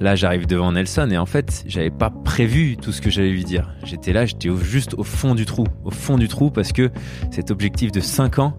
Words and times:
Là, 0.00 0.14
j'arrive 0.14 0.46
devant 0.46 0.72
Nelson 0.72 1.08
et 1.10 1.16
en 1.16 1.24
fait, 1.24 1.64
j'avais 1.66 1.90
pas 1.90 2.10
prévu 2.10 2.76
tout 2.76 2.92
ce 2.92 3.00
que 3.00 3.08
j'allais 3.08 3.30
lui 3.30 3.44
dire. 3.44 3.72
J'étais 3.82 4.12
là, 4.12 4.26
j'étais 4.26 4.50
juste 4.62 4.94
au 4.94 5.04
fond 5.04 5.34
du 5.34 5.46
trou, 5.46 5.64
au 5.84 5.90
fond 5.90 6.18
du 6.18 6.28
trou 6.28 6.50
parce 6.50 6.72
que 6.72 6.90
cet 7.30 7.50
objectif 7.50 7.92
de 7.92 8.00
5 8.00 8.38
ans 8.38 8.58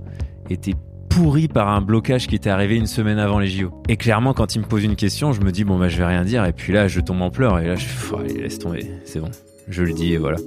était 0.49 0.73
pourri 1.09 1.47
par 1.47 1.69
un 1.69 1.81
blocage 1.81 2.27
qui 2.27 2.35
était 2.35 2.49
arrivé 2.49 2.75
une 2.75 2.87
semaine 2.87 3.19
avant 3.19 3.37
les 3.37 3.47
JO. 3.47 3.71
Et 3.87 3.97
clairement, 3.97 4.33
quand 4.33 4.55
il 4.55 4.59
me 4.59 4.65
pose 4.65 4.83
une 4.83 4.95
question, 4.95 5.31
je 5.31 5.41
me 5.41 5.51
dis 5.51 5.63
bon 5.63 5.77
bah 5.77 5.89
je 5.89 5.97
vais 5.97 6.05
rien 6.05 6.23
dire 6.23 6.43
et 6.45 6.53
puis 6.53 6.73
là, 6.73 6.87
je 6.87 6.99
tombe 7.01 7.21
en 7.21 7.29
pleurs 7.29 7.59
et 7.59 7.67
là 7.67 7.75
je 7.75 7.85
fais 7.85 8.15
allez, 8.15 8.33
laisse 8.41 8.57
tomber, 8.57 8.89
c'est 9.05 9.19
bon. 9.19 9.31
Je 9.67 9.83
le 9.83 9.93
dis 9.93 10.13
et 10.13 10.17
voilà. 10.17 10.37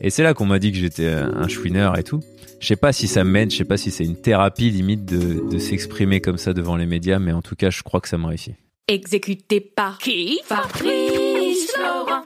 Et 0.00 0.10
c'est 0.10 0.22
là 0.22 0.34
qu'on 0.34 0.46
m'a 0.46 0.58
dit 0.58 0.72
que 0.72 0.78
j'étais 0.78 1.06
euh, 1.06 1.30
un 1.34 1.48
chouineur 1.48 1.98
et 1.98 2.02
tout. 2.02 2.20
Je 2.60 2.66
sais 2.66 2.76
pas 2.76 2.92
si 2.92 3.06
ça 3.06 3.24
m'aide, 3.24 3.50
je 3.50 3.56
sais 3.56 3.64
pas 3.64 3.76
si 3.76 3.90
c'est 3.90 4.04
une 4.04 4.16
thérapie 4.16 4.70
limite 4.70 5.04
de, 5.04 5.48
de 5.50 5.58
s'exprimer 5.58 6.20
comme 6.20 6.38
ça 6.38 6.54
devant 6.54 6.76
les 6.76 6.86
médias, 6.86 7.18
mais 7.18 7.32
en 7.32 7.42
tout 7.42 7.56
cas, 7.56 7.70
je 7.70 7.82
crois 7.82 8.00
que 8.00 8.08
ça 8.08 8.16
me 8.16 8.26
réussit. 8.26 8.54
Exécuté 8.86 9.62
par 9.62 9.96
qui? 9.96 10.42
Fabrice 10.44 11.72
Florent. 11.72 12.24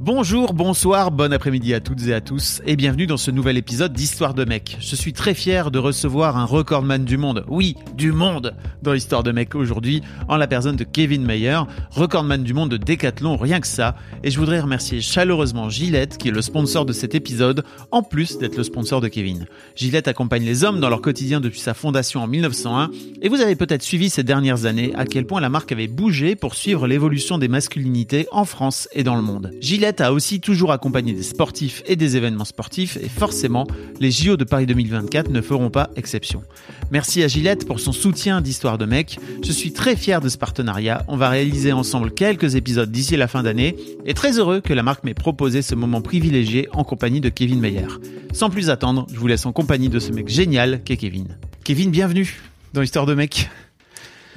Bonjour, 0.00 0.54
bonsoir, 0.54 1.10
bon 1.10 1.32
après-midi 1.32 1.74
à 1.74 1.80
toutes 1.80 2.06
et 2.06 2.14
à 2.14 2.20
tous 2.20 2.62
et 2.64 2.76
bienvenue 2.76 3.08
dans 3.08 3.16
ce 3.16 3.32
nouvel 3.32 3.56
épisode 3.56 3.92
d'Histoire 3.92 4.32
de 4.32 4.44
mec. 4.44 4.76
Je 4.78 4.94
suis 4.94 5.12
très 5.12 5.34
fier 5.34 5.72
de 5.72 5.80
recevoir 5.80 6.36
un 6.36 6.44
recordman 6.44 7.04
du 7.04 7.16
monde, 7.16 7.44
oui, 7.48 7.74
du 7.96 8.12
monde, 8.12 8.54
dans 8.80 8.92
l'Histoire 8.92 9.24
de 9.24 9.32
mec 9.32 9.56
aujourd'hui, 9.56 10.02
en 10.28 10.36
la 10.36 10.46
personne 10.46 10.76
de 10.76 10.84
Kevin 10.84 11.24
Mayer, 11.24 11.62
recordman 11.90 12.44
du 12.44 12.54
monde 12.54 12.70
de 12.70 12.76
Décathlon, 12.76 13.36
rien 13.36 13.58
que 13.58 13.66
ça. 13.66 13.96
Et 14.22 14.30
je 14.30 14.38
voudrais 14.38 14.60
remercier 14.60 15.00
chaleureusement 15.00 15.68
Gillette, 15.68 16.16
qui 16.16 16.28
est 16.28 16.32
le 16.32 16.42
sponsor 16.42 16.86
de 16.86 16.92
cet 16.92 17.16
épisode, 17.16 17.64
en 17.90 18.04
plus 18.04 18.38
d'être 18.38 18.56
le 18.56 18.62
sponsor 18.62 19.00
de 19.00 19.08
Kevin. 19.08 19.46
Gillette 19.74 20.06
accompagne 20.06 20.44
les 20.44 20.62
hommes 20.62 20.78
dans 20.78 20.90
leur 20.90 21.02
quotidien 21.02 21.40
depuis 21.40 21.58
sa 21.58 21.74
fondation 21.74 22.22
en 22.22 22.28
1901, 22.28 22.92
et 23.20 23.28
vous 23.28 23.40
avez 23.40 23.56
peut-être 23.56 23.82
suivi 23.82 24.10
ces 24.10 24.22
dernières 24.22 24.64
années 24.64 24.92
à 24.94 25.06
quel 25.06 25.26
point 25.26 25.40
la 25.40 25.48
marque 25.48 25.72
avait 25.72 25.88
bougé 25.88 26.36
pour 26.36 26.54
suivre 26.54 26.86
l'évolution 26.86 27.36
des 27.36 27.48
masculinités 27.48 28.28
en 28.30 28.44
France 28.44 28.88
et 28.92 29.02
dans 29.02 29.16
le 29.16 29.22
monde. 29.22 29.50
A 29.96 30.12
aussi 30.12 30.40
toujours 30.40 30.72
accompagné 30.72 31.12
des 31.12 31.22
sportifs 31.22 31.82
et 31.86 31.96
des 31.96 32.16
événements 32.16 32.44
sportifs, 32.44 32.96
et 32.96 33.08
forcément, 33.08 33.66
les 34.00 34.10
JO 34.10 34.36
de 34.36 34.44
Paris 34.44 34.66
2024 34.66 35.30
ne 35.30 35.40
feront 35.40 35.70
pas 35.70 35.90
exception. 35.96 36.42
Merci 36.90 37.22
à 37.22 37.28
Gillette 37.28 37.66
pour 37.66 37.80
son 37.80 37.92
soutien 37.92 38.40
d'Histoire 38.40 38.78
de 38.78 38.86
mec. 38.86 39.18
Je 39.42 39.52
suis 39.52 39.72
très 39.72 39.96
fier 39.96 40.20
de 40.20 40.28
ce 40.28 40.38
partenariat. 40.38 41.04
On 41.08 41.16
va 41.16 41.28
réaliser 41.28 41.72
ensemble 41.72 42.12
quelques 42.12 42.54
épisodes 42.54 42.90
d'ici 42.90 43.16
la 43.16 43.28
fin 43.28 43.42
d'année, 43.42 43.76
et 44.04 44.14
très 44.14 44.38
heureux 44.38 44.60
que 44.60 44.74
la 44.74 44.82
marque 44.82 45.04
m'ait 45.04 45.14
proposé 45.14 45.62
ce 45.62 45.74
moment 45.74 46.02
privilégié 46.02 46.68
en 46.72 46.84
compagnie 46.84 47.20
de 47.20 47.28
Kevin 47.28 47.60
Meyer. 47.60 47.88
Sans 48.32 48.50
plus 48.50 48.70
attendre, 48.70 49.06
je 49.12 49.18
vous 49.18 49.26
laisse 49.26 49.46
en 49.46 49.52
compagnie 49.52 49.88
de 49.88 49.98
ce 49.98 50.12
mec 50.12 50.28
génial 50.28 50.82
qu'est 50.84 50.96
Kevin. 50.96 51.38
Kevin, 51.64 51.90
bienvenue 51.90 52.40
dans 52.74 52.82
Histoire 52.82 53.06
de 53.06 53.14
mec. 53.14 53.48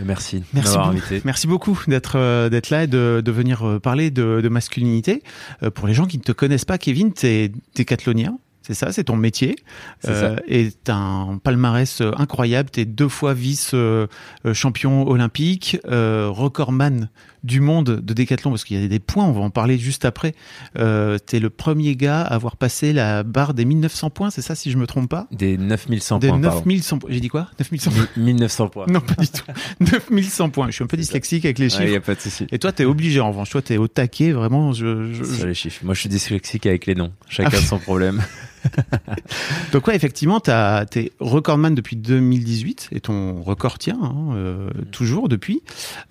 Merci 0.06 0.44
Merci 0.54 0.78
beaucoup, 0.78 0.90
invité. 0.90 1.22
merci 1.26 1.48
beaucoup 1.48 1.78
d'être 1.88 2.18
euh, 2.18 2.50
d'être 2.50 2.70
là 2.70 2.84
et 2.84 2.88
de, 2.88 3.22
de 3.24 3.32
venir 3.32 3.64
euh, 3.68 3.80
parler 3.80 4.12
de, 4.12 4.42
de 4.42 4.50
masculinité. 4.50 5.24
Euh, 5.64 5.72
pour 5.72 5.88
les 5.88 5.94
gens 5.94 6.06
qui 6.06 6.18
ne 6.18 6.24
te 6.24 6.32
connaissent 6.32 6.66
pas, 6.66 6.78
Kevin, 6.78 7.14
t'es 7.14 7.52
décathlonien. 7.76 8.38
C'est 8.64 8.76
ça, 8.76 8.92
c'est 8.92 9.06
ton 9.06 9.16
métier. 9.18 9.56
C'est 10.02 10.14
ça. 10.14 10.36
et 10.48 10.70
t'as 10.84 10.96
un 10.96 11.38
palmarès 11.40 12.00
euh, 12.02 12.12
incroyable. 12.18 12.70
T'es 12.70 12.86
deux 12.86 13.10
fois 13.10 13.34
vice 13.34 13.72
euh, 13.74 14.06
euh, 14.46 14.54
champion 14.54 15.08
olympique, 15.10 15.78
euh, 15.88 16.28
recordman 16.30 17.10
du 17.44 17.60
monde 17.62 18.02
de 18.02 18.14
décathlon 18.14 18.52
parce 18.52 18.64
qu'il 18.64 18.80
y 18.82 18.84
a 18.84 18.88
des 18.88 19.00
points. 19.00 19.26
On 19.26 19.32
va 19.32 19.42
en 19.42 19.50
parler 19.50 19.78
juste 19.78 20.06
après. 20.06 20.34
Euh, 20.78 21.18
t'es 21.18 21.40
le 21.40 21.50
premier 21.50 21.96
gars 21.96 22.22
à 22.22 22.34
avoir 22.34 22.56
passé 22.58 22.94
la 22.94 23.24
barre 23.24 23.54
des 23.54 23.66
1900 23.66 24.10
points. 24.12 24.30
C'est 24.30 24.42
ça, 24.42 24.56
si 24.56 24.72
je 24.72 24.78
me 24.78 24.86
trompe 24.88 25.10
pas. 25.10 25.28
Des 25.32 25.58
9100 25.58 26.20
Des 26.20 26.28
points, 26.30 26.40
pardon. 26.42 26.58
9100 26.66 27.00
points. 27.00 27.10
J'ai 27.12 27.20
dit 27.20 27.28
quoi? 27.30 27.48
9100 27.60 27.92
points. 27.92 28.08
1900 28.18 28.68
points. 28.70 28.86
Non, 28.88 29.02
pas 29.02 29.16
du 29.16 29.28
tout. 29.28 29.44
9100 30.12 30.50
points. 30.50 30.68
Je 30.68 30.72
suis 30.74 30.84
un 30.84 30.88
peu 30.88 30.98
dyslexique 30.98 31.46
avec 31.46 31.60
les 31.60 31.70
chiffres. 31.70 31.82
Il 31.84 31.90
n'y 31.90 31.96
a 31.96 32.02
pas 32.02 32.16
de 32.16 32.22
souci. 32.22 32.46
Et 32.52 32.60
toi, 32.60 32.72
t'es 32.72 32.86
obligé 32.86 33.20
en 33.20 33.30
revanche. 33.30 33.50
Toi, 33.50 33.62
t'es 33.62 33.78
au 33.78 33.88
taquet, 33.88 34.32
vraiment. 34.32 34.74
Je, 34.74 35.12
je- 35.14 35.24
Sur 35.24 35.48
les 35.48 35.54
chiffres. 35.54 35.82
Moi, 35.84 35.94
je 35.94 36.00
suis 36.02 36.10
dyslexique 36.10 36.66
avec 36.66 36.86
les 36.86 36.96
noms. 36.96 37.12
Chacun 37.28 37.50
Ah. 37.54 37.66
son 37.66 37.80
problème. 37.80 38.22
Donc 39.74 39.88
ouais, 39.88 39.96
effectivement, 39.96 40.40
t'es 40.40 41.12
recordman 41.20 41.74
depuis 41.76 41.96
2018 41.96 42.90
et 42.92 43.00
ton 43.00 43.42
record 43.42 43.78
tient 43.80 43.98
hein, 44.02 44.34
euh, 44.36 44.70
toujours 44.92 45.30
depuis. 45.30 45.62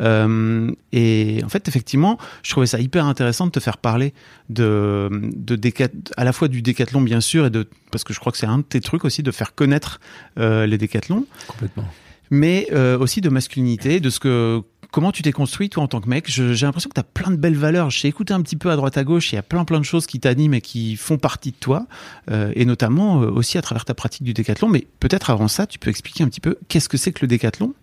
Euh, 0.02 0.70
et 0.92 1.19
en 1.44 1.48
fait, 1.48 1.68
effectivement, 1.68 2.18
je 2.42 2.50
trouvais 2.50 2.66
ça 2.66 2.80
hyper 2.80 3.06
intéressant 3.06 3.46
de 3.46 3.50
te 3.50 3.60
faire 3.60 3.78
parler 3.78 4.14
de, 4.48 5.08
de 5.12 5.56
décat, 5.56 5.88
à 6.16 6.24
la 6.24 6.32
fois 6.32 6.48
du 6.48 6.62
décathlon 6.62 7.00
bien 7.00 7.20
sûr 7.20 7.46
et 7.46 7.50
de 7.50 7.68
parce 7.90 8.04
que 8.04 8.12
je 8.12 8.20
crois 8.20 8.32
que 8.32 8.38
c'est 8.38 8.46
un 8.46 8.58
de 8.58 8.62
tes 8.62 8.80
trucs 8.80 9.04
aussi 9.04 9.22
de 9.22 9.30
faire 9.30 9.54
connaître 9.54 10.00
euh, 10.38 10.66
les 10.66 10.78
décathlons. 10.78 11.26
Complètement. 11.46 11.84
mais 12.30 12.68
euh, 12.72 12.98
aussi 12.98 13.20
de 13.20 13.28
masculinité, 13.28 14.00
de 14.00 14.10
ce 14.10 14.20
que 14.20 14.62
comment 14.90 15.12
tu 15.12 15.22
t'es 15.22 15.32
construit 15.32 15.68
toi 15.70 15.82
en 15.82 15.88
tant 15.88 16.00
que 16.00 16.08
mec. 16.08 16.28
J'ai 16.28 16.66
l'impression 16.66 16.88
que 16.88 16.94
tu 16.94 17.00
as 17.00 17.04
plein 17.04 17.30
de 17.30 17.36
belles 17.36 17.56
valeurs. 17.56 17.90
J'ai 17.90 18.08
écouté 18.08 18.34
un 18.34 18.42
petit 18.42 18.56
peu 18.56 18.70
à 18.70 18.76
droite 18.76 18.96
à 18.96 19.04
gauche, 19.04 19.32
il 19.32 19.36
y 19.36 19.38
a 19.38 19.42
plein 19.42 19.64
plein 19.64 19.78
de 19.78 19.84
choses 19.84 20.06
qui 20.06 20.20
t'animent 20.20 20.54
et 20.54 20.60
qui 20.60 20.96
font 20.96 21.18
partie 21.18 21.50
de 21.52 21.56
toi, 21.56 21.86
euh, 22.30 22.52
et 22.54 22.64
notamment 22.64 23.22
euh, 23.22 23.30
aussi 23.30 23.58
à 23.58 23.62
travers 23.62 23.84
ta 23.84 23.94
pratique 23.94 24.22
du 24.22 24.34
décathlon. 24.34 24.68
Mais 24.68 24.86
peut-être 25.00 25.30
avant 25.30 25.48
ça, 25.48 25.66
tu 25.66 25.78
peux 25.78 25.90
expliquer 25.90 26.24
un 26.24 26.28
petit 26.28 26.40
peu 26.40 26.56
qu'est-ce 26.68 26.88
que 26.88 26.96
c'est 26.96 27.12
que 27.12 27.20
le 27.22 27.28
décathlon? 27.28 27.74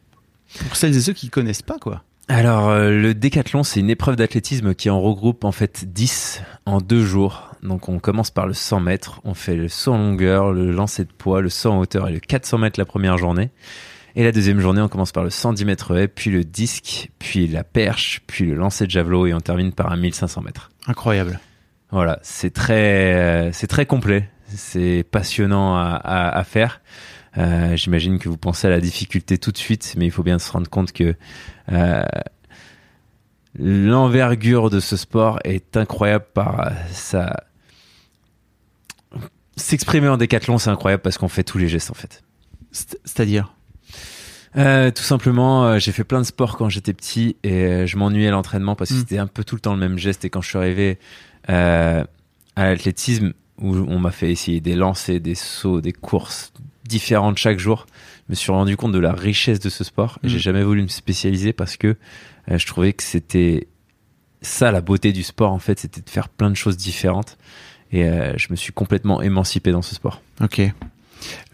Pour 0.59 0.75
celles 0.77 0.95
et 0.95 1.01
ceux 1.01 1.13
qui 1.13 1.29
connaissent 1.29 1.61
pas 1.61 1.77
quoi. 1.77 2.03
Alors, 2.29 2.69
euh, 2.69 2.89
le 2.91 3.13
décathlon, 3.13 3.63
c'est 3.63 3.79
une 3.79 3.89
épreuve 3.89 4.17
d'athlétisme 4.17 4.73
qui 4.75 4.89
en 4.89 4.99
regroupe 4.99 5.45
en 5.45 5.53
fait 5.53 5.85
10 5.93 6.41
en 6.65 6.79
deux 6.81 7.03
jours. 7.03 7.51
Donc, 7.63 7.87
on 7.87 7.99
commence 7.99 8.31
par 8.31 8.47
le 8.47 8.53
100 8.53 8.81
mètres, 8.81 9.21
on 9.23 9.33
fait 9.33 9.55
le 9.55 9.69
saut 9.69 9.93
en 9.93 9.97
longueur, 9.97 10.51
le 10.51 10.71
lancer 10.71 11.05
de 11.05 11.11
poids, 11.11 11.41
le 11.41 11.49
saut 11.49 11.71
en 11.71 11.79
hauteur 11.79 12.09
et 12.09 12.11
le 12.11 12.19
400 12.19 12.57
mètres 12.57 12.79
la 12.79 12.85
première 12.85 13.17
journée. 13.17 13.49
Et 14.15 14.23
la 14.23 14.31
deuxième 14.31 14.59
journée, 14.59 14.81
on 14.81 14.89
commence 14.89 15.11
par 15.11 15.23
le 15.23 15.29
110 15.29 15.63
mètres 15.63 15.95
haie, 15.95 16.07
puis 16.07 16.29
le 16.31 16.43
disque, 16.43 17.11
puis 17.19 17.47
la 17.47 17.63
perche, 17.63 18.21
puis 18.27 18.45
le 18.45 18.55
lancer 18.55 18.85
de 18.85 18.91
javelot 18.91 19.27
et 19.27 19.33
on 19.33 19.39
termine 19.39 19.71
par 19.71 19.91
un 19.91 19.95
1500 19.97 20.41
mètres. 20.41 20.69
Incroyable. 20.87 21.39
Voilà, 21.91 22.19
c'est 22.23 22.51
très, 22.51 23.13
euh, 23.13 23.51
c'est 23.53 23.67
très 23.67 23.85
complet, 23.85 24.27
c'est 24.47 25.05
passionnant 25.09 25.77
à, 25.77 25.91
à- 26.03 26.37
à 26.37 26.43
faire. 26.43 26.81
Euh, 27.37 27.75
J'imagine 27.75 28.17
que 28.19 28.29
vous 28.29 28.37
pensez 28.37 28.67
à 28.67 28.69
la 28.69 28.79
difficulté 28.79 29.37
tout 29.37 29.51
de 29.51 29.57
suite, 29.57 29.93
mais 29.97 30.05
il 30.05 30.11
faut 30.11 30.23
bien 30.23 30.39
se 30.39 30.51
rendre 30.51 30.69
compte 30.69 30.91
que 30.91 31.15
euh, 31.71 32.03
l'envergure 33.57 34.69
de 34.69 34.79
ce 34.79 34.97
sport 34.97 35.39
est 35.43 35.77
incroyable 35.77 36.25
par 36.33 36.67
euh, 36.67 36.71
sa 36.91 37.35
s'exprimer 39.55 40.07
en 40.07 40.17
décathlon, 40.17 40.57
c'est 40.59 40.69
incroyable 40.69 41.01
parce 41.01 41.17
qu'on 41.17 41.27
fait 41.29 41.43
tous 41.43 41.57
les 41.57 41.67
gestes 41.67 41.89
en 41.89 41.95
fait. 41.95 42.23
C'est- 42.71 42.99
C'est-à-dire? 43.05 43.53
Euh, 44.55 44.91
tout 44.91 45.03
simplement, 45.03 45.65
euh, 45.65 45.79
j'ai 45.79 45.91
fait 45.91 46.03
plein 46.03 46.19
de 46.19 46.25
sports 46.25 46.57
quand 46.57 46.69
j'étais 46.69 46.93
petit 46.93 47.35
et 47.43 47.51
euh, 47.65 47.85
je 47.87 47.97
m'ennuyais 47.97 48.27
à 48.27 48.31
l'entraînement 48.31 48.75
parce 48.75 48.91
que 48.91 48.95
Mm. 48.95 48.99
c'était 48.99 49.17
un 49.17 49.27
peu 49.27 49.43
tout 49.43 49.55
le 49.55 49.61
temps 49.61 49.73
le 49.73 49.79
même 49.79 49.97
geste. 49.97 50.25
Et 50.25 50.29
quand 50.29 50.41
je 50.41 50.49
suis 50.49 50.57
arrivé 50.57 50.99
à 51.47 52.03
l'athlétisme, 52.55 53.33
où 53.59 53.75
on 53.75 53.99
m'a 53.99 54.11
fait 54.11 54.31
essayer 54.31 54.59
des 54.61 54.75
lancers, 54.75 55.19
des 55.19 55.33
sauts, 55.35 55.81
des 55.81 55.93
courses 55.93 56.51
différentes 56.87 57.37
chaque 57.37 57.59
jour, 57.59 57.85
je 58.27 58.31
me 58.31 58.35
suis 58.35 58.51
rendu 58.51 58.75
compte 58.77 58.91
de 58.93 58.99
la 58.99 59.11
richesse 59.13 59.59
de 59.59 59.69
ce 59.69 59.83
sport. 59.83 60.19
Et 60.23 60.27
Mm. 60.27 60.29
J'ai 60.29 60.39
jamais 60.39 60.63
voulu 60.63 60.81
me 60.83 60.87
spécialiser 60.87 61.53
parce 61.53 61.77
que 61.77 61.95
euh, 62.51 62.57
je 62.57 62.65
trouvais 62.65 62.93
que 62.93 63.03
c'était 63.03 63.67
ça 64.41 64.71
la 64.71 64.81
beauté 64.81 65.11
du 65.13 65.23
sport 65.23 65.51
en 65.51 65.59
fait, 65.59 65.79
c'était 65.79 66.01
de 66.01 66.09
faire 66.09 66.29
plein 66.29 66.49
de 66.49 66.55
choses 66.55 66.77
différentes. 66.77 67.37
Et 67.91 68.03
euh, 68.05 68.33
je 68.37 68.47
me 68.51 68.55
suis 68.55 68.73
complètement 68.73 69.21
émancipé 69.21 69.71
dans 69.71 69.81
ce 69.81 69.95
sport. 69.95 70.21
Ok. 70.41 70.61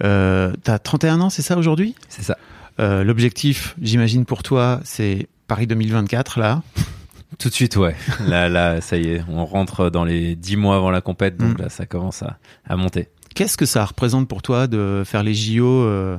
Euh, 0.03 0.53
T'as 0.63 0.79
31 0.79 1.21
ans, 1.21 1.29
c'est 1.29 1.41
ça 1.41 1.57
aujourd'hui? 1.57 1.95
C'est 2.09 2.23
ça. 2.23 2.37
Euh, 2.79 3.03
L'objectif, 3.03 3.75
j'imagine 3.81 4.25
pour 4.25 4.43
toi, 4.43 4.79
c'est 4.83 5.27
Paris 5.47 5.67
2024 5.67 6.39
là? 6.39 6.63
Tout 7.39 7.49
de 7.49 7.53
suite, 7.53 7.77
ouais. 7.77 7.95
Là, 8.27 8.47
là, 8.47 8.79
ça 8.81 8.97
y 8.97 9.09
est, 9.09 9.23
on 9.27 9.45
rentre 9.45 9.89
dans 9.89 10.03
les 10.03 10.35
dix 10.35 10.55
mois 10.55 10.75
avant 10.75 10.91
la 10.91 11.01
compète, 11.01 11.35
donc 11.37 11.57
Mm. 11.57 11.61
là, 11.63 11.69
ça 11.69 11.85
commence 11.85 12.21
à, 12.23 12.37
à 12.67 12.75
monter. 12.75 13.09
Qu'est-ce 13.35 13.57
que 13.57 13.65
ça 13.65 13.83
représente 13.85 14.27
pour 14.27 14.41
toi 14.41 14.67
de 14.67 15.03
faire 15.05 15.23
les 15.23 15.33
JO 15.33 15.65
euh, 15.65 16.17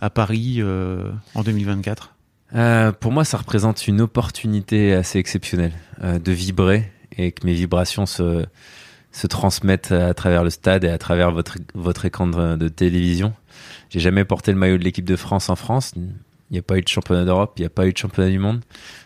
à 0.00 0.10
Paris 0.10 0.56
euh, 0.58 1.10
en 1.34 1.42
2024 1.42 2.14
Euh, 2.54 2.92
pour 2.92 3.12
moi, 3.12 3.24
ça 3.24 3.38
représente 3.38 3.86
une 3.86 4.00
opportunité 4.00 4.92
assez 4.92 5.18
exceptionnelle 5.18 5.72
de 6.02 6.32
vibrer 6.32 6.90
et 7.16 7.32
que 7.32 7.46
mes 7.46 7.54
vibrations 7.54 8.06
se, 8.06 8.44
se 9.12 9.26
transmettent 9.26 9.92
à 9.92 10.14
travers 10.14 10.44
le 10.44 10.50
stade 10.50 10.84
et 10.84 10.88
à 10.88 10.98
travers 10.98 11.30
votre, 11.30 11.58
votre 11.74 12.04
écran 12.04 12.26
de, 12.26 12.56
de 12.56 12.68
télévision. 12.68 13.32
J'ai 13.90 14.00
jamais 14.00 14.24
porté 14.24 14.52
le 14.52 14.58
maillot 14.58 14.78
de 14.78 14.84
l'équipe 14.84 15.04
de 15.04 15.16
France 15.16 15.48
en 15.48 15.56
France 15.56 15.92
Il 15.96 16.02
n'y 16.50 16.58
a 16.58 16.62
pas 16.62 16.78
eu 16.78 16.82
de 16.82 16.88
championnat 16.88 17.24
d'Europe, 17.24 17.54
il 17.56 17.62
n'y 17.62 17.66
a 17.66 17.70
pas 17.70 17.86
eu 17.86 17.92
de 17.92 17.98
championnat 17.98 18.30
du 18.30 18.38
monde. 18.38 18.60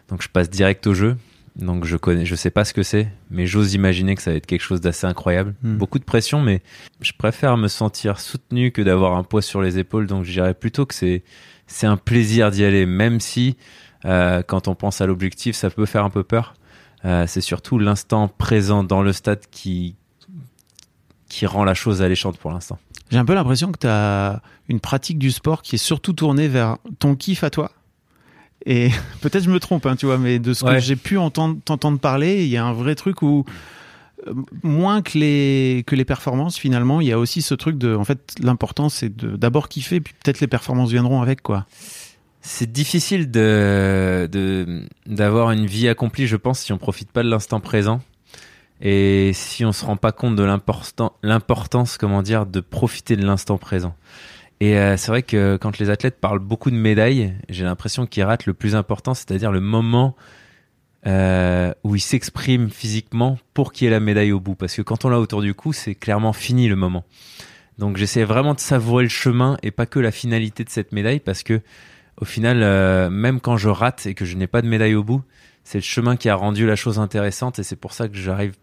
Donc 0.09 0.23
je 0.23 0.29
passe 0.29 0.51
direct 0.51 0.87
au 0.87 0.95
jeu. 0.95 1.17
Donc 1.61 1.85
je 1.85 1.97
connais, 1.97 2.25
je 2.25 2.35
sais 2.35 2.51
pas 2.51 2.65
ce 2.65 2.73
que 2.73 2.83
c'est, 2.83 3.09
mais 3.31 3.47
j'ose 3.47 3.75
imaginer 3.75 4.15
que 4.15 4.23
ça 4.23 4.31
va 4.31 4.37
être 4.39 4.47
quelque 4.47 4.63
chose 4.63 4.81
d'assez 4.81 5.07
incroyable. 5.07 5.55
Hmm. 5.63 5.77
Beaucoup 5.77 5.99
de 5.99 6.05
pression, 6.05 6.41
mais 6.41 6.63
je 7.01 7.13
préfère 7.13 7.57
me 7.57 7.69
sentir 7.69 8.19
soutenu 8.19 8.73
que 8.73 8.83
d'avoir 8.83 9.17
un 9.17 9.23
poids 9.23 9.43
sur 9.43 9.61
les 9.61 9.79
épaules. 9.79 10.07
Donc 10.07 10.25
je 10.25 10.33
dirais 10.33 10.55
plutôt 10.55 10.87
que 10.87 10.95
c'est 10.95 11.23
c'est 11.67 11.87
un 11.87 11.97
plaisir 11.97 12.51
d'y 12.51 12.65
aller, 12.65 12.87
même 12.87 13.21
si 13.21 13.57
euh, 14.05 14.43
quand 14.43 14.69
on 14.69 14.75
pense 14.75 15.01
à 15.01 15.07
l'objectif, 15.07 15.55
ça 15.55 15.71
peut 15.71 15.87
faire 15.87 16.05
un 16.05 16.11
peu 16.11 16.25
peur. 16.25 16.55
Euh, 17.05 17.27
c'est 17.27 17.41
surtout 17.41 17.79
l'instant 17.79 18.29
présent 18.29 18.83
dans 18.83 19.03
le 19.03 19.13
stade 19.13 19.43
qui 19.51 19.97
qui 21.29 21.47
rend 21.47 21.63
la 21.63 21.75
chose 21.75 22.03
alléchante 22.03 22.39
pour 22.39 22.51
l'instant. 22.51 22.79
J'ai 23.11 23.19
un 23.19 23.25
peu 23.25 23.35
l'impression 23.35 23.71
que 23.71 23.79
tu 23.79 23.87
as 23.87 24.43
une 24.69 24.81
pratique 24.81 25.19
du 25.19 25.31
sport 25.31 25.63
qui 25.63 25.77
est 25.77 25.79
surtout 25.79 26.13
tournée 26.13 26.49
vers 26.49 26.79
ton 26.99 27.15
kiff 27.15 27.45
à 27.45 27.51
toi. 27.51 27.71
Et 28.67 28.91
peut-être 29.21 29.45
je 29.45 29.51
me 29.51 29.61
trompe, 29.61 29.87
hein, 29.87 29.97
tu 29.97 30.07
vois, 30.07 30.19
mais 30.19 30.39
de 30.39 30.53
ce 30.53 30.65
que 30.65 30.81
j'ai 30.81 30.97
pu 30.97 31.17
entendre, 31.19 31.59
t'entendre 31.65 31.99
parler, 31.99 32.43
il 32.45 32.49
y 32.51 32.57
a 32.57 32.65
un 32.65 32.73
vrai 32.73 32.95
truc 32.95 33.23
où 33.23 33.45
euh, 34.27 34.35
moins 34.63 35.01
que 35.03 35.17
les 35.19 35.83
que 35.87 35.95
les 35.97 36.05
performances 36.05 36.59
finalement, 36.59 37.01
il 37.01 37.07
y 37.09 37.13
a 37.13 37.19
aussi 37.19 37.41
ce 37.43 37.55
truc 37.55 37.79
de 37.79 37.95
en 37.95 38.05
fait 38.05 38.35
l'important 38.43 38.89
c'est 38.91 39.15
de 39.17 39.37
d'abord 39.37 39.69
kiffer 39.69 40.01
puis 40.01 40.13
peut-être 40.23 40.41
les 40.41 40.47
performances 40.47 40.91
viendront 40.91 41.23
avec 41.23 41.41
quoi. 41.43 41.67
C'est 42.43 42.71
difficile 42.71 43.31
de 43.31 44.29
de- 44.31 44.85
d'avoir 45.07 45.51
une 45.53 45.67
vie 45.67 45.89
accomplie, 45.89 46.27
je 46.27 46.37
pense, 46.37 46.61
si 46.61 46.73
on 46.73 46.79
profite 46.79 47.11
pas 47.13 47.23
de 47.23 47.29
l'instant 47.31 47.61
présent 47.61 48.01
et 48.83 49.33
si 49.35 49.65
on 49.65 49.73
se 49.73 49.85
rend 49.85 49.97
pas 49.97 50.13
compte 50.13 50.37
de 50.37 50.43
l'importan- 50.43 51.13
l'importance, 51.23 51.99
comment 51.99 52.23
dire, 52.23 52.47
de 52.47 52.61
profiter 52.61 53.15
de 53.17 53.25
l'instant 53.27 53.59
présent. 53.59 53.95
Et 54.61 54.77
euh, 54.77 54.97
c'est 54.99 55.11
vrai 55.11 55.23
que 55.23 55.57
quand 55.57 55.79
les 55.79 55.89
athlètes 55.89 56.21
parlent 56.21 56.39
beaucoup 56.39 56.71
de 56.71 56.77
médailles, 56.77 57.35
j'ai 57.49 57.65
l'impression 57.65 58.07
qu'ils 58.07 58.25
ratent 58.25 58.47
le 58.47 58.55
plus 58.55 58.75
important, 58.75 59.15
c'est-à-dire 59.15 59.53
le 59.53 59.61
moment 59.61 60.17
euh, 61.07 61.73
où 61.83 61.97
ils 61.97 62.01
s'expriment 62.01 62.69
physiquement 62.69 63.39
pour 63.55 63.73
qu'il 63.73 63.87
y 63.87 63.89
ait 63.89 63.91
la 63.91 64.01
médaille 64.01 64.33
au 64.33 64.41
bout. 64.41 64.55
Parce 64.55 64.77
que 64.77 64.83
quand 64.83 65.07
on 65.07 65.09
l'a 65.09 65.19
autour 65.19 65.41
du 65.41 65.55
cou, 65.55 65.73
c'est 65.73 65.95
clairement 65.95 66.35
fini 66.35 66.69
le 66.69 66.77
moment. 66.77 67.05
Donc 67.79 67.97
j'essaie 67.97 68.25
vraiment 68.25 68.53
de 68.53 68.61
savourer 68.61 69.05
le 69.05 69.09
chemin 69.09 69.57
et 69.63 69.71
pas 69.71 69.87
que 69.87 69.99
la 69.99 70.11
finalité 70.11 70.65
de 70.65 70.69
cette 70.69 70.93
médaille, 70.93 71.21
parce 71.21 71.43
que 71.43 71.63
au 72.21 72.27
final, 72.27 72.63
euh, 72.63 73.09
même 73.09 73.41
quand 73.41 73.57
je 73.57 73.71
rate 73.71 74.05
et 74.05 74.13
que 74.13 74.27
je 74.27 74.37
n'ai 74.37 74.47
pas 74.47 74.61
de 74.61 74.69
médaille 74.69 74.95
au 74.95 75.03
bout, 75.03 75.23
c'est 75.65 75.79
le 75.79 75.85
chemin 75.85 76.17
qui 76.17 76.29
a 76.29 76.35
rendu 76.35 76.67
la 76.67 76.77
chose 76.77 76.99
intéressante 76.99 77.59
et 77.59 77.63
c'est 77.63 77.77
pour 77.77 77.95
ça 77.95 78.09
que 78.09 78.17
j'arrive 78.17 78.57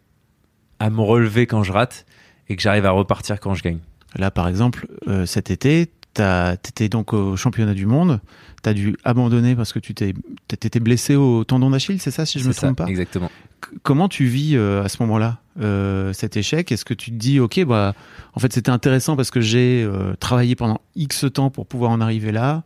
à 0.80 0.92
me 0.92 1.02
relever 1.02 1.48
quand 1.48 1.64
je 1.64 1.72
rate 1.72 2.06
et 2.50 2.56
que 2.56 2.62
j'arrive 2.62 2.86
à 2.86 2.92
repartir 2.92 3.40
quand 3.40 3.56
je 3.56 3.64
gagne. 3.64 3.80
Là 4.16 4.32
par 4.32 4.48
exemple 4.48 4.88
euh, 5.08 5.26
cet 5.26 5.52
été, 5.52 5.92
t'étais 6.14 6.90
donc 6.90 7.14
au 7.14 7.36
championnat 7.36 7.74
du 7.74 7.86
monde, 7.86 8.20
t'as 8.64 8.74
dû 8.74 8.96
abandonner 9.04 9.56
parce 9.56 9.74
que 9.74 9.80
tu 9.80 9.94
t'étais 9.94 10.80
blessé 10.80 11.16
au 11.16 11.44
tendon 11.44 11.70
d'Achille, 11.70 12.00
c'est 12.00 12.12
ça 12.12 12.26
si 12.26 12.40
je 12.40 12.48
me 12.48 12.54
ça, 12.54 12.62
trompe 12.68 12.78
pas? 12.78 12.88
Exactement. 12.88 13.30
C- 13.64 13.78
Comment 13.84 14.08
tu 14.10 14.26
vis 14.26 14.56
euh, 14.56 14.84
à 14.84 14.90
ce 14.90 15.02
moment-là 15.04 15.40
euh, 15.62 16.14
cet 16.14 16.38
échec? 16.38 16.72
Est-ce 16.72 16.86
que 16.86 16.94
tu 16.94 17.12
te 17.12 17.16
dis, 17.16 17.40
ok, 17.40 17.64
bah, 17.66 17.94
en 18.34 18.40
fait, 18.40 18.54
c'était 18.54 18.70
intéressant 18.70 19.16
parce 19.16 19.30
que 19.32 19.42
j'ai 19.42 19.84
euh, 19.84 20.14
travaillé 20.20 20.56
pendant 20.56 20.80
X 20.96 21.26
temps 21.34 21.50
pour 21.50 21.66
pouvoir 21.66 21.92
en 21.92 22.00
arriver 22.02 22.32
là. 22.32 22.64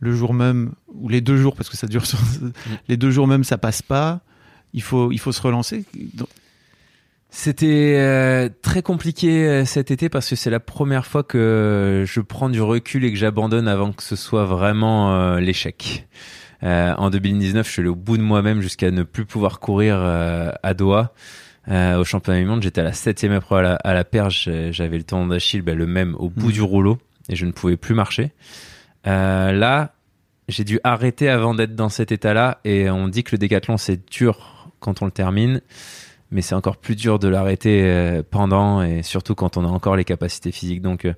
Le 0.00 0.12
jour 0.14 0.34
même, 0.34 0.72
ou 0.94 1.08
les 1.08 1.20
deux 1.20 1.36
jours, 1.36 1.54
parce 1.54 1.68
que 1.68 1.76
ça 1.76 1.86
dure, 1.86 2.06
sur- 2.06 2.18
les 2.88 2.96
deux 2.96 3.10
jours 3.12 3.26
même, 3.28 3.44
ça 3.44 3.56
passe 3.56 3.82
pas. 3.82 4.20
Il 4.74 4.82
faut, 4.82 5.12
il 5.12 5.18
faut 5.18 5.30
se 5.32 5.40
relancer. 5.42 5.84
C'était 7.34 7.94
euh, 7.96 8.50
très 8.60 8.82
compliqué 8.82 9.48
euh, 9.48 9.64
cet 9.64 9.90
été 9.90 10.10
parce 10.10 10.28
que 10.28 10.36
c'est 10.36 10.50
la 10.50 10.60
première 10.60 11.06
fois 11.06 11.22
que 11.22 12.04
je 12.06 12.20
prends 12.20 12.50
du 12.50 12.60
recul 12.60 13.04
et 13.06 13.10
que 13.10 13.18
j'abandonne 13.18 13.68
avant 13.68 13.92
que 13.92 14.02
ce 14.02 14.16
soit 14.16 14.44
vraiment 14.44 15.14
euh, 15.14 15.40
l'échec. 15.40 16.06
Euh, 16.62 16.92
en 16.98 17.08
2019, 17.08 17.66
je 17.66 17.72
suis 17.72 17.80
allé 17.80 17.88
au 17.88 17.94
bout 17.94 18.18
de 18.18 18.22
moi-même 18.22 18.60
jusqu'à 18.60 18.90
ne 18.90 19.02
plus 19.02 19.24
pouvoir 19.24 19.60
courir 19.60 19.96
euh, 19.98 20.52
à 20.62 20.74
Doha. 20.74 21.14
Euh, 21.68 21.96
au 21.96 22.04
championnat 22.04 22.38
du 22.40 22.44
monde, 22.44 22.62
j'étais 22.62 22.82
à 22.82 22.84
la 22.84 22.92
septième 22.92 23.32
épreuve 23.32 23.60
à 23.60 23.62
la, 23.62 23.74
à 23.76 23.94
la 23.94 24.04
perche. 24.04 24.50
J'avais 24.70 24.98
le 24.98 25.04
tendon 25.04 25.28
d'Achille, 25.28 25.62
ben, 25.62 25.76
le 25.76 25.86
même 25.86 26.14
au 26.16 26.28
bout 26.28 26.48
Mhm. 26.48 26.52
du 26.52 26.60
rouleau, 26.60 26.98
et 27.30 27.34
je 27.36 27.46
ne 27.46 27.52
pouvais 27.52 27.78
plus 27.78 27.94
marcher. 27.94 28.32
Euh, 29.06 29.52
là, 29.52 29.94
j'ai 30.48 30.64
dû 30.64 30.80
arrêter 30.84 31.30
avant 31.30 31.54
d'être 31.54 31.74
dans 31.74 31.88
cet 31.88 32.12
état-là, 32.12 32.60
et 32.64 32.90
on 32.90 33.08
dit 33.08 33.24
que 33.24 33.30
le 33.32 33.38
décathlon 33.38 33.78
c'est 33.78 34.10
dur 34.10 34.68
quand 34.80 35.00
on 35.00 35.06
le 35.06 35.12
termine, 35.12 35.62
mais 36.32 36.42
c'est 36.42 36.54
encore 36.54 36.78
plus 36.78 36.96
dur 36.96 37.18
de 37.18 37.28
l'arrêter 37.28 37.82
euh, 37.84 38.22
pendant, 38.28 38.82
et 38.82 39.02
surtout 39.02 39.34
quand 39.34 39.56
on 39.56 39.64
a 39.64 39.68
encore 39.68 39.94
les 39.96 40.04
capacités 40.04 40.50
physiques. 40.50 40.82
Donc, 40.82 41.04
euh, 41.04 41.12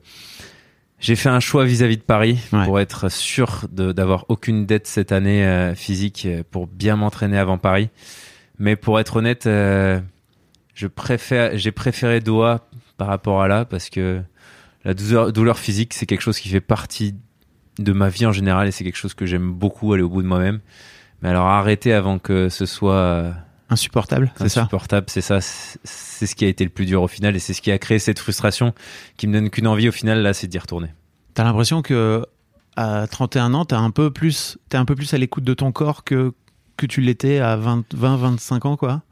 j'ai 0.99 1.16
fait 1.16 1.28
un 1.28 1.40
choix 1.40 1.64
vis-à-vis 1.64 1.96
de 1.96 2.02
Paris 2.02 2.38
Ouais. 2.52 2.64
pour 2.64 2.81
être 2.81 3.08
sûr 3.11 3.66
d'avoir 3.70 4.26
aucune 4.28 4.66
dette 4.66 4.87
cette 4.87 5.12
année 5.12 5.44
euh, 5.46 5.75
physique 5.75 6.26
pour 6.50 6.66
bien 6.66 6.96
m'entraîner 6.96 7.38
avant 7.38 7.58
Paris. 7.58 7.88
Mais 8.58 8.76
pour 8.76 9.00
être 9.00 9.16
honnête, 9.16 9.44
je 9.46 10.87
préfère, 10.87 11.56
j'ai 11.58 11.72
préféré 11.72 12.20
Doha 12.20 12.69
par 12.96 13.08
rapport 13.08 13.43
à 13.43 13.49
là 13.49 13.64
parce 13.64 13.90
que 13.90 14.22
la 14.84 14.94
douleur, 14.94 15.32
douleur 15.32 15.58
physique, 15.58 15.93
c'est 15.94 16.06
quelque 16.06 16.20
chose 16.20 16.38
qui 16.38 16.49
fait 16.49 16.60
partie 16.60 17.17
de 17.81 17.93
ma 17.93 18.08
vie 18.08 18.26
en 18.26 18.32
général 18.32 18.69
et 18.69 18.70
c'est 18.70 18.84
quelque 18.84 18.96
chose 18.96 19.14
que 19.14 19.26
j'aime 19.26 19.50
beaucoup 19.52 19.93
aller 19.93 20.05
au 20.05 20.08
bout 20.08 20.22
de 20.22 20.28
moi-même. 20.28 20.60
Mais 21.22 21.28
alors 21.31 21.46
arrêter 21.46 21.93
avant 21.93 22.19
que 22.20 22.49
ce 22.49 22.64
soit 22.67 23.34
insupportable, 23.70 24.32
c'est 24.37 24.49
ça 24.49 24.61
insupportable, 24.62 25.06
c'est 25.08 25.20
ça, 25.20 25.40
c'est 25.40 26.26
ce 26.26 26.34
qui 26.34 26.44
a 26.44 26.49
été 26.49 26.64
le 26.64 26.70
plus 26.70 26.87
dur 26.87 27.02
au 27.02 27.08
final 27.08 27.34
et 27.34 27.38
c'est 27.38 27.55
ce 27.55 27.62
qui 27.62 27.70
a 27.72 27.78
créé 27.78 27.99
cette 27.99 28.19
frustration 28.19 28.75
qui 29.16 29.26
me 29.26 29.32
donne 29.32 29.50
qu'une 29.50 29.66
envie 29.66 29.88
au 29.88 29.93
final 29.93 30.22
là, 30.22 30.32
c'est 30.34 30.46
d'y 30.46 30.58
retourner. 30.58 30.88
T'as 31.34 31.44
l'impression 31.44 31.82
que 31.82 32.25
à 32.76 33.06
31 33.06 33.55
ans, 33.55 33.64
t'es 33.64 33.75
un 33.76 33.90
peu 33.90 34.11
plus, 34.11 34.58
un 34.72 34.84
peu 34.84 34.94
plus 34.94 35.14
à 35.14 35.19
l'écoute 35.19 35.44
de 35.44 35.55
ton 35.55 35.72
corps 35.72 36.05
que 36.05 36.32
que 36.76 36.87
tu 36.87 37.00
l'étais 37.00 37.38
à 37.38 37.55
20, 37.56 37.94
20, 37.94 38.16
25 38.16 38.66
ans, 38.66 38.76
quoi. 38.76 39.02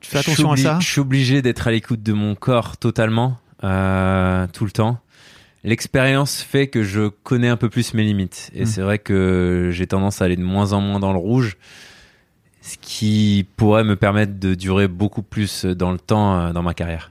Tu 0.00 0.10
fais 0.10 0.18
attention 0.18 0.52
à 0.52 0.56
ça 0.56 0.78
Je 0.80 0.86
suis 0.86 1.00
obligé 1.00 1.42
d'être 1.42 1.68
à 1.68 1.70
l'écoute 1.70 2.02
de 2.02 2.12
mon 2.14 2.34
corps 2.34 2.78
totalement, 2.78 3.36
euh, 3.62 4.46
tout 4.52 4.64
le 4.64 4.70
temps. 4.70 4.98
L'expérience 5.64 6.40
fait 6.40 6.68
que 6.68 6.82
je 6.82 7.08
connais 7.08 7.48
un 7.48 7.58
peu 7.58 7.68
plus 7.68 7.92
mes 7.92 8.02
limites. 8.04 8.50
Et 8.54 8.62
Mm. 8.62 8.66
c'est 8.66 8.80
vrai 8.80 8.98
que 8.98 9.68
j'ai 9.72 9.86
tendance 9.86 10.22
à 10.22 10.24
aller 10.24 10.36
de 10.36 10.42
moins 10.42 10.72
en 10.72 10.80
moins 10.80 10.98
dans 11.00 11.12
le 11.12 11.18
rouge, 11.18 11.58
ce 12.62 12.76
qui 12.80 13.46
pourrait 13.56 13.84
me 13.84 13.96
permettre 13.96 14.38
de 14.38 14.54
durer 14.54 14.88
beaucoup 14.88 15.22
plus 15.22 15.64
dans 15.64 15.92
le 15.92 15.98
temps 15.98 16.38
euh, 16.38 16.52
dans 16.52 16.62
ma 16.62 16.74
carrière. 16.74 17.10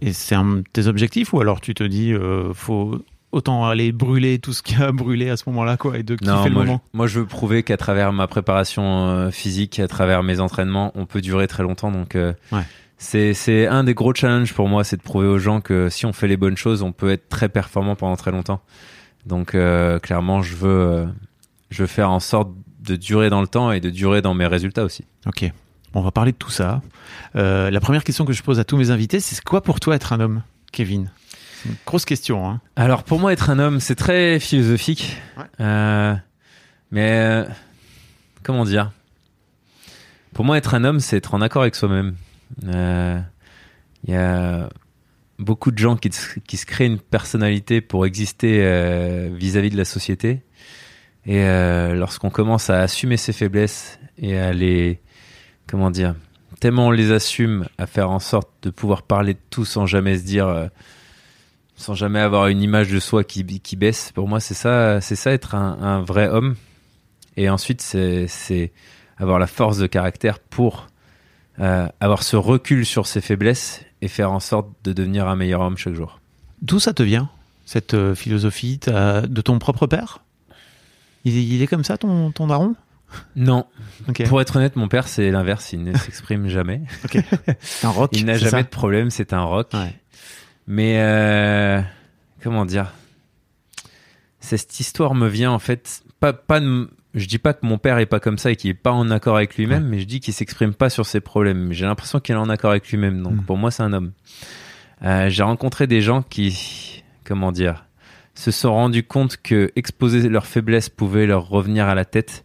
Et 0.00 0.12
c'est 0.12 0.34
un 0.34 0.44
de 0.44 0.64
tes 0.72 0.86
objectifs 0.86 1.32
ou 1.32 1.40
alors 1.40 1.60
tu 1.60 1.74
te 1.74 1.82
dis, 1.84 2.12
euh, 2.12 2.52
faut 2.54 3.02
autant 3.30 3.66
aller 3.66 3.92
brûler 3.92 4.38
tout 4.38 4.52
ce 4.54 4.62
qu'il 4.62 4.78
y 4.78 4.82
a 4.82 4.86
à 4.86 4.92
brûler 4.92 5.28
à 5.28 5.36
ce 5.36 5.42
moment-là, 5.48 5.76
quoi, 5.76 5.98
et 5.98 6.02
de 6.02 6.14
kiffer 6.16 6.48
le 6.48 6.54
moi, 6.54 6.64
moment? 6.64 6.80
je, 6.92 6.96
moi, 6.96 7.06
je 7.06 7.20
veux 7.20 7.26
prouver 7.26 7.62
qu'à 7.62 7.76
travers 7.76 8.12
ma 8.12 8.26
préparation 8.26 9.08
euh, 9.08 9.30
physique, 9.30 9.78
à 9.80 9.88
travers 9.88 10.22
mes 10.22 10.40
entraînements, 10.40 10.92
on 10.94 11.04
peut 11.04 11.20
durer 11.20 11.46
très 11.48 11.62
longtemps. 11.62 11.90
Donc, 11.90 12.16
euh, 12.16 12.32
Ouais. 12.52 12.62
c'est, 12.96 13.34
c'est 13.34 13.66
un 13.66 13.84
des 13.84 13.92
gros 13.92 14.14
challenges 14.14 14.54
pour 14.54 14.68
moi, 14.68 14.82
c'est 14.82 14.96
de 14.96 15.02
prouver 15.02 15.26
aux 15.26 15.38
gens 15.38 15.60
que 15.60 15.90
si 15.90 16.06
on 16.06 16.14
fait 16.14 16.26
les 16.28 16.38
bonnes 16.38 16.56
choses, 16.56 16.82
on 16.82 16.92
peut 16.92 17.10
être 17.10 17.28
très 17.28 17.50
performant 17.50 17.96
pendant 17.96 18.16
très 18.16 18.30
longtemps. 18.30 18.62
Donc, 19.26 19.54
euh, 19.54 19.98
clairement, 19.98 20.40
je 20.40 20.54
veux, 20.56 21.06
je 21.70 21.82
veux 21.82 21.86
faire 21.88 22.10
en 22.10 22.20
sorte 22.20 22.48
de 22.88 22.96
durer 22.96 23.30
dans 23.30 23.40
le 23.40 23.46
temps 23.48 23.70
et 23.72 23.80
de 23.80 23.90
durer 23.90 24.22
dans 24.22 24.34
mes 24.34 24.46
résultats 24.46 24.84
aussi. 24.84 25.04
Ok, 25.26 25.50
on 25.94 26.00
va 26.00 26.10
parler 26.10 26.32
de 26.32 26.36
tout 26.36 26.50
ça. 26.50 26.82
Euh, 27.36 27.70
la 27.70 27.80
première 27.80 28.04
question 28.04 28.24
que 28.24 28.32
je 28.32 28.42
pose 28.42 28.58
à 28.58 28.64
tous 28.64 28.76
mes 28.76 28.90
invités, 28.90 29.20
c'est 29.20 29.42
quoi 29.44 29.62
pour 29.62 29.80
toi 29.80 29.94
être 29.94 30.12
un 30.12 30.20
homme, 30.20 30.42
Kevin? 30.72 31.10
C'est 31.62 31.68
une 31.70 31.76
grosse 31.86 32.04
question. 32.04 32.48
Hein. 32.48 32.60
Alors 32.76 33.02
pour 33.02 33.18
moi, 33.18 33.32
être 33.32 33.50
un 33.50 33.58
homme, 33.58 33.80
c'est 33.80 33.94
très 33.96 34.38
philosophique. 34.40 35.16
Ouais. 35.36 35.44
Euh, 35.60 36.14
mais 36.90 37.10
euh, 37.12 37.44
comment 38.42 38.64
dire? 38.64 38.92
Pour 40.34 40.44
moi, 40.44 40.56
être 40.58 40.74
un 40.74 40.84
homme, 40.84 41.00
c'est 41.00 41.16
être 41.16 41.34
en 41.34 41.40
accord 41.40 41.62
avec 41.62 41.74
soi-même. 41.74 42.14
Euh, 42.68 43.18
Il 44.06 44.14
y 44.14 44.16
a 44.16 44.68
beaucoup 45.40 45.70
de 45.72 45.78
gens 45.78 45.96
qui, 45.96 46.10
se- 46.12 46.38
qui 46.40 46.56
se 46.56 46.64
créent 46.66 46.86
une 46.86 46.98
personnalité 47.00 47.80
pour 47.80 48.06
exister 48.06 49.28
vis-à-vis 49.34 49.70
de 49.70 49.76
la 49.76 49.84
société. 49.84 50.42
Et 51.26 51.42
euh, 51.42 51.94
lorsqu'on 51.94 52.30
commence 52.30 52.70
à 52.70 52.80
assumer 52.80 53.16
ses 53.16 53.32
faiblesses 53.32 53.98
et 54.18 54.38
à 54.38 54.52
les, 54.52 55.00
comment 55.66 55.90
dire, 55.90 56.14
tellement 56.60 56.88
on 56.88 56.90
les 56.90 57.12
assume, 57.12 57.66
à 57.76 57.86
faire 57.86 58.10
en 58.10 58.18
sorte 58.18 58.48
de 58.62 58.70
pouvoir 58.70 59.02
parler 59.02 59.34
de 59.34 59.40
tout 59.50 59.64
sans 59.64 59.86
jamais 59.86 60.18
se 60.18 60.24
dire, 60.24 60.46
euh, 60.46 60.68
sans 61.76 61.94
jamais 61.94 62.20
avoir 62.20 62.46
une 62.46 62.62
image 62.62 62.90
de 62.90 62.98
soi 62.98 63.24
qui, 63.24 63.44
baisse. 63.76 64.12
Pour 64.12 64.26
moi, 64.28 64.40
c'est 64.40 64.54
ça, 64.54 65.00
c'est 65.00 65.16
ça 65.16 65.32
être 65.32 65.54
un, 65.54 66.00
vrai 66.02 66.28
homme. 66.28 66.56
Et 67.36 67.48
ensuite, 67.50 67.82
c'est, 67.82 68.72
avoir 69.18 69.38
la 69.38 69.46
force 69.46 69.78
de 69.78 69.86
caractère 69.86 70.38
pour 70.38 70.86
euh, 71.60 71.88
avoir 72.00 72.22
ce 72.22 72.36
recul 72.36 72.86
sur 72.86 73.06
ses 73.06 73.20
faiblesses 73.20 73.84
et 74.00 74.08
faire 74.08 74.32
en 74.32 74.40
sorte 74.40 74.68
de 74.84 74.92
devenir 74.92 75.28
un 75.28 75.36
meilleur 75.36 75.60
homme 75.60 75.76
chaque 75.76 75.94
jour. 75.94 76.20
D'où 76.62 76.80
ça 76.80 76.94
te 76.94 77.02
vient, 77.02 77.28
cette 77.66 78.14
philosophie 78.14 78.78
de 78.78 79.40
ton 79.40 79.58
propre 79.58 79.86
père? 79.86 80.20
Il, 81.28 81.36
est- 81.38 81.44
il 81.56 81.62
est 81.62 81.66
comme 81.66 81.84
ça, 81.84 81.96
ton, 81.98 82.30
ton 82.32 82.46
daron? 82.48 82.74
Non, 83.36 83.64
pour 84.26 84.40
être 84.42 84.56
honnête, 84.56 84.76
mon 84.76 84.86
père, 84.88 85.08
c'est 85.08 85.30
l'inverse. 85.30 85.72
Il 85.72 85.82
ne 85.82 85.92
s'exprime 85.96 86.48
jamais. 86.48 86.82
Un 87.82 87.88
rock. 87.88 88.10
Il 88.12 88.26
n'a 88.26 88.36
jamais 88.36 88.62
de 88.64 88.68
problème. 88.68 89.10
C'est 89.10 89.32
un 89.32 89.42
rock. 89.44 89.70
Ouais. 89.72 89.94
Mais 90.66 90.98
euh, 91.00 91.80
comment 92.42 92.66
dire? 92.66 92.92
Cette 94.40 94.78
histoire 94.80 95.14
me 95.14 95.26
vient 95.28 95.50
en 95.50 95.58
fait 95.58 96.02
pas 96.20 96.32
pas 96.32 96.60
de- 96.60 96.90
je 97.14 97.26
dis 97.26 97.38
pas 97.38 97.54
que 97.54 97.66
mon 97.66 97.78
père 97.78 97.98
est 97.98 98.06
pas 98.06 98.20
comme 98.20 98.38
ça 98.38 98.50
et 98.50 98.56
qu'il 98.56 98.70
est 98.70 98.74
pas 98.74 98.92
en 98.92 99.10
accord 99.10 99.36
avec 99.36 99.56
lui-même, 99.56 99.86
mais 99.88 99.98
je 99.98 100.04
dis 100.04 100.20
qu'il 100.20 100.34
s'exprime 100.34 100.74
pas 100.74 100.90
sur 100.90 101.06
ses 101.06 101.20
problèmes. 101.20 101.72
J'ai 101.72 101.86
l'impression 101.86 102.20
qu'il 102.20 102.34
est 102.34 102.38
en 102.38 102.50
accord 102.50 102.70
avec 102.70 102.88
lui-même. 102.90 103.22
Donc 103.22 103.32
Mm. 103.34 103.42
pour 103.44 103.56
moi, 103.56 103.70
c'est 103.70 103.82
un 103.82 103.92
homme. 103.92 104.12
Euh, 105.02 105.28
J'ai 105.30 105.42
rencontré 105.42 105.86
des 105.86 106.00
gens 106.02 106.22
qui, 106.22 107.02
comment 107.24 107.50
dire, 107.52 107.86
se 108.38 108.50
sont 108.52 108.72
rendus 108.72 109.02
compte 109.02 109.36
que 109.42 109.72
exposer 109.74 110.28
leurs 110.28 110.46
faiblesses 110.46 110.88
pouvait 110.88 111.26
leur 111.26 111.48
revenir 111.48 111.88
à 111.88 111.94
la 111.96 112.04
tête. 112.04 112.44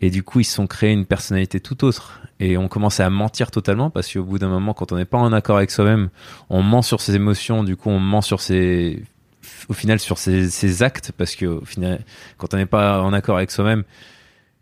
Et 0.00 0.10
du 0.10 0.22
coup, 0.22 0.40
ils 0.40 0.44
se 0.44 0.54
sont 0.54 0.66
créés 0.66 0.92
une 0.92 1.06
personnalité 1.06 1.58
tout 1.60 1.84
autre. 1.84 2.20
Et 2.38 2.56
on 2.56 2.68
commençait 2.68 3.02
à 3.02 3.10
mentir 3.10 3.50
totalement 3.50 3.90
parce 3.90 4.12
qu'au 4.12 4.22
bout 4.22 4.38
d'un 4.38 4.48
moment, 4.48 4.74
quand 4.74 4.92
on 4.92 4.96
n'est 4.96 5.04
pas 5.04 5.18
en 5.18 5.32
accord 5.32 5.56
avec 5.56 5.70
soi-même, 5.72 6.10
on 6.50 6.62
ment 6.62 6.82
sur 6.82 7.00
ses 7.00 7.16
émotions. 7.16 7.64
Du 7.64 7.76
coup, 7.76 7.90
on 7.90 7.98
ment 7.98 8.20
sur 8.20 8.40
ses, 8.40 9.02
au 9.68 9.72
final, 9.72 9.98
sur 9.98 10.18
ses, 10.18 10.50
ses 10.50 10.82
actes 10.84 11.10
parce 11.16 11.34
que 11.34 11.46
au 11.46 11.64
final, 11.64 12.04
quand 12.36 12.54
on 12.54 12.56
n'est 12.56 12.66
pas 12.66 13.02
en 13.02 13.12
accord 13.12 13.36
avec 13.36 13.50
soi-même, 13.50 13.82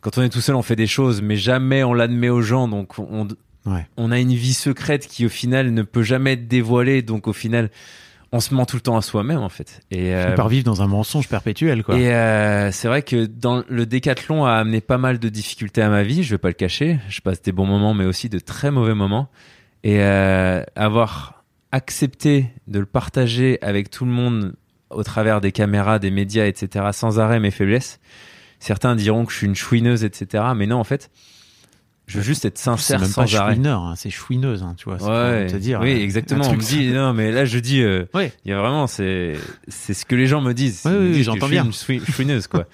quand 0.01 0.17
on 0.17 0.23
est 0.23 0.31
tout 0.31 0.41
seul, 0.41 0.55
on 0.57 0.63
fait 0.63 0.77
des 0.77 0.87
choses, 0.87 1.21
mais 1.21 1.37
jamais 1.37 1.85
on 1.85 1.93
l'admet 1.93 2.29
aux 2.31 2.43
gens. 2.43 2.67
Donc, 2.69 2.99
on, 2.99 3.29
Ouais. 3.65 3.87
on 3.97 4.11
a 4.11 4.19
une 4.19 4.33
vie 4.35 4.55
secrète 4.55 5.07
qui, 5.07 5.25
au 5.27 5.29
final, 5.29 5.71
ne 5.73 5.83
peut 5.83 6.03
jamais 6.03 6.33
être 6.33 6.49
dévoilée. 6.49 7.03
Donc, 7.03 7.29
au 7.29 7.33
final, 7.33 7.71
on 8.33 8.41
se 8.41 8.55
ment 8.55 8.65
tout 8.65 8.77
le 8.77 8.83
temps 8.83 8.97
à 8.97 9.03
soi-même, 9.03 9.41
en 9.41 9.51
fait. 9.51 9.83
Et, 9.91 10.15
euh, 10.15 10.35
Par 10.35 10.49
vivre 10.49 10.65
dans 10.65 10.81
un 10.81 10.87
mensonge 10.87 11.29
perpétuel, 11.29 11.85
quoi. 11.85 11.99
et 11.99 12.13
euh, 12.13 12.73
c'est 12.73 12.89
vrai 12.89 13.03
que 13.03 13.27
dans 13.27 13.63
le 13.69 13.85
décathlon 13.85 14.47
a 14.47 14.55
amené 14.55 14.81
pas 14.81 14.97
mal 14.97 15.19
de 15.19 15.29
difficultés 15.29 15.83
à 15.83 15.91
ma 15.91 16.03
vie, 16.03 16.23
je 16.23 16.31
vais 16.31 16.39
pas 16.39 16.49
le 16.49 16.55
cacher. 16.55 16.99
Je 17.09 17.21
passe 17.21 17.43
des 17.43 17.53
bons 17.53 17.67
moments, 17.67 17.93
mais 17.93 18.07
aussi 18.07 18.31
de 18.31 18.39
très 18.39 18.71
mauvais 18.71 18.95
moments. 18.95 19.29
Et 19.85 20.01
euh, 20.01 20.63
avoir 20.77 21.45
accepté 21.73 22.47
de 22.69 22.79
le 22.79 22.87
partager 22.87 23.59
avec 23.61 23.91
tout 23.91 24.07
le 24.07 24.11
monde 24.11 24.55
au 24.89 25.03
travers 25.03 25.41
des 25.41 25.53
caméras, 25.53 25.99
des 25.99 26.11
médias, 26.11 26.47
etc., 26.47 26.87
sans 26.93 27.19
arrêt 27.21 27.41
mes 27.41 27.51
faiblesses. 27.51 28.01
Certains 28.61 28.95
diront 28.95 29.25
que 29.27 29.33
je 29.33 29.39
suis 29.39 29.47
une 29.47 29.55
chouineuse, 29.55 30.05
etc. 30.05 30.45
Mais 30.57 30.67
non, 30.67 30.79
en 30.79 30.85
fait, 30.85 31.11
je 32.13 32.19
veux 32.19 32.23
juste 32.25 32.45
être 32.45 32.59
sincère 32.59 33.01
même 33.01 33.09
pas 33.13 33.27
sans 33.27 33.37
arrêt. 33.41 33.55
chouineur, 33.55 33.83
hein, 33.83 33.95
c'est 33.97 34.11
chouineuse, 34.11 34.63
hein, 34.63 34.75
tu 34.77 34.85
vois. 34.85 34.99
c'est 34.99 35.05
pour 35.05 35.13
Ouais, 35.15 35.47
te 35.47 35.57
dire. 35.57 35.81
oui, 35.81 35.93
euh, 35.93 36.03
exactement. 36.05 36.47
On 36.49 36.53
me 36.55 36.61
dit, 36.61 36.89
non, 36.91 37.13
mais 37.15 37.33
là, 37.33 37.45
je 37.45 37.59
dis, 37.59 37.81
euh, 37.83 38.05
Ouais. 38.15 38.33
il 38.45 38.51
y 38.51 38.55
a 38.55 38.59
vraiment, 38.61 38.87
c'est, 38.87 39.35
c'est 39.69 39.95
ce 39.95 40.05
que 40.05 40.15
les 40.15 40.27
gens 40.27 40.41
me 40.41 40.53
disent. 40.53 40.83
Ouais, 40.85 40.93
oui, 40.93 41.11
oui, 41.15 41.23
j'entends 41.23 41.47
je 41.49 41.55
suis 41.55 41.55
bien. 41.55 41.65
une 41.65 41.73
chouin- 41.73 42.13
chouineuse, 42.13 42.47
quoi. 42.47 42.67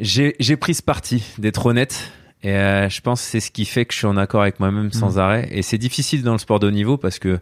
j'ai, 0.00 0.34
j'ai 0.40 0.56
pris 0.56 0.74
ce 0.74 0.82
parti 0.82 1.22
d'être 1.38 1.66
honnête. 1.66 2.10
Et 2.42 2.50
euh, 2.50 2.90
je 2.90 3.00
pense 3.00 3.22
que 3.22 3.26
c'est 3.28 3.40
ce 3.40 3.50
qui 3.50 3.64
fait 3.64 3.86
que 3.86 3.94
je 3.94 3.98
suis 3.98 4.06
en 4.06 4.18
accord 4.18 4.42
avec 4.42 4.60
moi-même 4.60 4.92
sans 4.92 5.14
Mm. 5.16 5.18
arrêt. 5.18 5.48
Et 5.50 5.62
c'est 5.62 5.78
difficile 5.78 6.22
dans 6.22 6.32
le 6.32 6.38
sport 6.38 6.60
de 6.60 6.66
haut 6.66 6.70
niveau 6.72 6.98
parce 6.98 7.18
que 7.18 7.38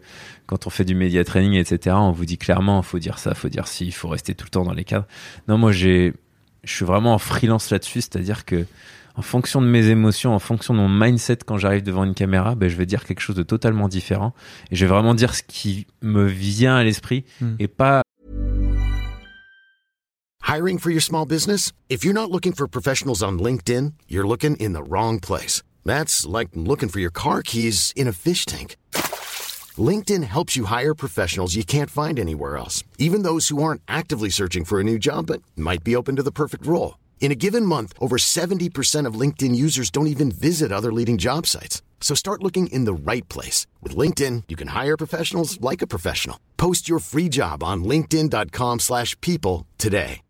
quand 0.47 0.69
on 0.69 0.71
fait 0.71 0.85
du 0.85 0.95
média 0.95 1.25
training, 1.25 1.55
etc., 1.55 1.97
on 1.99 2.13
vous 2.13 2.25
dit 2.25 2.39
clairement, 2.39 2.81
faut 2.83 3.01
dire 3.01 3.19
ça, 3.19 3.35
faut 3.35 3.49
dire 3.49 3.67
ci, 3.67 3.85
il 3.87 3.93
faut 3.93 4.09
rester 4.09 4.35
tout 4.37 4.45
le 4.45 4.51
temps 4.51 4.63
dans 4.65 4.75
les 4.75 4.85
cadres. 4.85 5.07
Non, 5.49 5.59
moi, 5.59 5.73
j'ai, 5.73 6.13
je 6.63 6.73
suis 6.73 6.85
vraiment 6.85 7.15
en 7.15 7.19
freelance 7.19 7.71
là-dessus, 7.71 8.03
c'est-à-dire 8.03 8.45
que 8.45 8.65
en 9.15 9.23
fonction 9.23 9.61
de 9.61 9.67
mes 9.67 9.89
émotions, 9.89 10.35
en 10.35 10.39
fonction 10.39 10.75
de 10.75 10.79
mon 10.79 10.89
mindset 10.89 11.39
quand 11.47 11.59
j'arrive 11.59 11.83
devant 11.83 12.05
une 12.05 12.15
caméra, 12.15 12.55
ben, 12.55 12.69
je 12.69 12.77
vais 12.77 12.87
dire 12.87 13.05
quelque 13.05 13.21
chose 13.21 13.37
de 13.37 13.43
totalement 13.43 13.89
différent. 13.89 14.33
Et 14.71 14.77
je 14.77 14.85
vais 14.85 14.91
vraiment 14.93 15.15
dire 15.15 15.35
ce 15.35 15.43
qui 15.43 15.87
me 16.01 16.27
vient 16.27 16.77
à 16.77 16.85
l'esprit 16.85 17.25
Mm. 17.41 17.55
et 17.59 17.69
pas 17.69 18.03
Hiring 20.49 20.79
for 20.79 20.91
your 20.91 21.01
small 21.03 21.25
business? 21.25 21.73
If 21.89 22.05
you're 22.05 22.15
not 22.15 22.31
looking 22.31 22.53
for 22.53 22.67
professionals 22.69 23.23
on 23.23 23.39
LinkedIn, 23.39 23.93
you're 24.09 24.27
looking 24.27 24.57
in 24.57 24.73
the 24.75 24.83
wrong 24.83 25.19
place. 25.21 25.63
That's 25.85 26.27
like 26.27 26.49
looking 26.55 26.89
for 26.91 27.01
your 27.01 27.13
car 27.13 27.43
keys 27.43 27.93
in 27.97 28.07
a 28.07 28.13
fish 28.13 28.45
tank. 28.45 28.77
LinkedIn 29.79 30.25
helps 30.25 30.55
you 30.57 30.67
hire 30.67 30.95
professionals 30.95 31.55
you 31.55 31.65
can't 31.65 31.91
find 31.91 32.19
anywhere 32.19 32.57
else, 32.59 32.85
even 32.99 33.23
those 33.23 33.49
who 33.49 33.63
aren't 33.63 33.81
actively 33.89 34.29
searching 34.31 34.65
for 34.65 34.79
a 34.81 34.85
new 34.85 34.99
job 34.99 35.27
but 35.27 35.41
might 35.57 35.83
be 35.83 35.97
open 35.97 36.17
to 36.17 36.23
the 36.23 36.31
perfect 36.33 36.67
role. 36.67 36.97
In 37.23 37.31
a 37.31 37.37
given 37.37 37.65
month, 37.65 37.95
over 37.99 38.19
70% 38.19 39.07
of 39.07 39.15
LinkedIn 39.15 39.55
users 39.55 39.91
don't 39.91 40.09
even 40.09 40.31
visit 40.31 40.73
other 40.73 40.93
leading 40.93 41.19
job 41.19 41.47
sites. 41.47 41.81
So 42.01 42.15
start 42.17 42.43
looking 42.43 42.67
in 42.67 42.85
the 42.85 42.93
right 42.93 43.27
place. 43.29 43.65
With 43.81 43.97
LinkedIn, 43.97 44.43
you 44.49 44.57
can 44.57 44.69
hire 44.69 44.97
professionals 44.97 45.59
like 45.61 45.83
a 45.83 45.87
professional. 45.87 46.37
Post 46.57 46.89
your 46.91 46.99
free 46.99 47.31
job 47.31 47.63
on 47.63 47.85
linkedin.com/people 47.85 48.81
slash 48.81 49.17
people 49.21 49.67
today. 49.79 50.21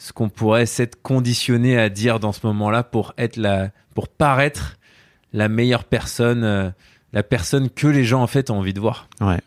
ce 0.00 0.14
qu'on 0.14 0.30
pourrait 0.30 0.64
s'être 0.64 1.00
conditionné 1.02 1.78
à 1.78 1.90
dire 1.90 2.20
dans 2.20 2.32
ce 2.32 2.46
moment-là 2.46 2.82
pour 2.82 3.12
être 3.18 3.36
la, 3.36 3.70
pour 3.94 4.08
paraître 4.08 4.78
la 5.34 5.50
meilleure 5.50 5.84
personne, 5.84 6.42
euh, 6.42 6.70
la 7.12 7.22
personne 7.22 7.68
que 7.68 7.86
les 7.86 8.04
gens 8.04 8.22
en 8.22 8.26
fait 8.26 8.50
ont 8.50 8.58
envie 8.58 8.72
de 8.72 8.80
voir. 8.80 9.08
Ouais. 9.20 9.40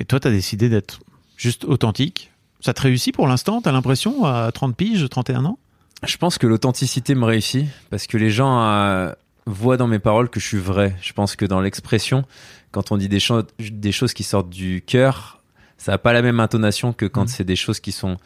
Et 0.00 0.04
toi, 0.04 0.18
t'as 0.18 0.32
décidé 0.32 0.68
d'être 0.68 1.00
juste 1.36 1.64
authentique. 1.64 2.29
Ça 2.60 2.74
te 2.74 2.82
réussit 2.82 3.14
pour 3.14 3.26
l'instant, 3.26 3.60
t'as 3.62 3.72
l'impression, 3.72 4.24
à 4.24 4.50
30 4.52 4.76
piges, 4.76 5.08
31 5.08 5.44
ans? 5.46 5.58
Je 6.06 6.16
pense 6.16 6.38
que 6.38 6.46
l'authenticité 6.46 7.14
me 7.14 7.24
réussit 7.24 7.66
parce 7.90 8.06
que 8.06 8.16
les 8.16 8.30
gens 8.30 8.62
euh, 8.62 9.12
voient 9.46 9.76
dans 9.76 9.86
mes 9.86 9.98
paroles 9.98 10.28
que 10.30 10.40
je 10.40 10.46
suis 10.46 10.58
vrai. 10.58 10.96
Je 11.02 11.12
pense 11.12 11.36
que 11.36 11.44
dans 11.44 11.60
l'expression, 11.60 12.24
quand 12.70 12.92
on 12.92 12.96
dit 12.96 13.08
des, 13.08 13.20
cho- 13.20 13.42
des 13.58 13.92
choses 13.92 14.12
qui 14.14 14.22
sortent 14.22 14.50
du 14.50 14.82
cœur, 14.86 15.40
ça 15.78 15.92
n'a 15.92 15.98
pas 15.98 16.12
la 16.12 16.22
même 16.22 16.40
intonation 16.40 16.92
que 16.92 17.06
quand 17.06 17.22
Mhm. 17.22 17.28
c'est 17.28 17.44
des 17.44 17.56
choses 17.56 17.80
qui 17.80 17.92
sont 17.92 18.16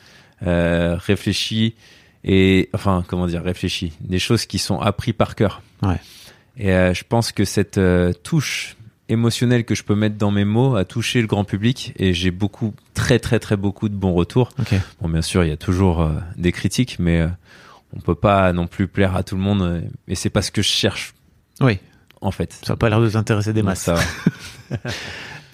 euh, 0.47 0.97
réfléchies 0.97 1.75
et 2.25 2.69
enfin 2.75 3.05
comment 3.07 3.27
dire 3.27 3.43
réfléchies, 3.43 3.93
des 4.01 4.19
choses 4.19 4.47
qui 4.47 4.59
sont 4.59 4.81
appris 4.81 5.13
par 5.13 5.35
cœur. 5.37 5.63
Ouais. 5.83 6.01
Et 6.57 6.73
euh, 6.73 6.95
je 6.95 7.05
pense 7.09 7.33
que 7.33 7.45
cette 7.45 7.81
touche 8.23 8.77
émotionnelle 9.09 9.65
que 9.65 9.75
je 9.75 9.83
peux 9.83 9.95
mettre 9.95 10.17
dans 10.17 10.31
mes 10.31 10.45
mots 10.45 10.77
a 10.77 10.85
touché 10.85 11.21
le 11.21 11.27
grand 11.27 11.45
public 11.45 11.93
et 11.97 12.13
j'ai 12.15 12.31
beaucoup, 12.31 12.75
très 12.95 13.19
très 13.19 13.39
très 13.39 13.57
beaucoup 13.57 13.89
de 13.89 13.95
bons 13.95 14.13
retours. 14.15 14.51
Bon, 15.01 15.09
bien 15.09 15.23
sûr, 15.23 15.45
il 15.45 15.49
y 15.49 15.53
a 15.53 15.57
toujours 15.57 16.01
euh, 16.03 16.13
des 16.37 16.53
critiques, 16.53 16.97
mais 16.99 17.21
euh, 17.21 17.29
on 17.97 18.01
peut 18.01 18.15
pas 18.15 18.53
non 18.53 18.67
plus 18.67 18.89
plaire 18.89 19.15
à 19.17 19.23
tout 19.23 19.37
le 19.37 19.43
monde. 19.43 19.63
euh, 19.63 19.81
Et 20.09 20.15
c'est 20.15 20.31
pas 20.31 20.43
ce 20.43 20.51
que 20.51 20.63
je 20.63 20.69
cherche, 20.69 21.15
Oui, 21.61 21.79
en 22.21 22.31
fait. 22.31 22.59
ça 22.65 22.73
n'a 22.73 22.77
pas 22.77 22.89
l'air 22.89 23.01
de 23.01 23.09
t'intéresser 23.11 23.53
des 23.53 23.63
masses. 23.63 23.83
ça 23.83 23.95
va. 23.95 24.77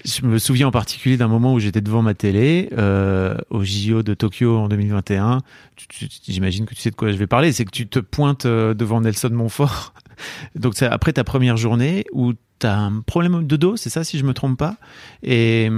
Je 0.02 0.24
me 0.24 0.38
souviens 0.38 0.68
en 0.68 0.70
particulier 0.70 1.18
d'un 1.18 1.28
moment 1.28 1.52
où 1.52 1.58
j'étais 1.60 1.82
devant 1.82 2.00
ma 2.00 2.14
télé 2.14 2.70
euh, 2.72 3.36
au 3.50 3.62
JO 3.64 4.02
de 4.02 4.14
Tokyo 4.14 4.56
en 4.56 4.66
2021. 4.68 5.42
Tu- 5.76 5.88
tu- 6.08 6.08
J'imagine 6.26 6.64
que 6.64 6.74
tu 6.74 6.80
sais 6.80 6.90
de 6.90 6.94
quoi 6.96 7.12
je 7.12 7.18
vais 7.18 7.26
parler. 7.26 7.52
C'est 7.52 7.66
que 7.66 7.70
tu 7.70 7.86
te 7.86 7.98
pointes 7.98 8.46
euh, 8.46 8.72
devant 8.72 9.02
Nelson 9.02 9.28
Montfort. 9.30 9.92
Donc 10.54 10.72
c'est 10.74 10.86
après 10.86 11.12
ta 11.12 11.22
première 11.22 11.58
journée 11.58 12.06
où 12.12 12.32
tu 12.60 12.66
as 12.66 12.78
un 12.78 13.00
problème 13.00 13.46
de 13.46 13.56
dos, 13.56 13.76
c'est 13.76 13.90
ça 13.90 14.04
si 14.04 14.18
je 14.18 14.24
me 14.24 14.34
trompe 14.34 14.58
pas? 14.58 14.76
Et, 15.22 15.70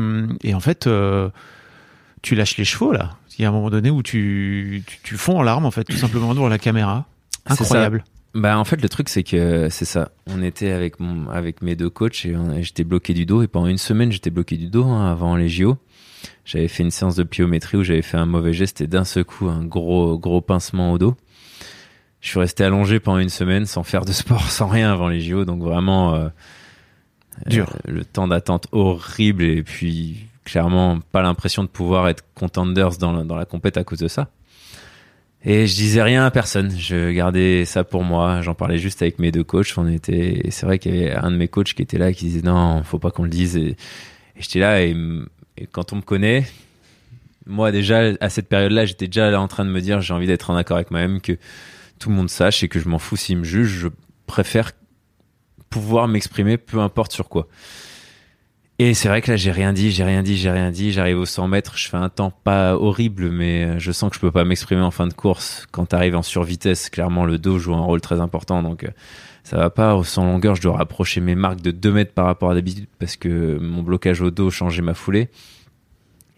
et 0.43 0.55
en 0.55 0.61
fait, 0.61 0.87
euh, 0.87 1.31
tu 2.23 2.35
lâches 2.35 2.57
les 2.57 2.65
chevaux 2.65 2.93
là. 2.93 3.17
Il 3.39 3.43
y 3.43 3.45
a 3.45 3.49
un 3.49 3.53
moment 3.53 3.71
donné 3.71 3.91
où 3.91 4.03
tu, 4.03 4.83
tu, 4.87 4.99
tu 5.03 5.17
fonds 5.17 5.39
en 5.39 5.43
larmes 5.43 5.65
en 5.65 5.71
fait, 5.71 5.85
tout 5.85 5.97
simplement 5.97 6.35
devant 6.35 6.49
la 6.49 6.59
caméra. 6.59 7.07
Incroyable. 7.47 8.05
Bah, 8.35 8.59
en 8.59 8.65
fait, 8.65 8.81
le 8.81 8.89
truc, 8.89 9.09
c'est 9.09 9.25
que 9.25 9.69
c'est 9.71 9.85
ça. 9.85 10.11
On 10.27 10.43
était 10.43 10.71
avec, 10.71 11.01
mon, 11.01 11.29
avec 11.29 11.61
mes 11.61 11.77
deux 11.77 11.91
coachs 11.91 12.25
et 12.25 12.35
j'étais 12.63 12.85
bloqué 12.85 13.13
du 13.13 13.27
dos. 13.27 13.43
Et 13.43 13.49
pendant 13.49 13.67
une 13.67 13.79
semaine, 13.79 14.11
j'étais 14.11 14.31
bloqué 14.31 14.57
du 14.57 14.69
dos 14.69 14.87
hein, 14.87 15.11
avant 15.11 15.37
les 15.37 15.49
JO. 15.49 15.77
J'avais 16.45 16.69
fait 16.69 16.83
une 16.83 16.91
séance 16.91 17.15
de 17.15 17.25
pliométrie 17.25 17.77
où 17.77 17.83
j'avais 17.83 18.03
fait 18.03 18.17
un 18.17 18.27
mauvais 18.27 18.53
geste 18.53 18.81
et 18.81 18.87
d'un 18.87 19.05
seul 19.05 19.25
coup, 19.25 19.49
un 19.49 19.65
gros, 19.65 20.19
gros 20.19 20.41
pincement 20.41 20.93
au 20.93 20.99
dos. 20.99 21.15
Je 22.21 22.29
suis 22.29 22.39
resté 22.39 22.65
allongé 22.65 23.01
pendant 23.01 23.19
une 23.19 23.29
semaine 23.29 23.67
sans 23.67 23.83
faire 23.83 24.05
de 24.05 24.13
sport, 24.13 24.43
sans 24.51 24.69
rien 24.69 24.91
avant 24.91 25.09
les 25.09 25.21
JO. 25.21 25.45
Donc 25.45 25.61
vraiment, 25.63 26.15
euh, 26.15 26.29
Dur. 27.47 27.71
euh, 27.89 27.93
le 27.93 28.05
temps 28.05 28.29
d'attente 28.29 28.67
horrible 28.73 29.45
et 29.45 29.63
puis 29.63 30.27
clairement 30.45 30.99
pas 31.13 31.23
l'impression 31.23 31.63
de 31.63 31.69
pouvoir 31.69 32.09
être 32.09 32.25
contenders 32.35 32.99
dans 32.99 33.13
la, 33.13 33.25
dans 33.25 33.37
la 33.37 33.45
compète 33.45 33.77
à 33.77 33.85
cause 33.85 33.99
de 33.99 34.09
ça. 34.09 34.29
Et 35.45 35.67
je 35.67 35.75
disais 35.75 36.03
rien 36.03 36.25
à 36.25 36.31
personne. 36.31 36.71
Je 36.71 37.11
gardais 37.11 37.65
ça 37.65 37.83
pour 37.83 38.05
moi. 38.05 38.43
J'en 38.43 38.55
parlais 38.55 38.79
juste 38.79 39.03
avec 39.03 39.19
mes 39.19 39.33
deux 39.33 39.43
coachs. 39.43 39.73
On 39.77 39.89
était, 39.89 40.43
c'est 40.51 40.67
vrai 40.67 40.79
qu'il 40.79 40.95
y 40.95 41.03
avait 41.03 41.15
un 41.15 41.33
de 41.33 41.37
mes 41.37 41.49
coachs 41.49 41.75
qui 41.75 41.83
était 41.83 41.99
là, 41.99 42.13
qui 42.13 42.27
disait 42.27 42.43
non, 42.43 42.83
faut 42.85 43.01
pas 43.01 43.11
qu'on 43.11 43.25
le 43.25 43.29
dise. 43.29 43.57
Et, 43.57 43.77
j'étais 44.39 44.61
là 44.61 44.83
et, 44.83 44.97
et 45.57 45.67
quand 45.67 45.93
on 45.93 45.97
me 45.97 46.01
connaît, 46.03 46.47
moi 47.47 47.73
déjà 47.73 48.13
à 48.21 48.29
cette 48.29 48.49
période-là, 48.49 48.87
j'étais 48.87 49.07
déjà 49.07 49.31
là 49.31 49.41
en 49.41 49.49
train 49.49 49.65
de 49.65 49.71
me 49.71 49.81
dire 49.81 50.01
j'ai 50.01 50.15
envie 50.15 50.29
d'être 50.29 50.51
en 50.51 50.57
accord 50.57 50.77
avec 50.77 50.91
moi-même, 50.91 51.21
que 51.21 51.33
tout 51.99 52.09
le 52.09 52.15
monde 52.15 52.31
sache 52.31 52.63
et 52.63 52.69
que 52.69 52.79
je 52.79 52.89
m'en 52.89 52.99
fous 52.99 53.17
s'il 53.17 53.39
me 53.39 53.45
juge. 53.45 53.69
Je 53.81 53.89
préfère 54.27 54.73
pouvoir 55.73 56.07
m'exprimer, 56.09 56.59
peu 56.59 56.79
importe 56.79 57.13
sur 57.13 57.29
quoi. 57.29 57.49
Et 58.79 58.95
c'est 58.95 59.09
vrai 59.09 59.21
que 59.23 59.31
là, 59.31 59.37
j'ai 59.37 59.53
rien 59.53 59.73
dit, 59.73 59.93
j'ai 59.93 60.03
rien 60.03 60.23
dit, 60.23 60.37
j'ai 60.37 60.51
rien 60.51 60.71
dit. 60.71 60.93
J'arrive 60.93 61.19
aux 61.19 61.27
100 61.27 61.47
mètres, 61.47 61.77
je 61.77 61.89
fais 61.89 61.99
un 61.99 62.09
temps 62.09 62.33
pas 62.33 62.75
horrible, 62.75 63.31
mais 63.31 63.65
euh, 63.65 63.79
je 63.79 63.93
sens 63.93 64.11
que 64.11 64.17
je 64.17 64.21
peux 64.21 64.33
pas 64.33 64.45
m'exprimer 64.45 64.83
en 64.83 64.91
fin 64.91 65.07
de 65.07 65.13
course. 65.13 65.67
Quand 65.71 65.87
t'arrives 65.87 66.17
en 66.17 66.23
survitesse, 66.23 66.91
clairement, 66.91 67.25
le 67.25 67.39
dos 67.39 67.59
joue 67.59 67.75
un 67.75 67.81
rôle 67.81 68.01
très 68.01 68.21
important, 68.21 68.63
donc 68.63 68.85
euh, 68.85 68.89
ça 69.45 69.57
va 69.57 69.71
pas. 69.71 69.95
Au 69.95 70.05
100 70.05 70.25
longueur, 70.25 70.57
je 70.57 70.63
dois 70.63 70.77
rapprocher 70.77 71.21
mes 71.21 71.35
marques 71.35 71.61
de 71.61 71.71
2 71.71 71.93
mètres 71.93 72.13
par 72.13 72.27
rapport 72.27 72.51
à 72.51 72.55
d'habitude 72.55 72.87
parce 72.99 73.17
que 73.17 73.59
mon 73.61 73.83
blocage 73.83 74.21
au 74.21 74.31
dos 74.31 74.51
changeait 74.51 74.83
ma 74.83 74.95
foulée. 74.95 75.29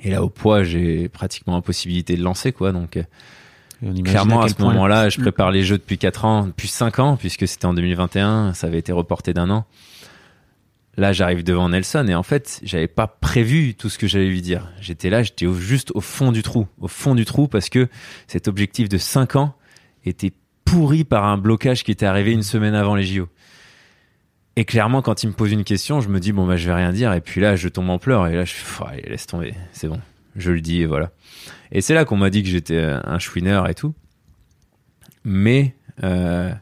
Et 0.00 0.10
là, 0.10 0.22
au 0.22 0.28
poids, 0.28 0.64
j'ai 0.64 1.08
pratiquement 1.08 1.56
impossibilité 1.56 2.16
de 2.16 2.22
lancer, 2.22 2.52
quoi. 2.52 2.72
Donc, 2.72 2.98
clairement, 4.04 4.42
à 4.42 4.48
ce 4.48 4.60
moment-là, 4.62 5.08
je 5.08 5.20
prépare 5.20 5.50
les 5.50 5.62
jeux 5.62 5.78
depuis 5.78 5.98
4 5.98 6.24
ans, 6.24 6.46
depuis 6.46 6.68
5 6.68 6.98
ans, 6.98 7.16
puisque 7.16 7.46
c'était 7.46 7.66
en 7.66 7.74
2021, 7.74 8.54
ça 8.54 8.66
avait 8.66 8.78
été 8.78 8.92
reporté 8.92 9.32
d'un 9.32 9.50
an. 9.50 9.66
là, 10.96 11.12
j'arrive 11.12 11.42
devant 11.42 11.68
Nelson 11.68 12.06
et 12.08 12.14
en 12.14 12.22
fait, 12.22 12.60
j'avais 12.62 12.86
pas 12.86 13.06
prévu 13.06 13.74
tout 13.74 13.88
ce 13.88 13.98
que 13.98 14.06
j'allais 14.06 14.28
lui 14.28 14.42
dire. 14.42 14.70
J'étais 14.80 15.10
là, 15.10 15.22
j'étais 15.22 15.46
juste 15.52 15.90
au 15.94 16.00
fond 16.00 16.32
du 16.32 16.42
trou, 16.42 16.66
au 16.80 16.88
fond 16.88 17.14
du 17.14 17.24
trou 17.24 17.48
parce 17.48 17.68
que 17.68 17.88
cet 18.26 18.48
objectif 18.48 18.88
de 18.88 18.98
5 18.98 19.36
ans 19.36 19.54
était 20.04 20.32
pourri 20.64 21.04
par 21.04 21.24
un 21.24 21.36
blocage 21.36 21.84
qui 21.84 21.90
était 21.90 22.06
arrivé 22.06 22.32
une 22.32 22.42
semaine 22.42 22.74
avant 22.74 22.94
les 22.94 23.04
JO. 23.04 23.28
Et 24.56 24.64
clairement, 24.64 25.02
quand 25.02 25.22
il 25.22 25.28
me 25.28 25.32
pose 25.32 25.50
une 25.50 25.64
question, 25.64 26.00
je 26.00 26.08
me 26.08 26.20
dis 26.20 26.32
bon 26.32 26.46
bah 26.46 26.56
je 26.56 26.66
vais 26.66 26.74
rien 26.74 26.92
dire. 26.92 27.12
Et 27.12 27.20
puis 27.20 27.40
là, 27.40 27.56
je 27.56 27.68
tombe 27.68 27.90
en 27.90 27.98
pleurs 27.98 28.28
et 28.28 28.36
là 28.36 28.44
je 28.44 28.52
fais 28.52 28.84
allez, 28.86 29.02
laisse 29.02 29.26
tomber, 29.26 29.54
c'est 29.72 29.88
bon, 29.88 30.00
je 30.36 30.52
le 30.52 30.60
dis 30.60 30.82
et 30.82 30.86
voilà. 30.86 31.10
Et 31.74 31.80
c'est 31.80 31.92
là 31.92 32.04
qu'on 32.04 32.16
m'a 32.16 32.30
dit 32.30 32.42
que 32.42 32.48
j'étais 32.48 32.80
un 32.80 33.18
chouineur 33.18 33.68
et 33.68 33.74
tout. 33.74 33.94
Mais 35.24 35.74
euh, 36.04 36.52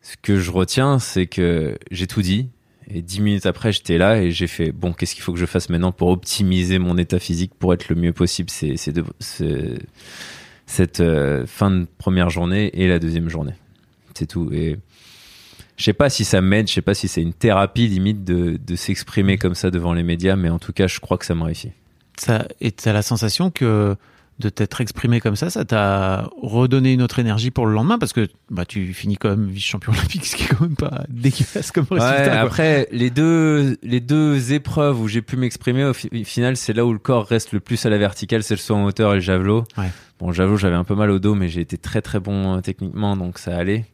ce 0.00 0.16
que 0.20 0.40
je 0.40 0.50
retiens, 0.50 0.98
c'est 0.98 1.26
que 1.26 1.78
j'ai 1.90 2.06
tout 2.06 2.22
dit. 2.22 2.48
Et 2.88 3.02
dix 3.02 3.20
minutes 3.20 3.46
après, 3.46 3.72
j'étais 3.72 3.98
là 3.98 4.22
et 4.22 4.30
j'ai 4.30 4.46
fait 4.46 4.72
bon, 4.72 4.92
qu'est-ce 4.92 5.14
qu'il 5.14 5.22
faut 5.22 5.32
que 5.32 5.38
je 5.38 5.46
fasse 5.46 5.68
maintenant 5.68 5.92
pour 5.92 6.08
optimiser 6.08 6.78
mon 6.78 6.96
état 6.96 7.18
physique 7.18 7.52
pour 7.58 7.74
être 7.74 7.88
le 7.88 7.96
mieux 7.96 8.12
possible? 8.12 8.48
C'est 8.48 8.76
cette 10.66 11.00
euh, 11.00 11.46
fin 11.46 11.70
de 11.70 11.86
première 11.98 12.30
journée 12.30 12.70
et 12.74 12.88
la 12.88 12.98
deuxième 12.98 13.28
journée. 13.28 13.54
C'est 14.14 14.26
tout. 14.26 14.50
Et 14.52 14.78
je 15.76 15.84
sais 15.84 15.92
pas 15.92 16.08
si 16.08 16.24
ça 16.24 16.40
m'aide, 16.40 16.68
je 16.68 16.72
sais 16.72 16.80
pas 16.80 16.94
si 16.94 17.06
c'est 17.06 17.22
une 17.22 17.34
thérapie 17.34 17.86
limite 17.88 18.24
de, 18.24 18.58
de 18.64 18.76
s'exprimer 18.76 19.36
comme 19.36 19.54
ça 19.54 19.70
devant 19.70 19.92
les 19.92 20.04
médias, 20.04 20.36
mais 20.36 20.48
en 20.48 20.58
tout 20.58 20.72
cas, 20.72 20.86
je 20.86 21.00
crois 21.00 21.18
que 21.18 21.26
ça 21.26 21.34
me 21.34 21.42
réussit. 21.42 21.72
Ça, 22.18 22.46
et 22.60 22.72
tu 22.72 22.88
as 22.88 22.92
la 22.92 23.02
sensation 23.02 23.50
que 23.50 23.96
de 24.38 24.50
t'être 24.50 24.82
exprimé 24.82 25.20
comme 25.20 25.36
ça, 25.36 25.48
ça 25.48 25.64
t'a 25.64 26.28
redonné 26.42 26.92
une 26.92 27.00
autre 27.00 27.18
énergie 27.18 27.50
pour 27.50 27.66
le 27.66 27.72
lendemain 27.72 27.98
parce 27.98 28.12
que 28.12 28.28
bah, 28.50 28.66
tu 28.66 28.92
finis 28.92 29.16
quand 29.16 29.30
même 29.30 29.48
vice-champion 29.48 29.92
olympique, 29.92 30.26
ce 30.26 30.36
qui 30.36 30.44
est 30.44 30.48
quand 30.48 30.60
même 30.60 30.76
pas 30.76 31.04
dégueulasse 31.08 31.72
comme 31.72 31.86
résultat. 31.90 32.40
après, 32.40 32.86
les 32.92 33.10
deux, 33.10 33.78
les 33.82 34.00
deux 34.00 34.52
épreuves 34.52 35.00
où 35.00 35.08
j'ai 35.08 35.22
pu 35.22 35.36
m'exprimer, 35.36 35.84
au 35.84 35.94
final, 35.94 36.56
c'est 36.56 36.74
là 36.74 36.84
où 36.84 36.92
le 36.92 36.98
corps 36.98 37.26
reste 37.26 37.52
le 37.52 37.60
plus 37.60 37.86
à 37.86 37.90
la 37.90 37.96
verticale, 37.96 38.42
c'est 38.42 38.54
le 38.54 38.60
saut 38.60 38.74
en 38.74 38.84
hauteur 38.84 39.12
et 39.12 39.16
le 39.16 39.20
javelot. 39.20 39.64
Ouais. 39.78 39.90
Bon, 40.18 40.32
javelot, 40.32 40.56
j'avais 40.56 40.76
un 40.76 40.84
peu 40.84 40.94
mal 40.94 41.10
au 41.10 41.18
dos, 41.18 41.34
mais 41.34 41.48
j'ai 41.48 41.62
été 41.62 41.78
très 41.78 42.02
très 42.02 42.20
bon 42.20 42.56
euh, 42.56 42.60
techniquement, 42.60 43.16
donc 43.16 43.38
ça 43.38 43.56
allait. 43.56 43.86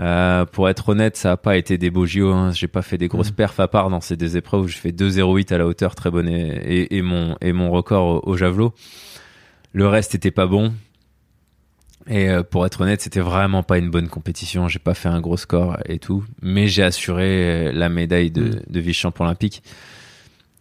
Euh, 0.00 0.44
pour 0.44 0.68
être 0.68 0.88
honnête, 0.88 1.16
ça 1.16 1.32
a 1.32 1.36
pas 1.36 1.56
été 1.56 1.78
des 1.78 1.90
beaux 1.90 2.06
JO. 2.06 2.32
Hein. 2.32 2.52
J'ai 2.52 2.66
pas 2.66 2.82
fait 2.82 2.98
des 2.98 3.08
grosses 3.08 3.30
mmh. 3.30 3.36
perfs 3.36 3.60
à 3.60 3.68
part 3.68 3.90
dans 3.90 4.00
ces 4.00 4.16
deux 4.16 4.36
épreuves 4.36 4.64
où 4.64 4.68
j'ai 4.68 4.78
fait 4.78 4.90
2,08 4.90 5.52
à 5.52 5.58
la 5.58 5.66
hauteur, 5.66 5.94
très 5.94 6.10
bonne 6.10 6.28
et, 6.28 6.96
et, 6.96 7.02
mon 7.02 7.36
et 7.40 7.52
mon 7.52 7.70
record 7.70 8.26
au 8.26 8.36
javelot. 8.36 8.74
Le 9.72 9.86
reste 9.86 10.14
était 10.14 10.30
pas 10.30 10.46
bon. 10.46 10.72
Et 12.06 12.28
euh, 12.28 12.42
pour 12.42 12.66
être 12.66 12.82
honnête, 12.82 13.00
c'était 13.00 13.20
vraiment 13.20 13.62
pas 13.62 13.78
une 13.78 13.90
bonne 13.90 14.08
compétition. 14.08 14.68
J'ai 14.68 14.78
pas 14.78 14.94
fait 14.94 15.08
un 15.08 15.20
gros 15.20 15.36
score 15.36 15.78
et 15.86 15.98
tout, 15.98 16.24
mais 16.42 16.68
j'ai 16.68 16.82
assuré 16.82 17.68
euh, 17.68 17.72
la 17.72 17.88
médaille 17.88 18.30
de, 18.30 18.44
mm. 18.44 18.62
de 18.68 18.80
vice-champion 18.80 19.24
olympique. 19.24 19.62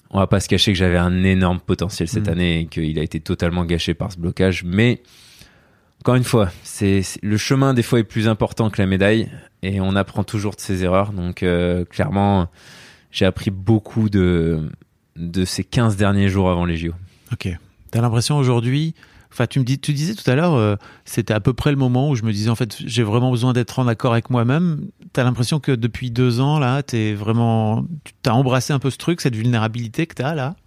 On 0.09 0.19
va 0.19 0.27
pas 0.27 0.39
se 0.39 0.47
cacher 0.47 0.71
que 0.71 0.77
j'avais 0.77 0.97
un 0.97 1.23
énorme 1.23 1.59
potentiel 1.59 2.07
cette 2.07 2.27
mm. 2.27 2.31
année 2.31 2.59
et 2.61 2.65
qu'il 2.67 2.97
a 2.97 3.03
été 3.03 3.19
totalement 3.19 3.65
gâché 3.65 3.93
par 3.93 4.11
ce 4.11 4.17
blocage. 4.17 4.63
Mais 4.63 5.01
encore 6.03 6.15
une 6.15 6.25
fois, 6.25 6.51
c'est 6.63 7.01
le 7.21 7.37
chemin 7.37 7.73
des 7.73 7.81
fois 7.81 7.97
est 7.97 8.03
plus 8.03 8.27
important 8.27 8.69
que 8.69 8.81
la 8.81 8.85
médaille 8.85 9.31
et 9.61 9.79
on 9.79 9.95
apprend 9.95 10.25
toujours 10.25 10.53
de 10.53 10.59
ses 10.59 10.83
erreurs. 10.83 11.13
Donc 11.13 11.43
euh, 11.43 11.85
clairement, 11.85 12.49
j'ai 13.09 13.23
appris 13.23 13.51
beaucoup 13.51 14.09
de 14.09 14.69
de 15.15 15.45
ces 15.45 15.63
15 15.63 15.95
derniers 15.95 16.27
jours 16.27 16.49
avant 16.49 16.65
les 16.65 16.75
JO. 16.75 16.91
Ok. 17.31 17.47
T'as 17.89 18.01
l'impression 18.01 18.35
aujourd'hui, 18.37 18.95
enfin 19.31 19.47
tu 19.47 19.59
me 19.59 19.63
dis, 19.63 19.79
tu 19.79 19.93
disais 19.93 20.13
tout 20.13 20.29
à 20.29 20.35
l'heure, 20.35 20.55
euh, 20.55 20.75
c'était 21.05 21.33
à 21.33 21.39
peu 21.39 21.53
près 21.53 21.71
le 21.71 21.77
moment 21.77 22.09
où 22.09 22.15
je 22.15 22.23
me 22.23 22.33
disais 22.33 22.49
en 22.49 22.55
fait 22.55 22.75
j'ai 22.85 23.03
vraiment 23.03 23.31
besoin 23.31 23.53
d'être 23.53 23.79
en 23.79 23.87
accord 23.87 24.11
avec 24.11 24.29
moi-même. 24.29 24.89
T'as 25.13 25.23
l'impression 25.23 25.61
que 25.61 25.71
depuis 25.71 26.11
deux 26.11 26.41
ans 26.41 26.59
là, 26.59 26.83
t'es 26.83 27.13
vraiment, 27.13 27.85
t'as 28.23 28.33
embrassé 28.33 28.73
un 28.73 28.79
peu 28.79 28.89
ce 28.89 28.97
truc, 28.97 29.21
cette 29.21 29.37
vulnérabilité 29.37 30.05
que 30.05 30.15
t'as 30.15 30.35
là? 30.35 30.57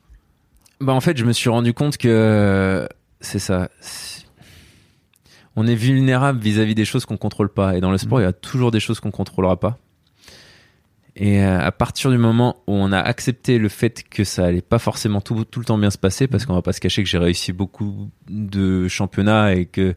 Bah 0.80 0.94
en 0.94 1.02
fait, 1.02 1.18
je 1.18 1.26
me 1.26 1.34
suis 1.34 1.50
rendu 1.50 1.74
compte 1.74 1.98
que 1.98 2.88
c'est 3.20 3.38
ça. 3.38 3.68
On 5.56 5.66
est 5.66 5.74
vulnérable 5.74 6.38
vis-à-vis 6.38 6.74
des 6.74 6.84
choses 6.84 7.06
qu'on 7.06 7.16
contrôle 7.16 7.48
pas. 7.48 7.76
Et 7.76 7.80
dans 7.80 7.90
le 7.90 7.98
sport, 7.98 8.18
mmh. 8.18 8.22
il 8.22 8.24
y 8.24 8.28
a 8.28 8.32
toujours 8.32 8.70
des 8.70 8.80
choses 8.80 9.00
qu'on 9.00 9.10
contrôlera 9.10 9.58
pas. 9.58 9.78
Et 11.16 11.42
euh, 11.42 11.58
à 11.58 11.72
partir 11.72 12.10
du 12.10 12.18
moment 12.18 12.56
où 12.66 12.74
on 12.74 12.92
a 12.92 13.00
accepté 13.00 13.56
le 13.56 13.70
fait 13.70 14.04
que 14.08 14.22
ça 14.22 14.44
allait 14.44 14.60
pas 14.60 14.78
forcément 14.78 15.22
tout, 15.22 15.46
tout 15.46 15.60
le 15.60 15.64
temps 15.64 15.78
bien 15.78 15.90
se 15.90 15.96
passer, 15.96 16.26
parce 16.26 16.44
qu'on 16.44 16.52
va 16.52 16.60
pas 16.60 16.74
se 16.74 16.80
cacher 16.80 17.02
que 17.02 17.08
j'ai 17.08 17.16
réussi 17.16 17.54
beaucoup 17.54 18.10
de 18.28 18.86
championnats 18.86 19.54
et 19.54 19.64
que 19.64 19.94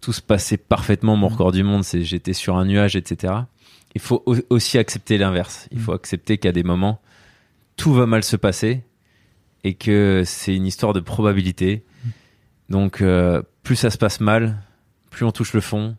tout 0.00 0.12
se 0.12 0.20
passait 0.20 0.56
parfaitement, 0.56 1.14
mon 1.14 1.28
record 1.28 1.52
du 1.52 1.62
monde, 1.62 1.84
c'est 1.84 2.02
j'étais 2.02 2.32
sur 2.32 2.56
un 2.56 2.64
nuage, 2.64 2.96
etc. 2.96 3.34
Il 3.94 4.00
faut 4.00 4.24
aussi 4.50 4.78
accepter 4.78 5.18
l'inverse. 5.18 5.68
Il 5.70 5.78
faut 5.78 5.92
accepter 5.92 6.38
qu'à 6.38 6.52
des 6.52 6.64
moments, 6.64 7.00
tout 7.76 7.92
va 7.92 8.06
mal 8.06 8.24
se 8.24 8.36
passer 8.36 8.82
et 9.62 9.74
que 9.74 10.22
c'est 10.24 10.54
une 10.54 10.66
histoire 10.66 10.92
de 10.92 11.00
probabilité. 11.00 11.84
Donc, 12.70 13.02
euh, 13.02 13.42
plus 13.62 13.76
ça 13.76 13.90
se 13.90 13.98
passe 13.98 14.20
mal, 14.20 14.56
plus 15.10 15.24
on 15.24 15.32
touche 15.32 15.52
le 15.52 15.60
fond, 15.60 15.96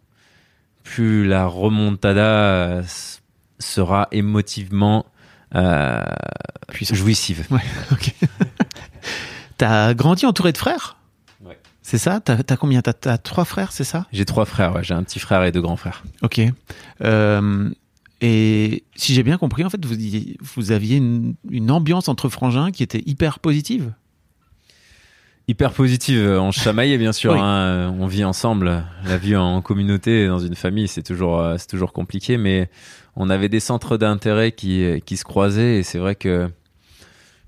plus 0.83 1.27
la 1.27 1.45
remontada 1.45 2.81
sera 3.59 4.07
émotivement 4.11 5.05
euh, 5.55 6.01
jouissive. 6.73 7.45
Ouais. 7.51 7.61
T'as 9.57 9.93
grandi 9.93 10.25
entouré 10.25 10.51
de 10.51 10.57
frères? 10.57 10.97
Ouais. 11.43 11.59
C'est 11.83 11.97
ça? 11.97 12.19
T'as 12.19 12.37
as 12.49 12.57
combien? 12.57 12.81
T'as 12.81 13.11
as 13.11 13.17
trois 13.17 13.45
frères, 13.45 13.71
c'est 13.71 13.83
ça? 13.83 14.07
J'ai 14.11 14.25
trois 14.25 14.45
frères, 14.45 14.73
ouais. 14.73 14.83
J'ai 14.83 14.93
un 14.93 15.03
petit 15.03 15.19
frère 15.19 15.43
et 15.43 15.51
deux 15.51 15.61
grands 15.61 15.77
frères. 15.77 16.03
Ok. 16.23 16.41
Euh, 17.01 17.69
et 18.21 18.83
si 18.95 19.13
j'ai 19.13 19.23
bien 19.23 19.37
compris, 19.37 19.63
en 19.63 19.69
fait, 19.69 19.83
vous, 19.85 19.95
vous 20.55 20.71
aviez 20.71 20.97
une, 20.97 21.35
une 21.49 21.71
ambiance 21.71 22.07
entre 22.07 22.29
frangins 22.29 22.71
qui 22.71 22.83
était 22.83 23.03
hyper 23.05 23.39
positive? 23.39 23.93
Hyper 25.51 25.73
positive. 25.73 26.37
On 26.39 26.51
chamaille 26.51 26.97
bien 26.97 27.11
sûr. 27.11 27.33
Hein. 27.35 27.93
on 27.99 28.07
vit 28.07 28.23
ensemble. 28.23 28.83
La 29.05 29.17
vie 29.17 29.35
en 29.35 29.61
communauté, 29.61 30.27
dans 30.27 30.39
une 30.39 30.55
famille, 30.55 30.87
c'est 30.87 31.03
toujours, 31.03 31.39
euh, 31.39 31.55
c'est 31.57 31.67
toujours 31.67 31.91
compliqué. 31.91 32.37
Mais 32.37 32.69
on 33.15 33.29
avait 33.29 33.49
des 33.49 33.59
centres 33.59 33.97
d'intérêt 33.97 34.53
qui, 34.53 35.01
qui 35.05 35.17
se 35.17 35.25
croisaient. 35.25 35.77
Et 35.77 35.83
c'est 35.83 35.99
vrai 35.99 36.15
que 36.15 36.49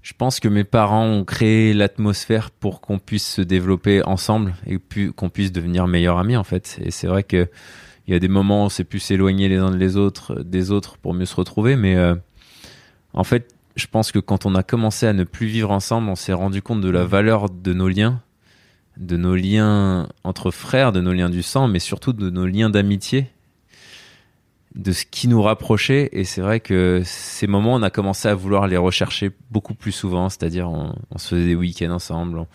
je 0.02 0.12
pense 0.18 0.42
que 0.42 0.50
mes 0.50 0.66
parents 0.66 1.06
ont 1.06 1.24
créé 1.24 1.74
l'atmosphère 1.74 2.52
pour 2.52 2.82
qu'on 2.82 3.00
puisse 3.00 3.26
se 3.26 3.42
développer 3.42 4.04
ensemble 4.04 4.54
et 4.68 4.78
qu'on 5.16 5.30
puisse 5.30 5.54
devenir 5.54 5.88
meilleurs 5.88 6.18
amis 6.18 6.36
en 6.36 6.44
fait. 6.44 6.80
Et 6.84 6.92
c'est 6.92 7.08
vrai 7.08 7.24
que 7.24 7.48
il 8.06 8.14
y 8.14 8.18
a 8.18 8.20
des 8.20 8.28
moments 8.28 8.64
où 8.64 8.66
on 8.66 8.70
s'est 8.70 8.84
pu 8.84 9.00
s'éloigner 9.00 9.48
les 9.48 9.60
uns 9.60 9.72
des 9.72 9.96
autres, 9.96 10.44
des 10.44 10.72
autres 10.72 10.98
pour 10.98 11.14
mieux 11.14 11.26
se 11.26 11.36
retrouver. 11.38 11.78
Mais 11.78 11.96
euh, 11.96 12.16
en 13.14 13.24
fait, 13.24 13.56
je 13.76 13.88
pense 13.88 14.12
que 14.12 14.20
quand 14.20 14.46
on 14.46 14.56
a 14.56 14.64
commencé 14.64 15.08
à 15.08 15.14
ne 15.14 15.24
plus 15.24 15.48
vivre 15.48 15.72
ensemble, 15.72 16.10
on 16.10 16.16
s'est 16.16 16.34
rendu 16.34 16.62
compte 16.62 16.82
de 16.82 16.90
la 16.90 17.06
valeur 17.06 17.50
de 17.50 17.74
nos 17.74 17.88
liens, 17.88 18.22
de 18.98 19.18
nos 19.18 19.36
liens 19.36 20.08
entre 20.24 20.52
frères, 20.52 20.92
de 20.92 21.02
nos 21.02 21.14
liens 21.14 21.30
du 21.30 21.42
sang, 21.42 21.68
mais 21.68 21.80
surtout 21.80 22.14
de 22.14 22.30
nos 22.30 22.46
liens 22.46 22.70
d'amitié, 22.70 23.32
de 24.76 24.92
ce 24.92 25.06
qui 25.06 25.28
nous 25.28 25.42
rapprochait. 25.42 26.10
Et 26.12 26.24
c'est 26.24 26.42
vrai 26.42 26.60
que 26.60 27.02
ces 27.04 27.48
moments, 27.48 27.74
on 27.74 27.82
a 27.82 27.90
commencé 27.90 28.28
à 28.28 28.36
vouloir 28.36 28.68
les 28.68 28.78
rechercher 28.78 29.32
beaucoup 29.50 29.74
plus 29.74 29.92
souvent, 29.92 30.30
c'est-à-dire 30.30 30.70
on, 30.70 30.94
se 31.18 31.30
faisait 31.30 31.48
des 31.48 31.56
week-ends 31.56 31.92
ensemble, 31.92 32.46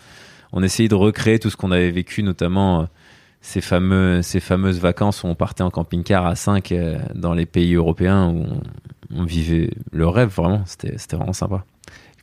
on, 0.53 0.63
essayait 0.63 0.89
de 0.89 0.95
recréer 0.95 1.39
tout 1.39 1.49
ce 1.49 1.57
qu'on 1.57 1.71
avait 1.71 1.91
vécu, 1.91 2.23
notamment 2.23 2.81
euh, 2.81 2.85
ces, 3.41 3.61
ces 3.61 4.39
fameuses 4.39 4.79
vacances 4.79 5.23
où 5.23 5.27
on 5.27 5.35
partait 5.35 5.63
en 5.63 5.69
camping-car 5.69 6.25
à 6.25 6.35
5 6.35 6.71
euh, 6.71 6.99
dans 7.13 7.33
les 7.33 7.45
pays 7.45 7.75
européens 7.75 8.29
où 8.29 8.45
vivait 9.11 9.71
le 9.91 10.07
rêve 10.07 10.29
vraiment. 10.29 10.63
C'était, 10.65 10.95
vraiment 11.15 11.33
sympa. 11.33 11.65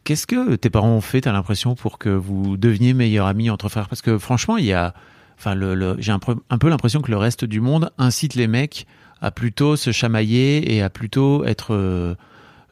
Qu'est-ce 0.05 0.27
que 0.27 0.55
tes 0.55 0.71
parents 0.71 0.91
ont 0.91 1.01
fait, 1.01 1.23
t'as 1.23 1.33
l'impression, 1.33 1.75
pour 1.75 1.99
que 1.99 2.09
vous 2.09 2.57
deveniez 2.57 2.95
meilleurs 2.95 3.27
amis 3.27 3.51
entre 3.51 3.69
frères? 3.69 3.89
Parce 3.89 4.03
que 4.03 4.19
franchement, 4.19 4.57
il 4.57 4.65
y 4.65 4.73
a, 4.73 4.95
enfin, 5.39 5.55
le, 5.55 5.97
j'ai 5.99 6.13
un, 6.13 6.19
peu 6.19 6.69
l'impression 6.69 7.03
que 7.03 7.11
le 7.11 7.17
reste 7.17 7.45
du 7.45 7.61
monde 7.61 7.91
incite 7.99 8.35
les 8.35 8.47
mecs 8.47 8.87
à 9.21 9.31
plutôt 9.31 9.77
se 9.77 9.91
chamailler 9.93 10.75
et 10.75 10.83
à 10.83 10.91
plutôt 10.91 11.45
être, 11.45 11.75
euh, 11.75 12.15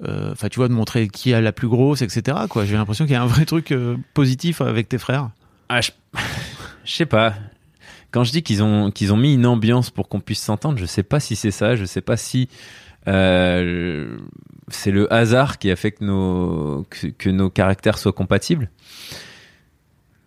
euh, 0.04 0.32
enfin, 0.32 0.48
tu 0.48 0.58
vois, 0.58 0.68
de 0.68 0.74
montrer 0.74 1.08
qui 1.08 1.34
a 1.34 1.40
la 1.40 1.52
plus 1.52 1.68
grosse, 1.68 2.02
etc. 2.02 2.38
Quoi. 2.48 2.64
J'ai 2.66 2.76
l'impression 2.76 3.04
qu'il 3.04 3.14
y 3.14 3.16
a 3.16 3.22
un 3.22 3.26
vrai 3.26 3.44
truc 3.46 3.72
euh, 3.72 3.96
positif 4.12 4.60
avec 4.60 4.88
tes 4.88 4.98
frères. 4.98 5.30
Ah, 5.68 5.80
je, 5.80 5.90
je 6.84 6.92
sais 6.92 7.06
pas. 7.06 7.34
Quand 8.10 8.22
je 8.22 8.30
dis 8.30 8.44
qu'ils 8.44 8.62
ont 8.62 8.92
qu'ils 8.92 9.12
ont 9.12 9.16
mis 9.16 9.34
une 9.34 9.44
ambiance 9.44 9.90
pour 9.90 10.08
qu'on 10.08 10.20
puisse 10.20 10.40
s'entendre, 10.40 10.78
je 10.78 10.86
sais 10.86 11.02
pas 11.02 11.18
si 11.18 11.34
c'est 11.34 11.50
ça. 11.50 11.74
Je 11.74 11.84
sais 11.84 12.00
pas 12.00 12.16
si 12.16 12.48
euh, 13.08 14.16
c'est 14.68 14.90
le 14.90 15.12
hasard 15.12 15.58
qui 15.58 15.70
a 15.70 15.76
fait 15.76 15.92
que 15.92 16.04
nos, 16.04 16.86
que, 17.18 17.28
nos 17.28 17.50
caractères 17.50 17.98
soient 17.98 18.12
compatibles. 18.12 18.70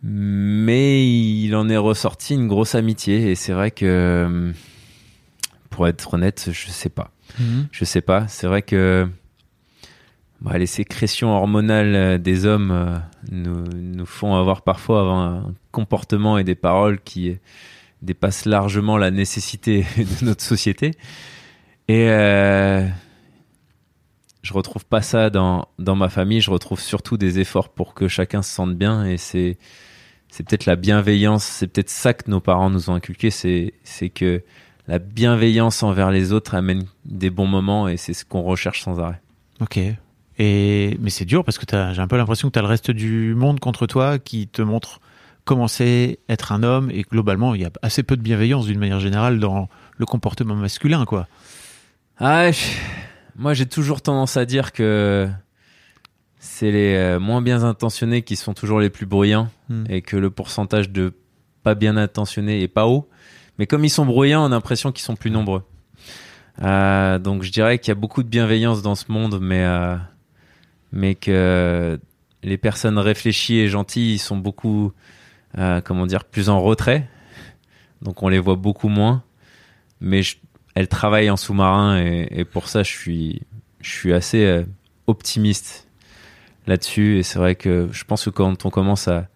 Mais 0.03 1.07
il 1.07 1.55
en 1.55 1.69
est 1.69 1.77
ressorti 1.77 2.35
une 2.35 2.47
grosse 2.47 2.75
amitié 2.75 3.31
et 3.31 3.35
c'est 3.35 3.53
vrai 3.53 3.71
que, 3.71 4.53
pour 5.69 5.87
être 5.87 6.13
honnête, 6.13 6.49
je 6.51 6.67
sais 6.67 6.89
pas. 6.89 7.11
Mhm. 7.39 7.67
Je 7.71 7.83
sais 7.83 8.01
pas. 8.01 8.27
C'est 8.27 8.47
vrai 8.47 8.61
que 8.61 9.07
bah, 10.41 10.57
les 10.57 10.67
sécrétions 10.67 11.35
hormonales 11.35 12.21
des 12.21 12.45
hommes 12.45 12.71
euh, 12.71 12.97
nous, 13.31 13.63
nous 13.73 14.05
font 14.05 14.35
avoir 14.35 14.61
parfois 14.61 15.01
avoir 15.01 15.17
un 15.17 15.53
comportement 15.71 16.37
et 16.37 16.43
des 16.43 16.55
paroles 16.55 16.99
qui 17.01 17.37
dépassent 18.03 18.45
largement 18.45 18.97
la 18.97 19.09
nécessité 19.09 19.85
de 19.97 20.25
notre 20.25 20.43
société. 20.43 20.93
Et 21.87 22.09
euh, 22.09 22.85
je 24.43 24.53
retrouve 24.53 24.85
pas 24.85 25.01
ça 25.01 25.29
dans, 25.29 25.67
dans 25.79 25.95
ma 25.95 26.09
famille. 26.09 26.41
Je 26.41 26.51
retrouve 26.51 26.79
surtout 26.79 27.17
des 27.17 27.39
efforts 27.39 27.69
pour 27.69 27.93
que 27.93 28.07
chacun 28.07 28.41
se 28.41 28.53
sente 28.53 28.75
bien. 28.75 29.05
Et 29.05 29.17
c'est, 29.17 29.57
c'est 30.29 30.45
peut-être 30.45 30.65
la 30.65 30.75
bienveillance. 30.75 31.43
C'est 31.43 31.67
peut-être 31.67 31.89
ça 31.89 32.13
que 32.13 32.29
nos 32.29 32.41
parents 32.41 32.69
nous 32.69 32.89
ont 32.89 32.95
inculqué. 32.95 33.29
C'est, 33.29 33.73
c'est 33.83 34.09
que 34.09 34.43
la 34.87 34.99
bienveillance 34.99 35.83
envers 35.83 36.11
les 36.11 36.31
autres 36.31 36.55
amène 36.55 36.85
des 37.05 37.29
bons 37.29 37.47
moments 37.47 37.87
et 37.87 37.97
c'est 37.97 38.13
ce 38.13 38.25
qu'on 38.25 38.41
recherche 38.41 38.81
sans 38.81 38.99
arrêt. 38.99 39.21
Ok. 39.59 39.79
Et 40.39 40.97
mais 41.01 41.09
c'est 41.09 41.25
dur 41.25 41.43
parce 41.43 41.57
que 41.57 41.65
j'ai 41.69 41.99
un 42.01 42.07
peu 42.07 42.17
l'impression 42.17 42.47
que 42.49 42.53
tu 42.53 42.59
as 42.59 42.61
le 42.61 42.67
reste 42.67 42.91
du 42.91 43.33
monde 43.35 43.59
contre 43.59 43.87
toi 43.87 44.19
qui 44.19 44.47
te 44.47 44.61
montre 44.61 45.01
comment 45.45 45.67
c'est 45.67 46.19
être 46.29 46.51
un 46.51 46.61
homme 46.61 46.91
et 46.91 47.01
globalement 47.01 47.55
il 47.55 47.61
y 47.61 47.65
a 47.65 47.71
assez 47.81 48.03
peu 48.03 48.15
de 48.15 48.21
bienveillance 48.21 48.65
d'une 48.65 48.79
manière 48.79 48.99
générale 48.99 49.39
dans 49.39 49.67
le 49.97 50.05
comportement 50.05 50.55
masculin 50.55 51.05
quoi. 51.05 51.27
Ah, 52.19 52.51
je- 52.51 52.77
moi 53.35 53.53
j'ai 53.53 53.65
toujours 53.67 54.01
tendance 54.01 54.37
à 54.37 54.45
dire 54.45 54.71
que 54.71 55.27
c'est 56.39 56.71
les 56.71 56.95
euh, 56.95 57.19
moins 57.19 57.41
bien 57.41 57.63
intentionnés 57.63 58.21
qui 58.23 58.35
sont 58.35 58.53
toujours 58.53 58.79
les 58.79 58.89
plus 58.89 59.05
bruyants 59.05 59.49
Hmm. 59.69 59.83
et 59.89 60.01
que 60.01 60.15
le 60.17 60.29
pourcentage 60.29 60.89
de 60.89 61.13
pas 61.63 61.75
bien 61.75 61.97
intentionnés 61.97 62.61
est 62.61 62.67
pas 62.69 62.87
haut. 62.87 63.09
Mais 63.59 63.67
comme 63.67 63.83
ils 63.83 63.89
sont 63.89 64.05
bruyants, 64.05 64.43
on 64.43 64.47
a 64.47 64.49
l'impression 64.49 64.91
qu'ils 64.91 65.03
sont 65.03 65.15
plus 65.15 65.31
nombreux. 65.31 65.63
Euh, 66.63 67.19
donc 67.19 67.43
je 67.43 67.51
dirais 67.51 67.77
qu'il 67.79 67.89
y 67.89 67.91
a 67.91 67.95
beaucoup 67.95 68.23
de 68.23 68.29
bienveillance 68.29 68.81
dans 68.81 68.95
ce 68.95 69.11
monde, 69.11 69.39
mais 69.41 69.63
euh, 69.63 69.95
mais 70.91 71.15
que 71.15 71.99
les 72.43 72.57
personnes 72.57 72.97
réfléchies 72.97 73.57
et 73.59 73.67
gentilles 73.67 74.17
sont 74.19 74.37
beaucoup, 74.37 74.93
euh, 75.57 75.81
comment 75.81 76.05
dire, 76.07 76.23
plus 76.23 76.49
en 76.49 76.61
retrait. 76.61 77.07
Donc 78.01 78.23
on 78.23 78.29
les 78.29 78.39
voit 78.39 78.55
beaucoup 78.55 78.87
moins. 78.89 79.23
Mais 79.99 80.21
je- 80.23 80.37
elles 80.77 80.87
travaillent 80.87 81.29
en 81.31 81.37
sous-marin 81.37 81.99
et, 81.99 82.27
et 82.31 82.45
pour 82.45 82.67
ça 82.69 82.83
je 82.83 82.91
suis 82.91 83.41
je 83.81 83.89
suis 83.89 84.13
assez 84.13 84.43
euh, 84.45 84.63
optimiste 85.07 85.87
là-dessus. 86.67 87.17
Et 87.17 87.23
c'est 87.23 87.39
vrai 87.39 87.55
que 87.55 87.87
je 87.91 88.03
pense 88.03 88.25
que 88.25 88.29
quand 88.29 88.65
on 88.65 88.69
commence 88.69 89.07
à 89.07 89.27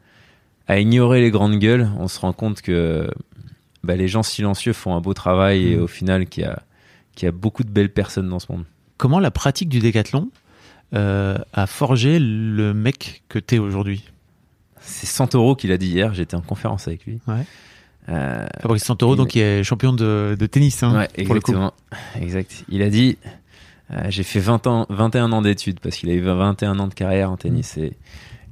à 0.67 0.79
ignorer 0.79 1.19
les 1.21 1.31
grandes 1.31 1.57
gueules, 1.59 1.89
on 1.97 2.07
se 2.07 2.19
rend 2.19 2.31
compte 2.33 2.61
que 2.61 3.09
bah, 3.83 3.95
les 3.95 4.07
gens 4.07 4.23
silencieux 4.23 4.73
font 4.73 4.95
un 4.95 5.01
beau 5.01 5.13
travail 5.13 5.71
et 5.71 5.75
Mhm. 5.75 5.83
au 5.83 5.87
final 5.87 6.25
qu'il 6.27 6.43
y 6.43 6.45
a 6.45 6.61
qu'il 7.15 7.25
y 7.25 7.29
a 7.29 7.31
beaucoup 7.31 7.63
de 7.63 7.69
belles 7.69 7.91
personnes 7.91 8.29
dans 8.29 8.39
ce 8.39 8.51
monde. 8.51 8.63
Comment 8.97 9.19
la 9.19 9.31
pratique 9.31 9.67
du 9.69 9.79
décathlon 9.79 10.29
euh, 10.93 11.37
a 11.53 11.65
forgé 11.67 12.19
le 12.19 12.73
mec 12.73 13.23
que 13.29 13.39
t'es 13.39 13.57
aujourd'hui? 13.57 14.03
C'est 14.79 15.07
Santoro 15.07 15.55
qui 15.55 15.67
l'a 15.67 15.77
dit 15.77 15.87
hier, 15.89 16.13
j'étais 16.13 16.35
en 16.35 16.41
conférence 16.41 16.87
avec 16.87 17.05
lui. 17.05 17.19
Ouais. 17.27 17.43
Euh, 18.09 18.45
Fabrice 18.61 18.83
Santoro 18.83 19.13
Il- 19.13 19.17
donc 19.17 19.27
qui 19.29 19.39
est 19.39 19.63
champion 19.63 19.93
de, 19.93 20.35
de 20.39 20.45
tennis 20.47 20.81
hein, 20.83 20.97
ouais, 21.17 21.23
pour 21.25 21.35
le 21.35 21.39
coup. 21.41 21.51
exactement. 21.51 21.73
Exact. 22.19 22.65
Il 22.69 22.81
a 22.81 22.89
dit 22.89 23.17
euh, 23.91 24.05
j'ai 24.09 24.23
fait 24.23 24.39
20 24.39 24.65
ans 24.67 24.85
21 24.89 25.31
ans 25.31 25.41
d'études 25.41 25.79
parce 25.79 25.95
qu'il 25.97 26.09
a 26.09 26.13
eu 26.13 26.21
21 26.21 26.79
ans 26.79 26.87
de 26.87 26.93
carrière 26.93 27.29
en 27.31 27.37
tennis 27.37 27.77
et 27.77 27.93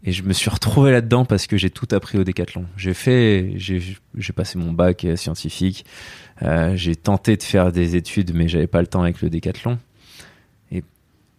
et 0.05 0.13
je 0.13 0.23
me 0.23 0.31
suis 0.31 0.49
retrouvé 0.49 0.91
là-dedans 0.91 1.25
parce 1.25 1.45
que 1.45 1.57
j'ai 1.57 1.69
tout 1.69 1.87
appris 1.91 2.17
au 2.17 2.23
décathlon. 2.23 2.65
J'ai 2.77 2.93
fait 2.93 3.53
j'ai 3.57 3.97
passé 4.35 4.57
mon 4.57 4.71
bac 4.71 5.03
euh, 5.03 5.15
scientifique. 5.17 5.83
Euh, 6.41 6.73
j'ai 6.77 6.95
tenté 6.95 7.35
de 7.35 7.43
faire 7.43 7.71
des 7.73 7.95
études 7.97 8.33
mais 8.33 8.47
j'avais 8.47 8.67
pas 8.67 8.79
le 8.81 8.87
temps 8.87 9.01
avec 9.01 9.21
le 9.21 9.29
décathlon. 9.29 9.77
Et 10.71 10.83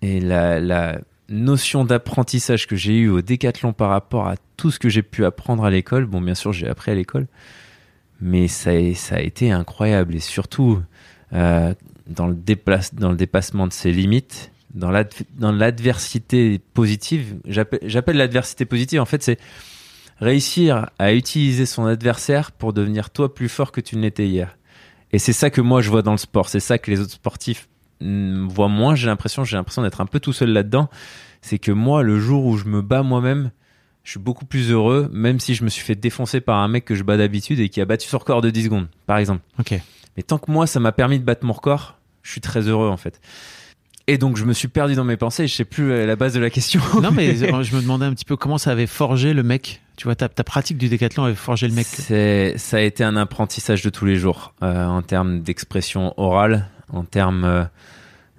et 0.02 0.20
la 0.20 0.60
la 0.60 1.00
notion 1.30 1.84
d'apprentissage 1.84 2.66
que 2.66 2.74
j'ai 2.76 2.98
eu 2.98 3.08
au 3.08 3.22
décathlon 3.22 3.72
par 3.72 3.88
rapport 3.90 4.26
à 4.26 4.34
tout 4.56 4.70
ce 4.72 4.78
que 4.80 4.88
j'ai 4.88 5.02
pu 5.02 5.24
apprendre 5.24 5.64
à 5.64 5.70
l'école, 5.70 6.04
bon 6.06 6.20
bien 6.20 6.34
sûr 6.34 6.52
j'ai 6.52 6.68
appris 6.68 6.90
à 6.90 6.94
l'école, 6.94 7.28
mais 8.20 8.48
ça 8.48 8.70
a, 8.70 9.20
été 9.20 9.50
incroyable 9.50 10.14
et 10.14 10.20
surtout 10.20 10.82
euh, 11.32 11.74
dans, 12.06 12.26
le 12.26 12.34
dépassement 12.34 13.66
de 13.66 13.72
ses 13.72 13.92
limites, 13.92 14.52
dans 14.74 14.90
l'ad- 14.90 15.12
dans 15.38 15.52
l'adversité 15.52 16.60
positive. 16.74 17.36
J'appelle 17.46 17.80
j'appelle 17.84 18.16
l'adversité 18.16 18.64
positive, 18.64 19.00
en 19.00 19.06
fait, 19.06 19.22
c'est 19.22 19.38
réussir 20.20 20.90
à 20.98 21.14
utiliser 21.14 21.66
son 21.66 21.86
adversaire 21.86 22.52
pour 22.52 22.72
devenir 22.72 23.10
toi 23.10 23.34
plus 23.34 23.48
fort 23.48 23.72
que 23.72 23.80
tu 23.80 23.96
ne 23.96 24.02
l'étais 24.02 24.26
hier. 24.26 24.56
Et 25.12 25.18
c'est 25.18 25.32
ça 25.32 25.50
que 25.50 25.60
moi 25.60 25.80
je 25.80 25.90
vois 25.90 26.02
dans 26.02 26.12
le 26.12 26.18
sport, 26.18 26.48
c'est 26.48 26.60
ça 26.60 26.78
que 26.78 26.90
les 26.90 27.00
autres 27.00 27.12
sportifs 27.12 27.68
mm, 28.00 28.48
voient 28.48 28.68
moins. 28.68 28.94
J'ai 28.94 29.06
l'impression, 29.06 29.44
j'ai 29.44 29.56
l'impression 29.56 29.82
d'être 29.82 30.00
un 30.00 30.06
peu 30.06 30.20
tout 30.20 30.32
seul 30.32 30.50
là-dedans. 30.50 30.88
C'est 31.42 31.58
que 31.58 31.72
moi, 31.72 32.02
le 32.02 32.20
jour 32.20 32.44
où 32.44 32.58
je 32.58 32.66
me 32.66 32.82
bats 32.82 33.02
moi-même, 33.02 33.50
je 34.04 34.12
suis 34.12 34.20
beaucoup 34.20 34.44
plus 34.44 34.70
heureux, 34.70 35.08
même 35.12 35.40
si 35.40 35.54
je 35.54 35.64
me 35.64 35.68
suis 35.68 35.84
fait 35.84 35.94
défoncer 35.94 36.40
par 36.40 36.58
un 36.58 36.68
mec 36.68 36.84
que 36.84 36.94
je 36.94 37.02
bats 37.02 37.16
d'habitude 37.16 37.60
et 37.60 37.68
qui 37.68 37.80
a 37.80 37.84
battu 37.84 38.08
son 38.08 38.18
record 38.18 38.40
de 38.40 38.50
10 38.50 38.64
secondes, 38.64 38.88
par 39.06 39.18
exemple. 39.18 39.42
Ok. 39.58 39.74
Mais 40.16 40.22
tant 40.22 40.38
que 40.38 40.50
moi, 40.50 40.66
ça 40.66 40.80
m'a 40.80 40.92
permis 40.92 41.18
de 41.18 41.24
battre 41.24 41.44
mon 41.44 41.52
record, 41.52 41.98
je 42.22 42.30
suis 42.32 42.40
très 42.40 42.62
heureux 42.62 42.88
en 42.88 42.96
fait. 42.96 43.20
Et 44.06 44.18
donc, 44.18 44.36
je 44.36 44.44
me 44.44 44.52
suis 44.52 44.66
perdu 44.66 44.96
dans 44.96 45.04
mes 45.04 45.16
pensées. 45.16 45.46
Je 45.46 45.54
sais 45.54 45.64
plus 45.64 45.92
euh, 45.92 46.04
la 46.04 46.16
base 46.16 46.34
de 46.34 46.40
la 46.40 46.50
question. 46.50 46.80
Non 47.00 47.12
mais 47.12 47.36
je 47.36 47.76
me 47.76 47.80
demandais 47.80 48.06
un 48.06 48.12
petit 48.12 48.24
peu 48.24 48.36
comment 48.36 48.58
ça 48.58 48.72
avait 48.72 48.88
forgé 48.88 49.32
le 49.34 49.44
mec. 49.44 49.82
Tu 49.96 50.04
vois 50.04 50.16
ta, 50.16 50.28
ta 50.28 50.42
pratique 50.42 50.78
du 50.78 50.88
décathlon 50.88 51.24
avait 51.24 51.34
forgé 51.34 51.68
le 51.68 51.74
mec. 51.74 51.86
C'est, 51.86 52.54
ça 52.56 52.78
a 52.78 52.80
été 52.80 53.04
un 53.04 53.16
apprentissage 53.16 53.82
de 53.82 53.90
tous 53.90 54.06
les 54.06 54.16
jours 54.16 54.54
euh, 54.62 54.84
en 54.86 55.02
termes 55.02 55.42
d'expression 55.42 56.14
orale, 56.16 56.68
en 56.92 57.04
termes 57.04 57.44
euh, 57.44 57.64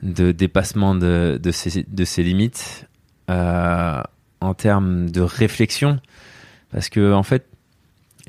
de 0.02 0.32
dépassement 0.32 0.95
de, 0.95 1.39
de, 1.41 1.52
ses, 1.52 1.86
de 1.88 2.04
ses 2.04 2.24
limites, 2.24 2.88
euh, 3.30 4.02
en 4.42 4.54
termes 4.54 5.10
de 5.10 5.22
réflexion. 5.22 6.00
Parce 6.72 6.90
que, 6.90 7.14
en 7.14 7.24
fait, 7.24 7.48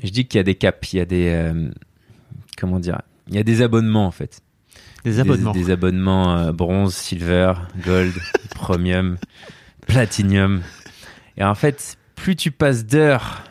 je 0.03 0.09
dis 0.09 0.25
qu'il 0.25 0.37
y 0.37 0.39
a 0.39 0.43
des 0.43 0.55
caps, 0.55 0.93
il 0.93 0.97
y 0.97 0.99
a 0.99 1.05
des. 1.05 1.29
euh, 1.29 1.69
comment 2.57 2.79
dire 2.79 3.01
Il 3.27 3.35
y 3.35 3.39
a 3.39 3.43
des 3.43 3.61
abonnements, 3.61 4.07
en 4.07 4.11
fait. 4.11 4.41
Des 5.03 5.19
abonnements. 5.19 5.51
Des, 5.51 5.65
des 5.65 5.71
abonnements 5.71 6.37
euh, 6.37 6.51
bronze, 6.51 6.93
silver, 6.95 7.53
gold, 7.83 8.13
premium, 8.55 9.17
platinum. 9.85 10.61
Et 11.37 11.43
en 11.43 11.55
fait, 11.55 11.97
plus 12.15 12.35
tu 12.35 12.51
passes 12.51 12.85
d'heures 12.85 13.43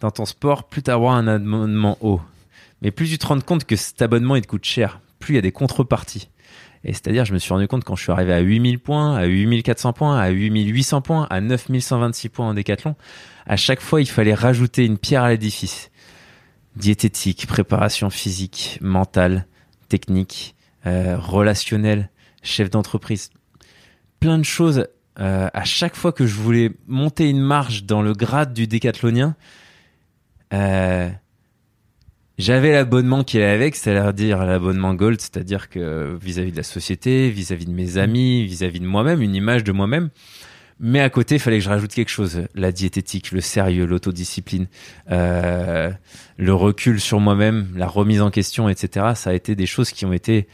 dans 0.00 0.10
ton 0.10 0.26
sport, 0.26 0.68
plus 0.68 0.82
tu 0.82 0.90
as 0.90 0.96
un 0.96 1.26
abonnement 1.26 1.96
haut. 2.00 2.20
Mais 2.82 2.90
plus 2.90 3.08
tu 3.08 3.16
te 3.18 3.26
rends 3.26 3.40
compte 3.40 3.64
que 3.64 3.76
cet 3.76 4.02
abonnement, 4.02 4.36
il 4.36 4.42
te 4.42 4.46
coûte 4.46 4.64
cher, 4.64 5.00
plus 5.18 5.32
il 5.32 5.36
y 5.36 5.38
a 5.38 5.42
des 5.42 5.52
contreparties. 5.52 6.28
Et 6.84 6.92
c'est-à-dire, 6.92 7.24
je 7.24 7.32
me 7.32 7.38
suis 7.38 7.52
rendu 7.52 7.66
compte 7.66 7.84
quand 7.84 7.96
je 7.96 8.02
suis 8.02 8.12
arrivé 8.12 8.32
à 8.32 8.40
8000 8.40 8.78
points, 8.78 9.16
à 9.16 9.24
8400 9.24 9.92
points, 9.94 10.18
à 10.18 10.28
8800 10.28 11.00
points, 11.00 11.26
à 11.30 11.40
9126 11.40 12.28
points 12.28 12.48
en 12.48 12.54
décathlon, 12.54 12.94
à 13.46 13.56
chaque 13.56 13.80
fois, 13.80 14.00
il 14.00 14.08
fallait 14.08 14.34
rajouter 14.34 14.84
une 14.84 14.98
pierre 14.98 15.22
à 15.22 15.30
l'édifice. 15.30 15.90
Diététique, 16.76 17.46
préparation 17.46 18.10
physique, 18.10 18.78
mentale, 18.82 19.46
technique, 19.88 20.54
euh, 20.86 21.16
relationnel, 21.18 22.10
chef 22.42 22.68
d'entreprise. 22.68 23.30
Plein 24.20 24.38
de 24.38 24.44
choses. 24.44 24.86
Euh, 25.20 25.48
à 25.54 25.64
chaque 25.64 25.94
fois 25.94 26.12
que 26.12 26.26
je 26.26 26.34
voulais 26.34 26.72
monter 26.86 27.30
une 27.30 27.40
marche 27.40 27.84
dans 27.84 28.02
le 28.02 28.12
grade 28.12 28.52
du 28.52 28.66
décathlonien, 28.66 29.36
euh, 30.52 31.08
j'avais 32.38 32.72
l'abonnement 32.72 33.22
qui 33.24 33.36
allait 33.38 33.46
avec, 33.50 33.76
c'est-à-dire 33.76 34.44
l'abonnement 34.44 34.94
Gold, 34.94 35.20
c'est-à-dire 35.20 35.68
que 35.68 36.16
vis-à-vis 36.20 36.52
de 36.52 36.56
la 36.56 36.62
société, 36.62 37.30
vis-à-vis 37.30 37.66
de 37.66 37.72
mes 37.72 37.96
amis, 37.98 38.44
vis-à-vis 38.44 38.80
de 38.80 38.86
moi-même, 38.86 39.22
une 39.22 39.34
image 39.34 39.62
de 39.64 39.72
moi-même. 39.72 40.10
Mais 40.80 40.98
à 41.00 41.08
côté, 41.08 41.36
il 41.36 41.38
fallait 41.38 41.58
que 41.58 41.64
je 41.64 41.68
rajoute 41.68 41.94
quelque 41.94 42.08
chose. 42.10 42.42
La 42.56 42.72
diététique, 42.72 43.30
le 43.30 43.40
sérieux, 43.40 43.86
l'autodiscipline, 43.86 44.66
euh, 45.12 45.90
le 46.36 46.52
recul 46.54 47.00
sur 47.00 47.20
moi-même, 47.20 47.68
la 47.76 47.86
remise 47.86 48.20
en 48.20 48.30
question, 48.30 48.68
etc. 48.68 49.12
Ça 49.14 49.30
a 49.30 49.34
été 49.34 49.54
des 49.54 49.66
choses 49.66 49.90
qui 49.92 50.04
ont 50.04 50.12
été 50.12 50.48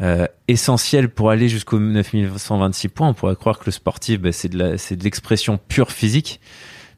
euh, 0.00 0.26
essentielles 0.48 1.08
pour 1.10 1.30
aller 1.30 1.48
jusqu'aux 1.48 1.78
9126 1.78 2.88
points. 2.88 3.08
On 3.10 3.14
pourrait 3.14 3.36
croire 3.36 3.58
que 3.60 3.66
le 3.66 3.72
sportif, 3.72 4.20
bah, 4.20 4.32
c'est 4.32 4.48
de 4.48 4.58
la- 4.58 4.78
c'est 4.78 4.96
de 4.96 5.04
l'expression 5.04 5.60
pure 5.68 5.92
physique. 5.92 6.40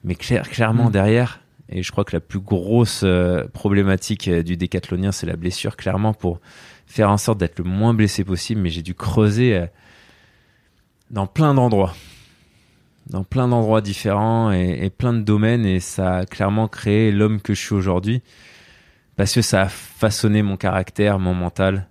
Mais 0.05 0.15
clair- 0.15 0.49
clairement, 0.49 0.89
Mm. 0.89 0.93
derrière, 0.93 1.41
et 1.69 1.83
je 1.83 1.91
crois 1.91 2.05
que 2.05 2.15
la 2.15 2.21
plus 2.21 2.41
grosse 2.41 3.03
euh, 3.05 3.47
problématique 3.53 4.29
euh, 4.29 4.43
du 4.43 4.57
décathlonien, 4.57 5.13
c'est 5.13 5.27
la 5.27 5.37
blessure, 5.37 5.77
clairement, 5.77 6.13
pour 6.13 6.41
faire 6.87 7.11
en 7.11 7.17
sorte 7.17 7.39
d'être 7.39 7.59
le 7.59 7.65
moins 7.65 7.95
blessé 7.95 8.25
possible. 8.25 8.61
Mais 8.61 8.71
j'ai 8.71 8.83
dû 8.83 8.95
creuser 8.95 9.57
euh, 9.57 9.67
dans 11.11 11.27
plein 11.27 11.55
d'endroits 11.55 11.95
dans 13.07 13.23
plein 13.23 13.49
d'endroits 13.49 13.83
différents 13.83 14.51
et, 14.51 14.89
plein 14.89 15.13
de 15.13 15.21
domaines 15.21 15.67
et 15.67 15.79
ça 15.79 16.17
a 16.17 16.25
clairement 16.25 16.69
créé 16.69 17.13
l'homme 17.13 17.39
que 17.43 17.53
je 17.53 17.61
suis 17.61 17.75
aujourd'hui 17.75 18.23
parce 19.15 19.35
que 19.35 19.43
ça 19.43 19.61
a 19.61 19.69
façonné 19.69 20.43
mon 20.43 20.57
caractère, 20.57 21.19
mon 21.19 21.35
mental, 21.35 21.87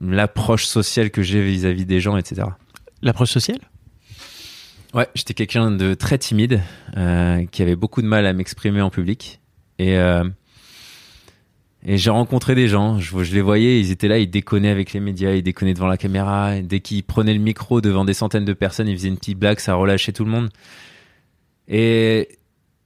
l'approche 0.00 0.64
sociale 0.64 1.10
que 1.10 1.20
j'ai 1.20 1.42
vis-à-vis 1.42 1.84
des 1.84 2.00
gens, 2.00 2.16
etc. 2.16 2.46
L'approche 3.02 3.32
sociale? 3.32 3.60
Ouais, 4.92 5.08
j'étais 5.14 5.34
quelqu'un 5.34 5.70
de 5.70 5.94
très 5.94 6.18
timide, 6.18 6.60
euh, 6.96 7.46
qui 7.46 7.62
avait 7.62 7.76
beaucoup 7.76 8.02
de 8.02 8.06
mal 8.06 8.26
à 8.26 8.32
m'exprimer 8.32 8.80
en 8.80 8.90
public 8.90 9.40
et 9.78 9.96
euh, 9.96 10.24
et 11.82 11.96
j'ai 11.96 12.10
rencontré 12.10 12.54
des 12.54 12.68
gens, 12.68 12.98
je, 12.98 13.16
les 13.32 13.40
voyais, 13.40 13.80
ils 13.80 13.90
étaient 13.90 14.08
là, 14.08 14.18
ils 14.18 14.28
déconnaient 14.28 14.68
avec 14.68 14.92
les 14.92 15.00
médias, 15.00 15.32
ils 15.32 15.42
déconnaient 15.42 15.72
devant 15.72 15.86
la 15.86 15.96
caméra. 15.96 16.60
dès 16.60 16.80
qu'ils 16.80 17.02
prenaient 17.02 17.32
le 17.32 17.40
micro 17.40 17.80
devant 17.80 18.04
des 18.04 18.12
centaines 18.12 18.44
de 18.44 18.52
personnes, 18.52 18.86
ils 18.86 18.96
faisaient 18.96 19.08
une 19.08 19.16
petite 19.16 19.38
blague, 19.38 19.60
ça 19.60 19.74
relâchait 19.74 20.12
tout 20.12 20.24
le 20.24 20.30
monde. 20.30 20.50
Et 21.68 22.28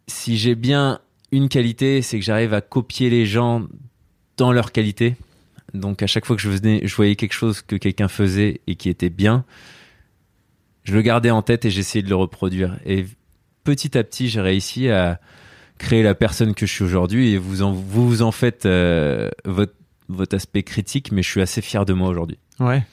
si 0.07 0.37
j'ai 0.37 0.55
bien 0.55 1.01
une 1.33 1.49
qualité, 1.49 2.03
c'est 2.03 2.21
que 2.21 2.25
j'arrive 2.25 2.55
à 2.55 2.61
copier 2.61 3.11
les 3.11 3.27
gens 3.27 3.67
dans 4.37 4.53
leur 4.53 4.71
qualité. 4.71 5.17
Donc 5.73 6.03
à 6.03 6.07
chaque 6.07 6.25
fois 6.25 6.37
que 6.37 6.43
je, 6.43 6.51
venais, 6.51 6.83
je 6.85 6.95
voyais 6.95 7.17
quelque 7.17 7.33
chose 7.33 7.63
que 7.63 7.75
quelqu'un 7.75 8.07
faisait 8.07 8.61
et 8.69 8.77
qui 8.77 8.89
était 8.89 9.11
bien, 9.11 9.45
je 10.85 10.95
le 10.95 11.03
gardais 11.03 11.31
en 11.31 11.43
tête 11.43 11.65
et 11.65 11.71
j'essayais 11.71 12.03
de 12.03 12.09
le 12.09 12.17
reproduire. 12.17 12.77
Et 12.87 13.07
petit 13.65 13.97
à 13.99 14.05
petit, 14.05 14.29
j'ai 14.29 14.41
réussi 14.41 14.89
à 14.91 15.19
créer 15.79 16.03
la 16.03 16.15
personne 16.15 16.55
que 16.55 16.67
je 16.67 16.73
suis 16.73 16.85
aujourd'hui 16.85 17.33
et 17.33 17.39
vous 17.39 17.63
en, 17.63 17.73
vous, 17.73 18.09
vous 18.09 18.23
en 18.23 18.31
faites 18.33 18.65
euh, 18.67 19.29
votre, 19.45 19.75
votre 20.09 20.37
aspect 20.37 20.63
critique, 20.63 21.11
mais 21.13 21.23
je 21.23 21.31
suis 21.31 21.41
assez 21.41 21.61
fier 21.63 21.85
de 21.85 21.93
moi 21.93 22.09
aujourd'hui. 22.09 22.39
Ouais. 22.61 22.85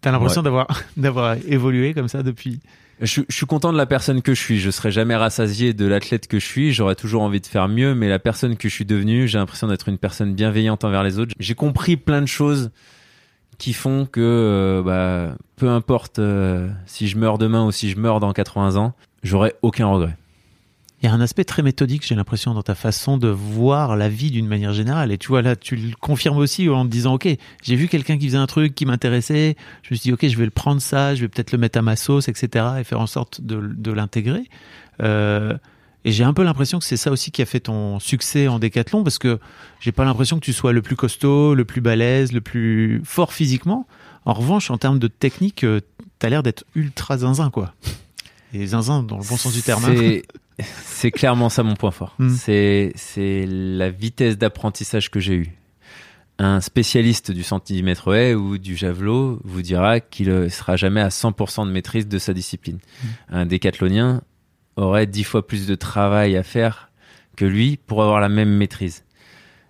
T'as 0.00 0.12
l'impression 0.12 0.40
Ouais. 0.40 0.44
d'avoir 0.44 0.66
d'avoir 0.96 1.36
évolué 1.46 1.92
comme 1.92 2.08
ça 2.08 2.22
depuis? 2.22 2.60
Je, 3.02 3.22
je 3.28 3.34
suis 3.34 3.46
content 3.46 3.72
de 3.72 3.78
la 3.78 3.86
personne 3.86 4.20
que 4.22 4.34
je 4.34 4.40
suis. 4.40 4.60
Je 4.60 4.70
serai 4.70 4.90
jamais 4.92 5.16
rassasié 5.16 5.72
de 5.72 5.86
l'athlète 5.86 6.26
que 6.26 6.38
je 6.38 6.44
suis. 6.44 6.72
J'aurais 6.72 6.94
toujours 6.94 7.22
envie 7.22 7.40
de 7.40 7.46
faire 7.46 7.66
mieux, 7.68 7.94
mais 7.94 8.08
la 8.08 8.18
personne 8.18 8.56
que 8.56 8.68
je 8.68 8.74
suis 8.74 8.84
devenue, 8.84 9.26
j'ai 9.26 9.38
l'impression 9.38 9.68
d'être 9.68 9.88
une 9.88 9.96
personne 9.98 10.34
bienveillante 10.34 10.84
envers 10.84 11.02
les 11.02 11.18
autres. 11.18 11.32
J'ai 11.40 11.54
compris 11.54 11.96
plein 11.96 12.20
de 12.20 12.26
choses 12.26 12.70
qui 13.60 13.74
font 13.74 14.06
que, 14.06 14.20
euh, 14.20 14.82
bah, 14.82 15.36
peu 15.56 15.68
importe 15.68 16.18
euh, 16.18 16.70
si 16.86 17.08
je 17.08 17.18
meurs 17.18 17.36
demain 17.36 17.66
ou 17.66 17.70
si 17.70 17.90
je 17.90 17.98
meurs 17.98 18.18
dans 18.18 18.32
80 18.32 18.76
ans, 18.76 18.94
j'aurai 19.22 19.54
aucun 19.60 19.86
regret. 19.86 20.16
Il 21.02 21.06
y 21.06 21.08
a 21.10 21.12
un 21.12 21.20
aspect 21.20 21.44
très 21.44 21.62
méthodique, 21.62 22.06
j'ai 22.06 22.14
l'impression, 22.14 22.54
dans 22.54 22.62
ta 22.62 22.74
façon 22.74 23.18
de 23.18 23.28
voir 23.28 23.96
la 23.96 24.08
vie 24.08 24.30
d'une 24.30 24.46
manière 24.46 24.72
générale. 24.72 25.12
Et 25.12 25.18
tu 25.18 25.28
vois, 25.28 25.42
là, 25.42 25.56
tu 25.56 25.76
le 25.76 25.94
confirmes 25.94 26.38
aussi 26.38 26.70
en 26.70 26.84
te 26.86 26.90
disant, 26.90 27.14
OK, 27.14 27.28
j'ai 27.62 27.76
vu 27.76 27.88
quelqu'un 27.88 28.16
qui 28.16 28.26
faisait 28.26 28.38
un 28.38 28.46
truc 28.46 28.74
qui 28.74 28.86
m'intéressait. 28.86 29.56
Je 29.82 29.94
me 29.94 29.96
suis 29.96 30.08
dit, 30.08 30.12
OK, 30.12 30.26
je 30.26 30.36
vais 30.38 30.44
le 30.46 30.50
prendre 30.50 30.80
ça, 30.80 31.14
je 31.14 31.20
vais 31.20 31.28
peut-être 31.28 31.52
le 31.52 31.58
mettre 31.58 31.78
à 31.78 31.82
ma 31.82 31.96
sauce, 31.96 32.28
etc. 32.28 32.66
et 32.80 32.84
faire 32.84 33.00
en 33.00 33.06
sorte 33.06 33.42
de, 33.42 33.92
l'intégrer. 33.92 34.44
Euh, 35.02 35.54
et 36.04 36.12
j'ai 36.12 36.24
un 36.24 36.32
peu 36.32 36.42
l'impression 36.42 36.78
que 36.78 36.84
c'est 36.84 36.96
ça 36.96 37.10
aussi 37.10 37.30
qui 37.30 37.42
a 37.42 37.46
fait 37.46 37.60
ton 37.60 37.98
succès 38.00 38.48
en 38.48 38.58
décathlon, 38.58 39.02
parce 39.04 39.18
que 39.18 39.38
j'ai 39.80 39.92
pas 39.92 40.04
l'impression 40.04 40.38
que 40.38 40.44
tu 40.44 40.52
sois 40.52 40.72
le 40.72 40.82
plus 40.82 40.96
costaud, 40.96 41.54
le 41.54 41.64
plus 41.64 41.80
balèze, 41.80 42.32
le 42.32 42.40
plus 42.40 43.00
fort 43.04 43.32
physiquement. 43.32 43.86
En 44.24 44.32
revanche, 44.34 44.70
en 44.70 44.78
termes 44.78 44.98
de 44.98 45.08
technique, 45.08 45.64
euh, 45.64 45.80
t'as 46.18 46.28
l'air 46.28 46.42
d'être 46.42 46.64
ultra 46.74 47.18
zinzin, 47.18 47.50
quoi. 47.50 47.74
Et 48.52 48.66
zinzin 48.66 49.02
dans 49.02 49.16
le 49.18 49.24
bon 49.24 49.36
sens 49.36 49.52
du 49.54 49.62
terme. 49.62 49.84
hein. 49.84 49.94
C'est- 50.84 51.10
clairement 51.10 51.48
ça 51.48 51.62
mon 51.62 51.74
point 51.74 51.90
fort. 51.90 52.14
Mm. 52.18 52.34
C'est 52.94 53.46
la 53.48 53.88
vitesse 53.88 54.36
d'apprentissage 54.36 55.10
que 55.10 55.18
j'ai 55.20 55.34
eue. 55.34 55.52
Un 56.38 56.60
spécialiste 56.60 57.30
du 57.32 57.42
centimètre 57.42 58.14
haie 58.14 58.34
ou 58.34 58.58
du 58.58 58.74
javelot 58.76 59.40
vous 59.44 59.62
dira 59.62 60.00
qu'il 60.00 60.28
ne 60.28 60.48
sera 60.48 60.76
jamais 60.76 61.00
à 61.00 61.08
100% 61.10 61.66
de 61.66 61.70
maîtrise 61.70 62.08
de 62.08 62.18
sa 62.18 62.32
discipline. 62.34 62.78
Un 63.30 63.44
décathlonien 63.46 64.22
aurait 64.80 65.06
dix 65.06 65.24
fois 65.24 65.46
plus 65.46 65.66
de 65.66 65.74
travail 65.74 66.36
à 66.36 66.42
faire 66.42 66.90
que 67.36 67.44
lui 67.44 67.76
pour 67.76 68.02
avoir 68.02 68.20
la 68.20 68.28
même 68.28 68.50
maîtrise. 68.50 69.04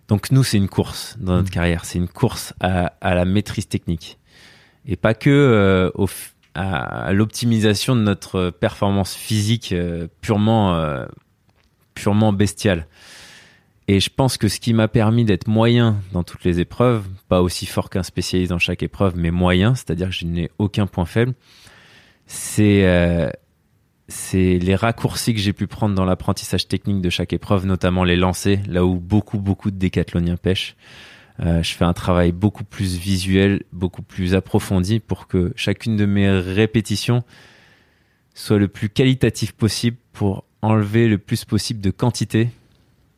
Donc 0.08 0.30
nous, 0.32 0.42
c'est 0.42 0.56
une 0.56 0.68
course 0.68 1.16
dans 1.20 1.34
notre 1.34 1.50
Mm. 1.50 1.54
carrière. 1.54 1.84
C'est 1.84 1.98
une 1.98 2.08
course 2.08 2.52
à, 2.60 2.92
à 3.00 3.14
la 3.14 3.24
maîtrise 3.24 3.68
technique. 3.68 4.18
Et 4.86 4.96
pas 4.96 5.14
que 5.14 5.30
euh, 5.30 5.90
au, 5.94 6.08
à, 6.54 7.06
à 7.06 7.12
l'optimisation 7.12 7.94
de 7.94 8.00
notre 8.00 8.50
performance 8.50 9.14
physique 9.14 9.72
euh, 9.72 10.08
purement, 10.20 10.74
euh, 10.74 11.06
purement 11.94 12.32
bestiale. 12.32 12.86
Et 13.86 14.00
je 14.00 14.10
pense 14.10 14.36
que 14.36 14.48
ce 14.48 14.58
qui 14.60 14.72
m'a 14.72 14.88
permis 14.88 15.24
d'être 15.24 15.48
moyen 15.48 15.96
dans 16.12 16.22
toutes 16.22 16.44
les 16.44 16.60
épreuves, 16.60 17.04
pas 17.28 17.42
aussi 17.42 17.66
fort 17.66 17.90
qu'un 17.90 18.04
spécialiste 18.04 18.50
dans 18.50 18.58
chaque 18.58 18.82
épreuve, 18.82 19.14
mais 19.16 19.30
moyen, 19.30 19.74
c'est-à-dire 19.74 20.08
que 20.08 20.14
je 20.14 20.26
n'ai 20.26 20.50
aucun 20.58 20.86
point 20.86 21.06
faible, 21.06 21.34
c'est 22.26 22.84
c'est 24.10 24.58
les 24.58 24.74
raccourcis 24.74 25.34
que 25.34 25.40
j'ai 25.40 25.52
pu 25.52 25.66
prendre 25.66 25.94
dans 25.94 26.04
l'apprentissage 26.04 26.66
technique 26.66 27.00
de 27.00 27.10
chaque 27.10 27.32
épreuve, 27.32 27.64
notamment 27.64 28.04
les 28.04 28.16
lancers, 28.16 28.58
là 28.66 28.84
où 28.84 28.96
beaucoup, 28.96 29.38
beaucoup 29.38 29.70
de 29.70 29.76
décathloniens 29.76 30.36
pêchent. 30.36 30.76
Euh, 31.40 31.62
je 31.62 31.72
fais 31.72 31.84
un 31.84 31.92
travail 31.92 32.32
beaucoup 32.32 32.64
plus 32.64 32.96
visuel, 32.96 33.62
beaucoup 33.72 34.02
plus 34.02 34.34
approfondi 34.34 35.00
pour 35.00 35.26
que 35.26 35.52
chacune 35.56 35.96
de 35.96 36.04
mes 36.04 36.28
répétitions 36.28 37.22
soit 38.34 38.58
le 38.58 38.68
plus 38.68 38.88
qualitatif 38.88 39.52
possible 39.52 39.96
pour 40.12 40.44
enlever 40.62 41.08
le 41.08 41.18
plus 41.18 41.44
possible 41.44 41.80
de 41.80 41.90
quantité 41.90 42.50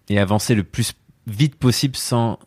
et 0.09 0.19
avancer 0.19 0.55
le 0.55 0.63
plus 0.63 0.93
vite 1.27 1.57
possible 1.57 1.97
sans, 1.97 2.39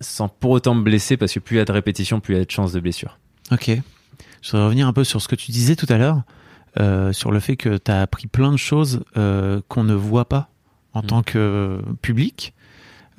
sans 0.00 0.28
pour 0.28 0.50
autant 0.50 0.74
me 0.74 0.82
blesser 0.82 1.16
parce 1.16 1.32
que 1.32 1.40
plus 1.40 1.56
il 1.56 1.58
y 1.58 1.62
a 1.62 1.64
de 1.64 1.72
répétitions, 1.72 2.20
plus 2.20 2.34
il 2.34 2.38
y 2.38 2.40
a 2.40 2.44
de 2.44 2.50
chances 2.50 2.72
de 2.72 2.80
blessure. 2.80 3.18
Ok. 3.50 3.70
Je 4.40 4.50
voudrais 4.50 4.66
revenir 4.66 4.86
un 4.86 4.92
peu 4.92 5.04
sur 5.04 5.22
ce 5.22 5.28
que 5.28 5.36
tu 5.36 5.52
disais 5.52 5.76
tout 5.76 5.86
à 5.88 5.98
l'heure, 5.98 6.22
euh, 6.78 7.12
sur 7.12 7.30
le 7.32 7.40
fait 7.40 7.56
que 7.56 7.76
tu 7.76 7.90
as 7.90 8.00
appris 8.00 8.26
plein 8.26 8.52
de 8.52 8.56
choses 8.56 9.02
euh, 9.16 9.60
qu'on 9.68 9.84
ne 9.84 9.94
voit 9.94 10.24
pas 10.28 10.48
en 10.94 11.02
Mm. 11.02 11.06
tant 11.06 11.22
que 11.22 11.80
public. 12.02 12.54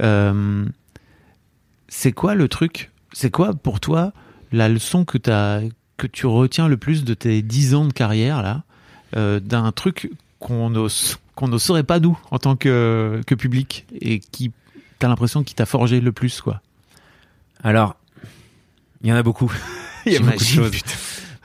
Euh, 0.02 0.66
c'est 1.88 2.12
quoi 2.12 2.36
le 2.36 2.48
truc 2.48 2.92
C'est 3.12 3.32
quoi 3.32 3.54
pour 3.54 3.80
toi 3.80 4.14
la 4.52 4.70
leçon 4.70 5.06
que, 5.06 5.18
que 5.98 6.08
tu 6.08 6.26
retiens 6.26 6.68
le 6.68 6.78
plus 6.78 7.04
de 7.04 7.14
tes 7.14 7.42
10 7.42 7.76
ans 7.76 7.86
de 7.86 7.94
carrière 7.94 8.42
là, 8.42 8.64
d'un 9.40 9.72
truc 9.72 10.12
qu'on 10.40 10.70
ne, 10.70 10.88
qu'on 11.36 11.48
ne 11.48 11.58
saurait 11.58 11.84
pas 11.84 12.00
nous 12.00 12.18
en 12.32 12.38
tant 12.40 12.56
que, 12.56 13.22
que 13.26 13.36
public 13.36 13.86
et 14.00 14.20
qui 14.20 14.52
t'as 15.00 15.08
l'impression 15.08 15.44
qui 15.44 15.56
t'a 15.56 15.66
forgé 15.66 16.00
le 16.02 16.12
plus 16.12 16.42
quoi? 16.42 16.62
Alors, 17.64 17.96
il 19.02 19.10
y 19.10 19.14
en 19.14 19.16
a 19.16 19.24
beaucoup. 19.24 19.52
il 20.06 20.14
y 20.14 20.18
a 20.18 20.20
beaucoup 20.20 20.38
de 20.38 20.44
choses. 20.44 20.72
putain. 20.72 20.92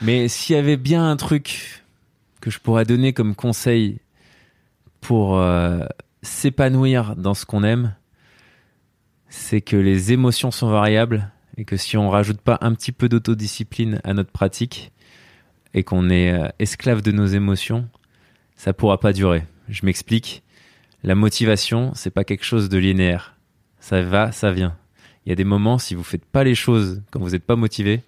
Mais 0.02 0.28
s'il 0.28 0.56
y 0.56 0.58
avait 0.58 0.76
bien 0.76 1.08
un 1.08 1.16
truc 1.16 1.84
que 2.40 2.51
je 2.51 2.59
pourrais 2.59 2.85
donner 2.85 3.12
comme 3.12 3.35
conseil 3.35 4.01
pour 5.01 5.38
euh, 5.38 5.85
s'épanouir 6.22 7.16
dans 7.16 7.35
ce 7.35 7.46
qu'on 7.46 7.64
aime, 7.64 7.94
c'est 9.29 9.61
que 9.61 9.77
les 9.77 10.12
émotions 10.12 10.51
sont 10.51 10.68
variables 10.68 11.31
et 11.57 11.64
que 11.64 11.77
si 11.77 11.96
on 11.96 12.11
rajoute 12.11 12.40
pas 12.40 12.59
un 12.61 12.72
petit 12.74 12.92
peu 12.92 13.09
d'autodiscipline 13.09 14.01
à 14.05 14.14
notre 14.14 14.31
pratique 14.31 14.92
et 15.74 15.83
qu'on 15.83 16.09
est 16.11 16.33
euh, 16.33 16.48
esclave 16.59 17.03
de 17.03 17.12
nos 17.12 17.27
émotions, 17.27 17.88
ça 18.57 18.72
pourra 18.72 18.98
pas 18.98 19.12
durer. 19.12 19.44
Je 19.68 19.85
m'explique. 19.85 20.42
La 21.05 21.14
motivation, 21.14 21.92
c'est 21.94 22.11
pas 22.11 22.24
quelque 22.24 22.44
chose 22.44 22.68
de 22.68 22.79
linéaire. 22.79 23.37
Ça 23.81 24.03
va, 24.03 24.33
ça 24.33 24.51
vient. 24.51 24.77
Il 25.24 25.29
y 25.29 25.33
a 25.33 25.37
des 25.37 25.44
moments, 25.44 25.79
si 25.79 25.94
vous 25.94 26.03
faites 26.03 26.24
pas 26.24 26.42
les 26.42 26.55
choses 26.55 27.03
quand 27.11 27.20
vous 27.20 27.31
n'êtes 27.31 27.44
pas 27.44 27.57
motivé, 27.57 28.03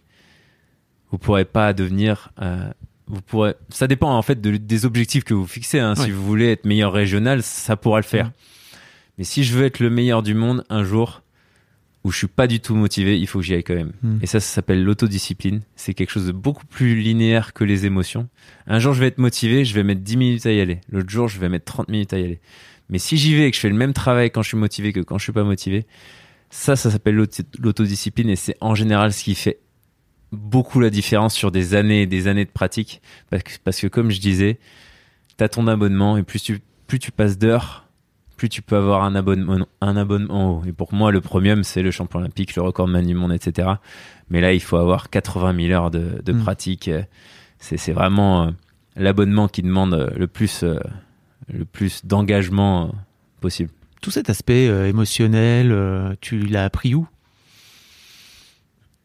vous 1.11 1.19
pourrez 1.19 1.45
pas 1.45 1.73
devenir. 1.73 2.33
euh, 2.41 2.73
vous 3.11 3.23
pourrez. 3.23 3.55
Ça 3.69 3.87
dépend 3.87 4.17
en 4.17 4.23
fait 4.23 4.41
de- 4.41 4.57
des 4.57 4.85
objectifs 4.87 5.25
que 5.25 5.35
vous 5.35 5.47
fixez. 5.47 5.79
hein. 5.81 5.95
Ouais. 5.97 6.05
Si 6.07 6.11
vous 6.11 6.25
voulez 6.25 6.51
être 6.53 6.65
meilleur 6.65 6.93
régional, 6.93 7.43
ça 7.43 7.77
pourra 7.77 7.99
le 7.99 8.05
faire. 8.05 8.27
Mhm. 8.27 8.33
Mais 9.19 9.25
si 9.25 9.45
je 9.45 9.55
veux 9.57 9.65
être 9.67 9.81
le 9.81 9.91
meilleur 9.91 10.23
du 10.23 10.35
monde 10.35 10.65
un 10.71 10.83
jour 10.85 11.23
où 12.03 12.11
je 12.11 12.17
suis 12.17 12.27
pas 12.29 12.47
du 12.47 12.61
tout 12.61 12.75
motivé, 12.75 13.19
il 13.21 13.27
faut 13.27 13.41
que 13.41 13.45
j'y 13.45 13.53
aille 13.53 13.63
quand 13.65 13.75
même. 13.75 13.93
Mhm. 14.03 14.21
Et 14.23 14.27
ça, 14.27 14.41
ça 14.41 14.47
s'appelle 14.55 14.83
l'autodiscipline. 14.83 15.61
C'est 15.77 15.93
quelque 15.93 16.11
chose 16.11 16.27
de 16.27 16.33
beaucoup 16.33 16.65
plus 16.65 16.95
linéaire 16.97 17.53
que 17.53 17.63
les 17.65 17.85
émotions. 17.85 18.29
Un 18.67 18.79
jour, 18.79 18.95
je 18.95 19.01
vais 19.01 19.07
être 19.09 19.19
motivé, 19.19 19.67
je 19.67 19.75
vais 19.75 19.83
mettre 19.83 20.01
10 20.01 20.17
minutes 20.17 20.47
à 20.47 20.53
y 20.53 20.61
aller. 20.61 20.81
L'autre 20.91 21.11
jour, 21.11 21.29
je 21.29 21.39
vais 21.39 21.51
mettre 21.51 21.67
30 21.67 21.89
minutes 21.89 22.15
à 22.15 22.19
y 22.19 22.25
aller. 22.25 22.41
Mais 22.89 22.99
si 22.99 23.19
j'y 23.19 23.35
vais 23.35 23.47
et 23.47 23.51
que 23.51 23.57
je 23.57 23.61
fais 23.61 23.69
le 23.69 23.75
même 23.77 23.93
travail 23.93 24.31
quand 24.31 24.41
je 24.43 24.49
suis 24.49 24.57
motivé 24.57 24.93
que 24.95 25.01
quand 25.01 25.19
je 25.19 25.25
suis 25.25 25.33
pas 25.33 25.45
motivé, 25.45 25.85
ça, 26.49 26.75
ça 26.75 26.91
s'appelle 26.91 27.15
l'auto- 27.17 27.43
l'autodiscipline 27.61 28.31
et 28.31 28.37
c'est 28.37 28.57
en 28.63 28.75
général 28.75 29.13
ce 29.13 29.23
qui 29.23 29.35
fait 29.35 29.59
beaucoup 30.33 30.81
la 30.81 30.91
différence 30.91 31.35
sur 31.35 31.51
des 31.51 31.75
années 31.75 32.03
et 32.03 32.07
des 32.07 32.29
années 32.29 32.45
de 32.45 32.51
pratique. 32.51 33.01
Parce 33.31 33.43
que, 33.43 33.51
parce 33.65 33.81
que 33.81 33.87
comme 33.87 34.11
je 34.11 34.21
disais, 34.21 34.59
tu 35.39 35.45
as 35.45 35.49
ton 35.49 35.67
abonnement 35.67 36.17
et 36.17 36.23
plus 36.23 36.43
tu, 36.43 36.61
plus 36.87 36.99
tu 36.99 37.13
passes 37.13 37.39
d'heures, 37.39 37.87
plus 38.37 38.49
tu 38.49 38.63
peux 38.63 38.77
avoir 38.77 39.05
un 39.05 39.15
abonnement, 39.15 39.67
un 39.81 39.97
abonnement 39.97 40.59
haut. 40.59 40.63
Et 40.67 40.73
pour 40.73 40.95
moi, 40.95 41.13
le 41.13 41.21
premium, 41.21 41.65
c'est 41.65 41.83
le 41.83 41.91
champion 41.91 42.21
olympique, 42.21 42.55
le 42.57 42.63
recordman 42.63 43.07
du 43.07 43.15
monde, 43.15 43.33
etc. 43.33 43.69
Mais 44.31 44.41
là, 44.41 44.53
il 44.53 44.61
faut 44.61 44.77
avoir 44.77 45.11
80 45.11 45.67
000 45.67 45.73
heures 45.73 45.91
de, 45.91 46.23
de 46.25 46.33
Mm. 46.33 46.43
pratique. 46.43 46.91
C'est, 47.59 47.93
vraiment 47.93 48.45
euh, 48.47 48.51
l'abonnement 48.97 49.49
qui 49.49 49.63
demande 49.63 49.93
euh, 49.93 50.09
le 50.17 50.27
plus, 50.27 50.63
euh, 50.63 50.79
le 51.53 51.65
plus 51.67 52.07
d'engagement 52.07 52.95
possible. 53.41 53.71
Tout 54.01 54.11
cet 54.11 54.31
aspect 54.31 54.69
euh, 54.69 54.89
émotionnel, 54.89 55.73
euh, 55.73 56.15
tu 56.21 56.39
l'as 56.39 56.65
appris 56.65 56.95
où? 56.95 57.07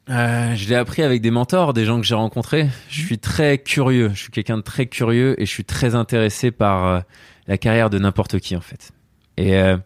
Euh, 0.09 0.53
je 0.55 0.69
l'ai 0.69 0.75
appris 0.75 1.01
avec 1.01 1.21
des 1.21 1.31
mentors, 1.31 1.73
des 1.73 1.83
gens 1.85 1.99
que 1.99 2.05
j'ai 2.05 2.13
rencontrés. 2.15 2.69
Je 2.89 3.01
suis 3.01 3.17
très 3.17 3.57
curieux. 3.57 4.11
Je 4.13 4.19
suis 4.21 4.31
quelqu'un 4.31 4.57
de 4.57 4.61
très 4.61 4.85
curieux 4.85 5.39
et 5.41 5.45
je 5.45 5.51
suis 5.51 5.65
très 5.65 5.95
intéressé 5.95 6.51
par 6.51 6.85
euh, 6.85 6.99
la 7.47 7.57
carrière 7.57 7.89
de 7.89 7.97
n'importe 7.97 8.39
qui 8.39 8.55
en 8.55 8.61
fait. 8.61 8.91
Et 9.37 9.57
euh, 9.57 9.77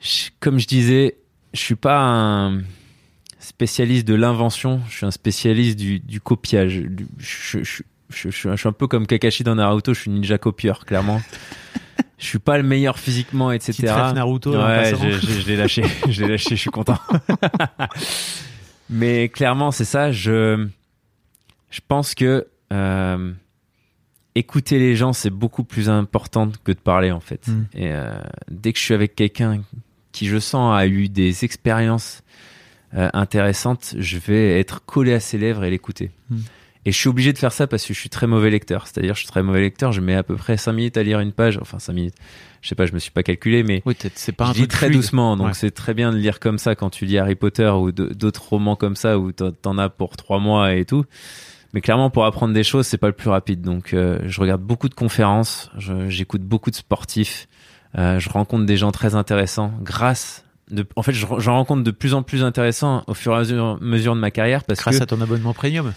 je- 0.00 0.28
comme 0.40 0.58
je 0.58 0.66
disais, 0.66 1.16
je 1.54 1.60
suis 1.60 1.76
pas 1.76 1.98
un 1.98 2.60
spécialiste 3.38 4.06
de 4.06 4.14
l'invention. 4.14 4.82
Je 4.88 4.96
suis 4.98 5.06
un 5.06 5.10
spécialiste 5.10 5.78
du, 5.78 5.98
du 6.00 6.20
copiage. 6.20 6.74
Du- 6.76 7.06
je, 7.18 7.58
je- 7.58 7.64
je- 7.64 7.82
je- 8.10 8.30
je- 8.30 8.50
je 8.50 8.56
suis 8.56 8.68
un 8.68 8.72
peu 8.72 8.86
comme 8.86 9.06
Kakashi 9.06 9.44
dans 9.44 9.54
Naruto. 9.54 9.94
Je 9.94 10.00
suis 10.00 10.10
ninja 10.10 10.36
copieur, 10.36 10.84
clairement. 10.84 11.22
je 12.22 12.26
suis 12.28 12.38
pas 12.38 12.56
le 12.56 12.62
meilleur 12.62 12.98
physiquement, 12.98 13.50
etc. 13.50 13.72
Petite 13.72 14.14
Naruto 14.14 14.52
Ouais, 14.52 14.92
passant. 14.92 15.04
je, 15.04 15.10
je- 15.26 15.40
je 15.40 15.46
l'ai 15.48 15.56
lâché. 15.56 15.82
je 16.08 16.22
l'ai 16.22 16.28
lâché. 16.30 16.50
Je 16.56 16.60
suis 16.60 16.70
content. 16.70 16.98
Mais 18.90 19.28
clairement, 19.28 19.70
c'est 19.70 19.84
ça. 19.84 20.12
Je, 20.12 20.66
je 21.70 21.80
pense 21.86 22.14
que 22.14 22.46
euh, 22.72 23.32
écouter 24.34 24.78
les 24.78 24.96
gens, 24.96 25.12
c'est 25.12 25.30
beaucoup 25.30 25.64
plus 25.64 25.88
important 25.88 26.50
que 26.64 26.72
de 26.72 26.78
parler, 26.78 27.10
en 27.10 27.20
fait. 27.20 27.48
Mm. 27.48 27.64
Et 27.74 27.92
euh, 27.92 28.14
dès 28.50 28.72
que 28.72 28.78
je 28.78 28.84
suis 28.84 28.94
avec 28.94 29.14
quelqu'un 29.16 29.62
qui, 30.12 30.26
je 30.26 30.38
sens, 30.38 30.76
a 30.76 30.86
eu 30.86 31.08
des 31.08 31.44
expériences 31.44 32.22
euh, 32.94 33.08
intéressantes, 33.14 33.94
je 33.98 34.18
vais 34.18 34.60
être 34.60 34.84
collé 34.84 35.14
à 35.14 35.20
ses 35.20 35.38
lèvres 35.38 35.64
et 35.64 35.70
l'écouter. 35.70 36.10
Mm. 36.30 36.36
Et 36.84 36.90
je 36.92 36.96
suis 36.98 37.08
obligé 37.08 37.32
de 37.32 37.38
faire 37.38 37.52
ça 37.52 37.66
parce 37.68 37.86
que 37.86 37.94
je 37.94 37.98
suis 38.00 38.08
très 38.08 38.26
mauvais 38.26 38.50
lecteur. 38.50 38.86
C'est-à-dire, 38.88 39.14
je 39.14 39.20
suis 39.20 39.28
très 39.28 39.42
mauvais 39.42 39.60
lecteur. 39.60 39.92
Je 39.92 40.00
mets 40.00 40.16
à 40.16 40.22
peu 40.24 40.34
près 40.36 40.56
5 40.56 40.72
minutes 40.72 40.96
à 40.96 41.02
lire 41.04 41.20
une 41.20 41.32
page. 41.32 41.58
Enfin, 41.62 41.78
5 41.78 41.92
minutes. 41.92 42.14
Je 42.60 42.68
sais 42.68 42.74
pas, 42.74 42.86
je 42.86 42.92
me 42.92 42.98
suis 42.98 43.10
pas 43.12 43.22
calculé, 43.22 43.62
mais 43.62 43.82
Oui, 43.86 43.96
c'est 44.16 44.32
pas 44.32 44.46
un 44.46 44.52
je 44.52 44.62
lis 44.62 44.68
très 44.68 44.86
fluide. 44.86 44.98
doucement. 44.98 45.36
Donc, 45.36 45.48
Ouais. 45.48 45.54
c'est 45.54 45.70
très 45.70 45.94
bien 45.94 46.10
de 46.12 46.16
lire 46.16 46.40
comme 46.40 46.58
ça 46.58 46.74
quand 46.74 46.90
tu 46.90 47.04
lis 47.04 47.18
Harry 47.18 47.34
Potter 47.36 47.68
ou 47.68 47.92
d'autres 47.92 48.48
romans 48.48 48.74
comme 48.76 48.96
ça 48.96 49.18
où 49.18 49.30
t'en- 49.32 49.78
as 49.78 49.88
pour 49.90 50.16
3 50.16 50.38
mois 50.40 50.74
et 50.74 50.84
tout. 50.84 51.04
Mais 51.74 51.80
clairement, 51.80 52.10
pour 52.10 52.24
apprendre 52.26 52.52
des 52.52 52.64
choses, 52.64 52.86
c'est 52.86 52.98
pas 52.98 53.06
le 53.06 53.12
plus 53.14 53.30
rapide. 53.30 53.62
Donc, 53.62 53.94
euh, 53.94 54.18
je 54.26 54.40
regarde 54.40 54.60
beaucoup 54.62 54.88
de 54.88 54.94
conférences. 54.94 55.70
J'écoute 56.08 56.42
beaucoup 56.42 56.70
de 56.70 56.76
sportifs. 56.76 57.48
euh, 57.98 58.18
je 58.18 58.30
rencontre 58.30 58.64
des 58.64 58.78
gens 58.78 58.90
très 58.90 59.14
intéressants 59.14 59.70
grâce 59.82 60.44
de, 60.70 60.86
en 60.96 61.02
fait, 61.02 61.12
je- 61.12 61.26
j'en 61.38 61.56
rencontre 61.56 61.82
de 61.82 61.90
plus 61.90 62.14
en 62.14 62.22
plus 62.22 62.42
intéressants 62.42 63.04
au 63.06 63.12
fur 63.12 63.32
et 63.32 63.36
à 63.36 63.38
mesure, 63.40 63.78
mesure 63.82 64.14
de 64.14 64.20
ma 64.20 64.30
carrière 64.30 64.64
parce 64.64 64.80
Grâce 64.80 64.96
que 64.98 65.02
à 65.02 65.06
ton 65.06 65.20
abonnement 65.20 65.52
premium. 65.52 65.92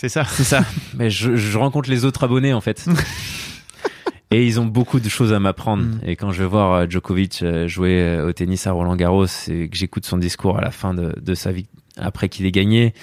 C'est 0.00 0.08
ça. 0.08 0.24
c'est 0.24 0.44
ça. 0.44 0.64
Mais 0.94 1.10
je, 1.10 1.36
je 1.36 1.58
rencontre 1.58 1.90
les 1.90 2.04
autres 2.04 2.24
abonnés 2.24 2.54
en 2.54 2.60
fait. 2.60 2.86
Et 4.32 4.46
ils 4.46 4.60
ont 4.60 4.64
beaucoup 4.64 5.00
de 5.00 5.08
choses 5.08 5.32
à 5.32 5.40
m'apprendre. 5.40 5.82
Mm. 5.82 6.00
Et 6.04 6.16
quand 6.16 6.30
je 6.30 6.42
vais 6.42 6.48
voir 6.48 6.72
euh, 6.72 6.86
Djokovic 6.88 7.42
euh, 7.42 7.66
jouer 7.66 8.00
euh, 8.00 8.28
au 8.28 8.32
tennis 8.32 8.66
à 8.66 8.72
Roland 8.72 8.94
Garros 8.94 9.26
et 9.48 9.68
que 9.68 9.76
j'écoute 9.76 10.06
son 10.06 10.18
discours 10.18 10.56
à 10.56 10.60
la 10.60 10.70
fin 10.70 10.94
de, 10.94 11.12
de 11.20 11.34
sa 11.34 11.52
vie, 11.52 11.66
après 11.96 12.28
qu'il 12.28 12.46
ait 12.46 12.52
gagné, 12.52 12.94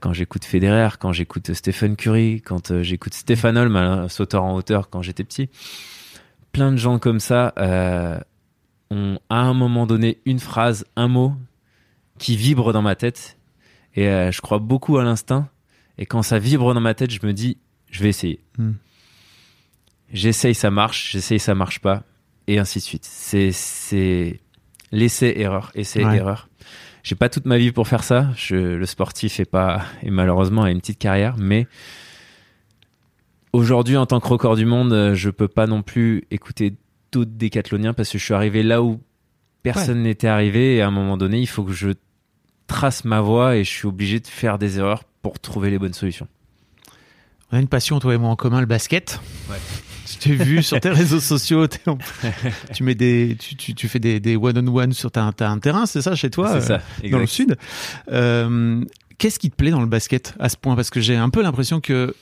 quand 0.00 0.12
j'écoute 0.12 0.44
Federer, 0.44 0.88
quand 0.98 1.12
j'écoute 1.12 1.52
Stephen 1.52 1.94
Curry, 1.94 2.42
quand 2.44 2.82
j'écoute 2.82 3.14
Stéphane 3.14 3.56
Holm, 3.56 3.76
un 3.76 4.08
sauteur 4.08 4.42
en 4.42 4.56
hauteur 4.56 4.90
quand 4.90 5.00
j'étais 5.00 5.22
petit, 5.22 5.48
plein 6.50 6.72
de 6.72 6.76
gens 6.76 6.98
comme 6.98 7.20
ça 7.20 7.52
euh, 7.58 8.18
ont 8.90 9.18
à 9.28 9.42
un 9.42 9.52
moment 9.52 9.86
donné 9.86 10.22
une 10.24 10.38
phrase, 10.38 10.86
un 10.96 11.06
mot 11.06 11.34
qui 12.18 12.34
vibre 12.34 12.72
dans 12.72 12.80
ma 12.80 12.96
tête. 12.96 13.36
Et 13.94 14.08
euh, 14.08 14.32
je 14.32 14.40
crois 14.40 14.58
beaucoup 14.58 14.96
à 14.96 15.04
l'instinct. 15.04 15.50
Et 15.98 16.06
quand 16.06 16.22
ça 16.22 16.38
vibre 16.38 16.74
dans 16.74 16.80
ma 16.80 16.94
tête, 16.94 17.10
je 17.10 17.24
me 17.26 17.32
dis, 17.32 17.58
je 17.90 18.02
vais 18.02 18.08
essayer. 18.08 18.40
Hmm. 18.58 18.72
J'essaye, 20.12 20.54
ça 20.54 20.70
marche. 20.70 21.12
J'essaye, 21.12 21.38
ça 21.38 21.54
marche 21.54 21.80
pas. 21.80 22.02
Et 22.46 22.58
ainsi 22.58 22.78
de 22.78 22.84
suite. 22.84 23.04
C'est, 23.04 23.50
c'est 23.52 24.40
l'essai-erreur, 24.92 25.72
essai-erreur. 25.74 26.48
J'ai 27.02 27.14
pas 27.14 27.28
toute 27.28 27.46
ma 27.46 27.58
vie 27.58 27.72
pour 27.72 27.88
faire 27.88 28.04
ça. 28.04 28.30
Je, 28.36 28.56
le 28.56 28.86
sportif 28.86 29.40
est 29.40 29.44
pas, 29.44 29.84
et 30.02 30.10
malheureusement 30.10 30.64
a 30.64 30.70
une 30.70 30.80
petite 30.80 30.98
carrière, 30.98 31.36
mais 31.38 31.68
aujourd'hui, 33.52 33.96
en 33.96 34.06
tant 34.06 34.20
que 34.20 34.26
record 34.26 34.56
du 34.56 34.66
monde, 34.66 35.12
je 35.14 35.30
peux 35.30 35.48
pas 35.48 35.66
non 35.66 35.82
plus 35.82 36.24
écouter 36.30 36.74
d'autres 37.12 37.30
décathloniens 37.32 37.94
parce 37.94 38.10
que 38.10 38.18
je 38.18 38.24
suis 38.24 38.34
arrivé 38.34 38.62
là 38.62 38.82
où 38.82 39.00
personne 39.62 40.02
n'était 40.02 40.26
arrivé 40.26 40.76
et 40.76 40.82
à 40.82 40.88
un 40.88 40.90
moment 40.90 41.16
donné, 41.16 41.40
il 41.40 41.46
faut 41.46 41.64
que 41.64 41.72
je 41.72 41.90
trace 42.66 43.04
ma 43.04 43.20
voie 43.20 43.56
et 43.56 43.64
je 43.64 43.70
suis 43.70 43.86
obligé 43.86 44.20
de 44.20 44.26
faire 44.26 44.58
des 44.58 44.78
erreurs 44.78 45.04
pour 45.26 45.40
trouver 45.40 45.70
les 45.70 45.78
bonnes 45.78 45.92
solutions. 45.92 46.28
On 47.50 47.56
a 47.56 47.60
une 47.60 47.68
passion, 47.68 47.98
toi 47.98 48.14
et 48.14 48.18
moi, 48.18 48.30
en 48.30 48.36
commun, 48.36 48.60
le 48.60 48.66
basket. 48.66 49.20
Ouais. 49.50 49.56
Je 50.06 50.18
t'ai 50.18 50.34
vu 50.34 50.62
sur 50.62 50.78
tes 50.78 50.90
réseaux 50.90 51.18
sociaux. 51.18 51.66
tu 52.74 52.84
mets 52.84 52.94
des, 52.94 53.36
tu, 53.38 53.56
tu, 53.56 53.74
tu 53.74 53.88
fais 53.88 53.98
des, 53.98 54.20
des 54.20 54.36
one-on-one 54.36 54.92
sur 54.92 55.10
ta, 55.10 55.32
t'as 55.36 55.48
un 55.48 55.58
terrain, 55.58 55.84
c'est 55.84 56.00
ça, 56.00 56.14
chez 56.14 56.30
toi, 56.30 56.52
euh, 56.52 56.78
dans 57.10 57.18
le 57.18 57.26
sud. 57.26 57.56
Euh, 58.12 58.84
Qu'est-ce 59.18 59.40
qui 59.40 59.50
te 59.50 59.56
plaît 59.56 59.72
dans 59.72 59.80
le 59.80 59.86
basket 59.86 60.34
à 60.38 60.48
ce 60.48 60.56
point? 60.56 60.76
Parce 60.76 60.90
que 60.90 61.00
j'ai 61.00 61.16
un 61.16 61.28
peu 61.28 61.42
l'impression 61.42 61.80
que, 61.80 62.14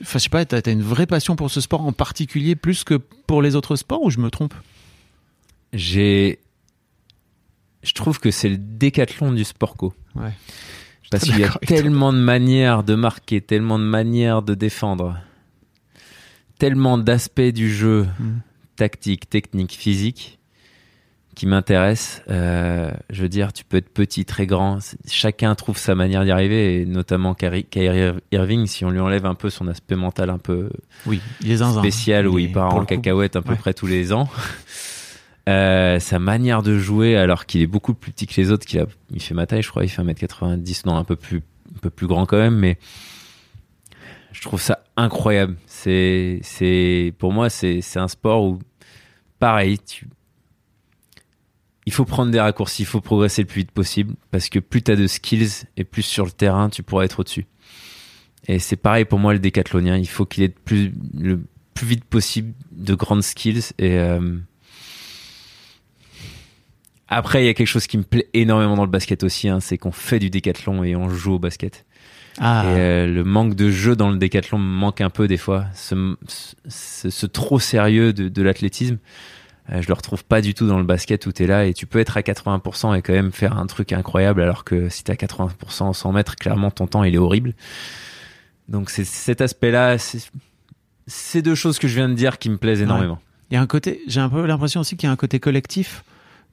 enfin, 0.00 0.18
je 0.18 0.24
sais 0.24 0.30
pas, 0.30 0.44
t'as 0.44 0.60
as 0.64 0.70
une 0.70 0.82
vraie 0.82 1.06
passion 1.06 1.36
pour 1.36 1.50
ce 1.50 1.60
sport 1.60 1.82
en 1.82 1.92
particulier, 1.92 2.56
plus 2.56 2.82
que 2.82 2.94
pour 2.94 3.40
les 3.40 3.54
autres 3.54 3.76
sports, 3.76 4.02
ou 4.02 4.10
je 4.10 4.18
me 4.18 4.30
trompe? 4.30 4.54
J'ai, 5.72 6.40
je 7.84 7.92
trouve 7.92 8.18
que 8.18 8.32
c'est 8.32 8.48
le 8.48 8.58
décathlon 8.58 9.30
du 9.30 9.44
sport 9.44 9.76
co. 9.76 9.94
Ouais. 10.16 10.32
Parce 11.12 11.22
qu'il 11.26 11.38
y 11.38 11.44
a 11.44 11.50
tellement 11.66 12.12
de 12.12 12.18
manières 12.18 12.82
de 12.82 12.96
marquer, 12.96 13.40
tellement 13.40 13.78
de 13.78 13.84
manières 13.84 14.42
de 14.42 14.54
défendre, 14.54 15.16
tellement 16.58 16.98
d'aspects 16.98 17.40
du 17.40 17.72
jeu, 17.72 18.06
Mm. 18.18 18.38
tactique, 18.76 19.28
technique, 19.30 19.72
physique, 19.72 20.38
qui 21.34 21.46
m'intéressent. 21.46 22.22
Euh, 22.28 22.90
je 23.10 23.22
veux 23.22 23.28
dire, 23.28 23.52
tu 23.54 23.64
peux 23.64 23.78
être 23.78 23.88
petit, 23.88 24.24
très 24.26 24.46
grand. 24.46 24.78
Chacun 25.08 25.54
trouve 25.54 25.78
sa 25.78 25.94
manière 25.94 26.24
d'y 26.24 26.30
arriver, 26.30 26.80
et 26.82 26.84
notamment 26.86 27.34
Kyrie, 27.34 27.66
Irving, 28.32 28.66
si 28.66 28.84
on 28.84 28.90
lui 28.90 29.00
enlève 29.00 29.24
un 29.24 29.34
peu 29.34 29.48
son 29.48 29.66
aspect 29.68 29.96
mental 29.96 30.28
un 30.30 30.38
peu 30.38 30.68
Oui, 31.06 31.20
spécial 31.78 32.28
où 32.28 32.38
il 32.38 32.52
part 32.52 32.74
en 32.74 32.84
cacahuète 32.84 33.36
à 33.36 33.42
peu 33.42 33.52
Ouais. 33.52 33.56
près 33.58 33.72
tous 33.74 33.86
les 33.86 34.12
ans. 34.12 34.28
Euh, 35.48 35.98
sa 35.98 36.20
manière 36.20 36.62
de 36.62 36.78
jouer, 36.78 37.16
alors 37.16 37.46
qu'il 37.46 37.62
est 37.62 37.66
beaucoup 37.66 37.94
plus 37.94 38.12
petit 38.12 38.26
que 38.26 38.40
les 38.40 38.52
autres, 38.52 38.64
qu'il 38.64 38.78
a, 38.78 38.86
il 39.10 39.20
fait 39.20 39.34
ma 39.34 39.46
taille, 39.46 39.62
je 39.62 39.70
crois, 39.70 39.84
il 39.84 39.88
fait 39.88 40.02
1m90, 40.02 40.82
non, 40.86 40.96
un 40.96 41.04
peu 41.04 41.16
plus, 41.16 41.38
un 41.74 41.78
peu 41.80 41.90
plus 41.90 42.06
grand 42.06 42.26
quand 42.26 42.36
même, 42.36 42.54
mais 42.54 42.78
je 44.30 44.40
trouve 44.42 44.60
ça 44.60 44.84
incroyable. 44.96 45.56
C'est, 45.66 46.38
c'est, 46.42 47.12
pour 47.18 47.32
moi, 47.32 47.50
c'est, 47.50 47.80
c'est 47.80 47.98
un 47.98 48.06
sport 48.06 48.44
où, 48.44 48.60
pareil, 49.40 49.80
tu, 49.80 50.06
il 51.86 51.92
faut 51.92 52.04
prendre 52.04 52.30
des 52.30 52.40
raccourcis, 52.40 52.82
il 52.82 52.86
faut 52.86 53.00
progresser 53.00 53.42
le 53.42 53.48
plus 53.48 53.62
vite 53.62 53.72
possible, 53.72 54.14
parce 54.30 54.48
que 54.48 54.60
plus 54.60 54.82
tu 54.82 54.92
as 54.92 54.96
de 54.96 55.08
skills 55.08 55.66
et 55.76 55.82
plus 55.82 56.02
sur 56.02 56.24
le 56.24 56.30
terrain, 56.30 56.70
tu 56.70 56.84
pourras 56.84 57.04
être 57.04 57.18
au-dessus. 57.18 57.46
Et 58.46 58.60
c'est 58.60 58.76
pareil 58.76 59.04
pour 59.04 59.18
moi 59.18 59.32
le 59.32 59.38
décathlonien, 59.40 59.96
il 59.96 60.08
faut 60.08 60.24
qu'il 60.24 60.44
ait 60.44 60.48
plus, 60.48 60.92
le 61.18 61.40
plus 61.74 61.86
vite 61.86 62.04
possible 62.04 62.54
de 62.70 62.94
grandes 62.94 63.22
skills. 63.22 63.72
Et 63.78 63.98
euh, 63.98 64.38
après, 67.12 67.42
il 67.42 67.46
y 67.46 67.48
a 67.48 67.54
quelque 67.54 67.66
chose 67.66 67.86
qui 67.86 67.98
me 67.98 68.02
plaît 68.02 68.28
énormément 68.34 68.76
dans 68.76 68.84
le 68.84 68.90
basket 68.90 69.22
aussi, 69.22 69.48
hein, 69.48 69.60
c'est 69.60 69.78
qu'on 69.78 69.92
fait 69.92 70.18
du 70.18 70.30
décathlon 70.30 70.84
et 70.84 70.96
on 70.96 71.08
joue 71.08 71.34
au 71.34 71.38
basket. 71.38 71.84
Ah, 72.38 72.64
Et 72.64 72.68
euh, 72.78 73.06
le 73.06 73.24
manque 73.24 73.54
de 73.54 73.70
jeu 73.70 73.94
dans 73.94 74.10
le 74.10 74.16
décathlon 74.16 74.58
me 74.58 74.64
manque 74.64 75.00
un 75.00 75.10
peu 75.10 75.28
des 75.28 75.36
fois. 75.36 75.66
Ce, 75.74 76.16
ce, 76.66 77.10
ce 77.10 77.26
trop 77.26 77.58
sérieux 77.58 78.12
de, 78.12 78.28
de 78.28 78.42
l'athlétisme, 78.42 78.98
euh, 79.70 79.82
je 79.82 79.88
le 79.88 79.94
retrouve 79.94 80.24
pas 80.24 80.40
du 80.40 80.54
tout 80.54 80.66
dans 80.66 80.78
le 80.78 80.84
basket 80.84 81.26
où 81.26 81.32
tu 81.32 81.44
es 81.44 81.46
là 81.46 81.66
et 81.66 81.74
tu 81.74 81.86
peux 81.86 81.98
être 81.98 82.16
à 82.16 82.20
80% 82.20 82.96
et 82.96 83.02
quand 83.02 83.12
même 83.12 83.32
faire 83.32 83.58
un 83.58 83.66
truc 83.66 83.92
incroyable 83.92 84.42
alors 84.42 84.64
que 84.64 84.88
si 84.88 85.04
tu 85.04 85.10
à 85.12 85.14
80% 85.14 85.82
en 85.82 85.92
100 85.92 86.12
mètres, 86.12 86.36
clairement 86.36 86.70
ton 86.70 86.86
temps 86.86 87.04
il 87.04 87.14
est 87.14 87.18
horrible. 87.18 87.54
Donc 88.68 88.90
c'est 88.90 89.04
cet 89.04 89.40
aspect-là, 89.40 89.98
c'est 89.98 90.30
ces 91.06 91.42
deux 91.42 91.54
choses 91.54 91.78
que 91.78 91.86
je 91.86 91.94
viens 91.94 92.08
de 92.08 92.14
dire 92.14 92.38
qui 92.38 92.48
me 92.48 92.56
plaisent 92.56 92.80
énormément. 92.80 93.20
il 93.50 93.54
y 93.54 93.56
a 93.56 93.60
un 93.60 93.66
côté, 93.66 94.00
j'ai 94.08 94.20
un 94.20 94.28
peu 94.28 94.44
l'impression 94.46 94.80
aussi 94.80 94.96
qu'il 94.96 95.06
y 95.06 95.10
a 95.10 95.12
un 95.12 95.16
côté 95.16 95.38
collectif 95.38 96.02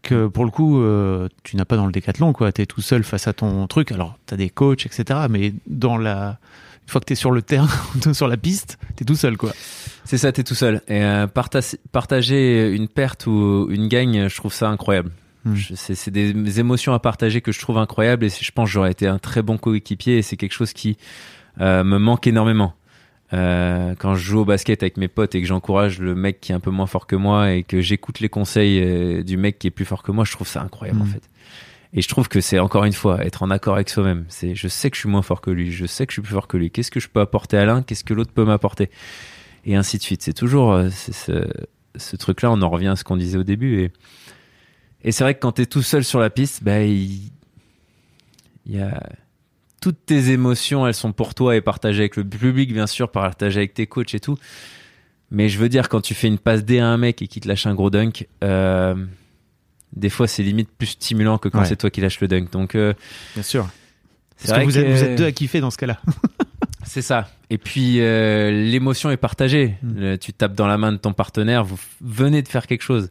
que 0.02 0.28
pour 0.28 0.46
le 0.46 0.52
coup, 0.52 0.82
euh, 0.82 1.28
tu 1.44 1.56
n'as 1.56 1.66
pas 1.66 1.76
dans 1.76 1.86
le 1.86 1.92
décathlon, 1.92 2.34
quoi. 2.34 2.52
T'es 2.52 2.66
tout 2.66 2.82
seul 2.82 3.04
face 3.04 3.28
à 3.28 3.34
ton 3.34 3.68
truc. 3.68 3.92
Alors, 3.92 4.18
t'as 4.26 4.38
des 4.38 4.50
coachs, 4.50 4.86
etc. 4.86 5.22
Mais 5.30 5.54
dans 5.68 5.98
la, 5.98 6.40
une 6.84 6.90
fois 6.90 7.02
que 7.02 7.06
t'es 7.06 7.16
sur 7.16 7.32
le 7.32 7.42
terrain, 7.42 7.68
sur 8.14 8.28
la 8.28 8.38
piste, 8.38 8.78
t'es 8.96 9.06
tout 9.06 9.16
seul, 9.16 9.38
quoi. 9.38 9.52
C'est 10.06 10.18
ça, 10.18 10.32
t'es 10.32 10.44
tout 10.44 10.56
seul. 10.56 10.82
Et 10.88 11.04
euh, 11.04 11.28
parta- 11.28 11.76
partager 11.92 12.72
une 12.72 12.88
perte 12.88 13.28
ou 13.28 13.68
une 13.70 13.88
gagne, 13.88 14.28
je 14.28 14.36
trouve 14.36 14.54
ça 14.54 14.70
incroyable. 14.70 15.12
Hmm. 15.46 15.56
C'est 15.76 16.12
des 16.12 16.60
émotions 16.60 16.94
à 16.94 17.00
partager 17.00 17.42
que 17.42 17.52
je 17.52 17.60
trouve 17.60 17.78
incroyables 17.78 18.26
et 18.26 18.30
je 18.30 18.52
pense 18.52 18.68
que 18.68 18.74
j'aurais 18.74 18.92
été 18.92 19.08
un 19.08 19.20
très 19.20 19.42
bon 19.42 19.58
coéquipier 19.58 20.18
et 20.18 20.22
c'est 20.22 20.36
quelque 20.36 20.54
chose 20.54 20.74
qui 20.74 20.98
euh, 21.62 21.84
me 21.84 21.98
manque 21.98 22.28
énormément. 22.28 22.74
Euh, 23.32 23.94
quand 24.00 24.16
je 24.16 24.24
joue 24.24 24.40
au 24.40 24.46
basket 24.46 24.82
avec 24.82 24.98
mes 24.98 25.08
potes 25.08 25.36
et 25.36 25.42
que 25.42 25.48
j'encourage 25.48 26.00
le 26.00 26.16
mec 26.16 26.42
qui 26.42 26.52
est 26.52 26.56
un 26.56 26.60
peu 26.60 26.72
moins 26.72 26.88
fort 26.88 27.06
que 27.06 27.16
moi 27.16 27.52
et 27.54 27.62
que 27.64 27.80
j'écoute 27.80 28.20
les 28.22 28.30
conseils 28.30 28.82
euh, 28.82 29.22
du 29.24 29.38
mec 29.38 29.60
qui 29.60 29.68
est 29.68 29.72
plus 29.72 29.86
fort 29.86 30.02
que 30.02 30.12
moi, 30.12 30.26
je 30.26 30.32
trouve 30.32 30.48
ça 30.48 30.62
incroyable 30.64 31.02
en 31.02 31.06
Mm. 31.06 31.10
fait. 31.10 31.22
Et 31.94 32.02
je 32.02 32.08
trouve 32.08 32.28
que 32.28 32.40
c'est 32.42 32.60
encore 32.60 32.86
une 32.86 32.94
fois 32.94 33.24
être 33.26 33.42
en 33.44 33.50
accord 33.50 33.76
avec 33.76 33.90
soi-même. 33.90 34.26
C'est 34.30 34.54
je 34.56 34.68
sais 34.68 34.90
que 34.90 34.96
je 34.96 35.02
suis 35.02 35.10
moins 35.10 35.22
fort 35.24 35.42
que 35.42 35.50
lui, 35.52 35.72
je 35.72 35.86
sais 35.86 36.06
que 36.06 36.12
je 36.12 36.16
suis 36.16 36.22
plus 36.22 36.34
fort 36.34 36.48
que 36.48 36.58
lui. 36.58 36.70
Qu'est-ce 36.72 36.92
que 36.92 37.00
je 37.00 37.08
peux 37.10 37.20
apporter 37.20 37.58
à 37.58 37.66
l'un, 37.66 37.82
qu'est-ce 37.84 38.04
que 38.04 38.14
l'autre 38.14 38.32
peut 38.32 38.46
m'apporter, 38.46 38.90
et 39.66 39.76
ainsi 39.76 39.98
de 39.98 40.04
suite. 40.04 40.22
C'est 40.22 40.34
toujours 40.34 40.72
euh, 40.74 40.90
ce, 40.92 41.48
ce 41.96 42.16
truc-là. 42.16 42.52
On 42.52 42.62
en 42.62 42.70
revient 42.70 42.90
à 42.90 42.96
ce 42.96 43.04
qu'on 43.04 43.18
disait 43.18 43.38
au 43.40 43.44
début. 43.44 43.82
Et, 43.82 43.92
et 45.04 45.12
c'est 45.12 45.24
vrai 45.24 45.34
que 45.34 45.40
quand 45.40 45.54
t'es 45.54 45.66
tout 45.66 45.82
seul 45.82 46.04
sur 46.04 46.20
la 46.20 46.30
piste, 46.30 46.64
bah 46.64 46.82
il, 46.84 47.32
il 48.68 48.76
y 48.76 48.80
a 48.80 49.02
toutes 49.82 50.06
tes 50.06 50.32
émotions, 50.32 50.86
elles 50.88 50.94
sont 50.94 51.12
pour 51.14 51.34
toi 51.36 51.56
et 51.56 51.62
partagées 51.62 52.02
avec 52.02 52.16
le 52.16 52.24
public, 52.24 52.74
bien 52.74 52.88
sûr, 52.88 53.12
partagées 53.12 53.60
avec 53.60 53.74
tes 53.74 53.88
coachs 53.88 54.14
et 54.14 54.20
tout. 54.20 54.38
Mais 55.32 55.48
je 55.50 55.60
veux 55.60 55.70
dire, 55.70 55.90
quand 55.90 56.02
tu 56.02 56.14
fais 56.14 56.28
une 56.28 56.38
passe 56.40 56.66
D 56.66 56.80
à 56.80 56.88
un 56.88 56.98
mec 56.98 57.22
et 57.22 57.28
qu'il 57.28 57.42
te 57.42 57.48
lâche 57.48 57.66
un 57.68 57.76
gros 57.76 57.90
dunk, 57.90 58.28
euh, 58.44 58.96
des 59.94 60.10
fois 60.10 60.28
c'est 60.28 60.44
limite 60.44 60.70
plus 60.78 60.88
stimulant 60.88 61.38
que 61.38 61.50
quand 61.50 61.60
Ouais. 61.60 61.66
c'est 61.66 61.76
toi 61.76 61.90
qui 61.90 62.02
lâches 62.02 62.20
le 62.20 62.28
dunk. 62.28 62.52
Donc 62.52 62.76
euh, 62.76 62.94
Bien 63.36 63.44
sûr. 63.44 63.70
c'est 64.38 64.48
Parce 64.48 64.60
que 64.60 64.64
vrai 64.64 64.66
vous, 64.66 64.78
êtes, 64.80 64.88
vous 64.98 65.04
êtes 65.04 65.18
deux 65.18 65.26
à 65.26 65.32
kiffer 65.32 65.62
dans 65.62 65.70
ce 65.72 65.78
cas-là. 65.78 66.00
c'est 66.84 67.04
ça. 67.04 67.30
Et 67.52 67.58
puis 67.60 68.02
euh, 68.02 68.50
l'émotion 68.52 69.12
est 69.12 69.18
partagée. 69.18 69.76
Mm. 69.84 70.18
Tu 70.18 70.34
tapes 70.34 70.56
dans 70.56 70.68
la 70.68 70.78
main 70.80 70.92
de 70.92 70.98
ton 70.98 71.14
partenaire, 71.14 71.64
vous 71.64 71.80
venez 72.02 72.42
de 72.42 72.48
faire 72.48 72.66
quelque 72.66 72.84
chose. 72.84 73.10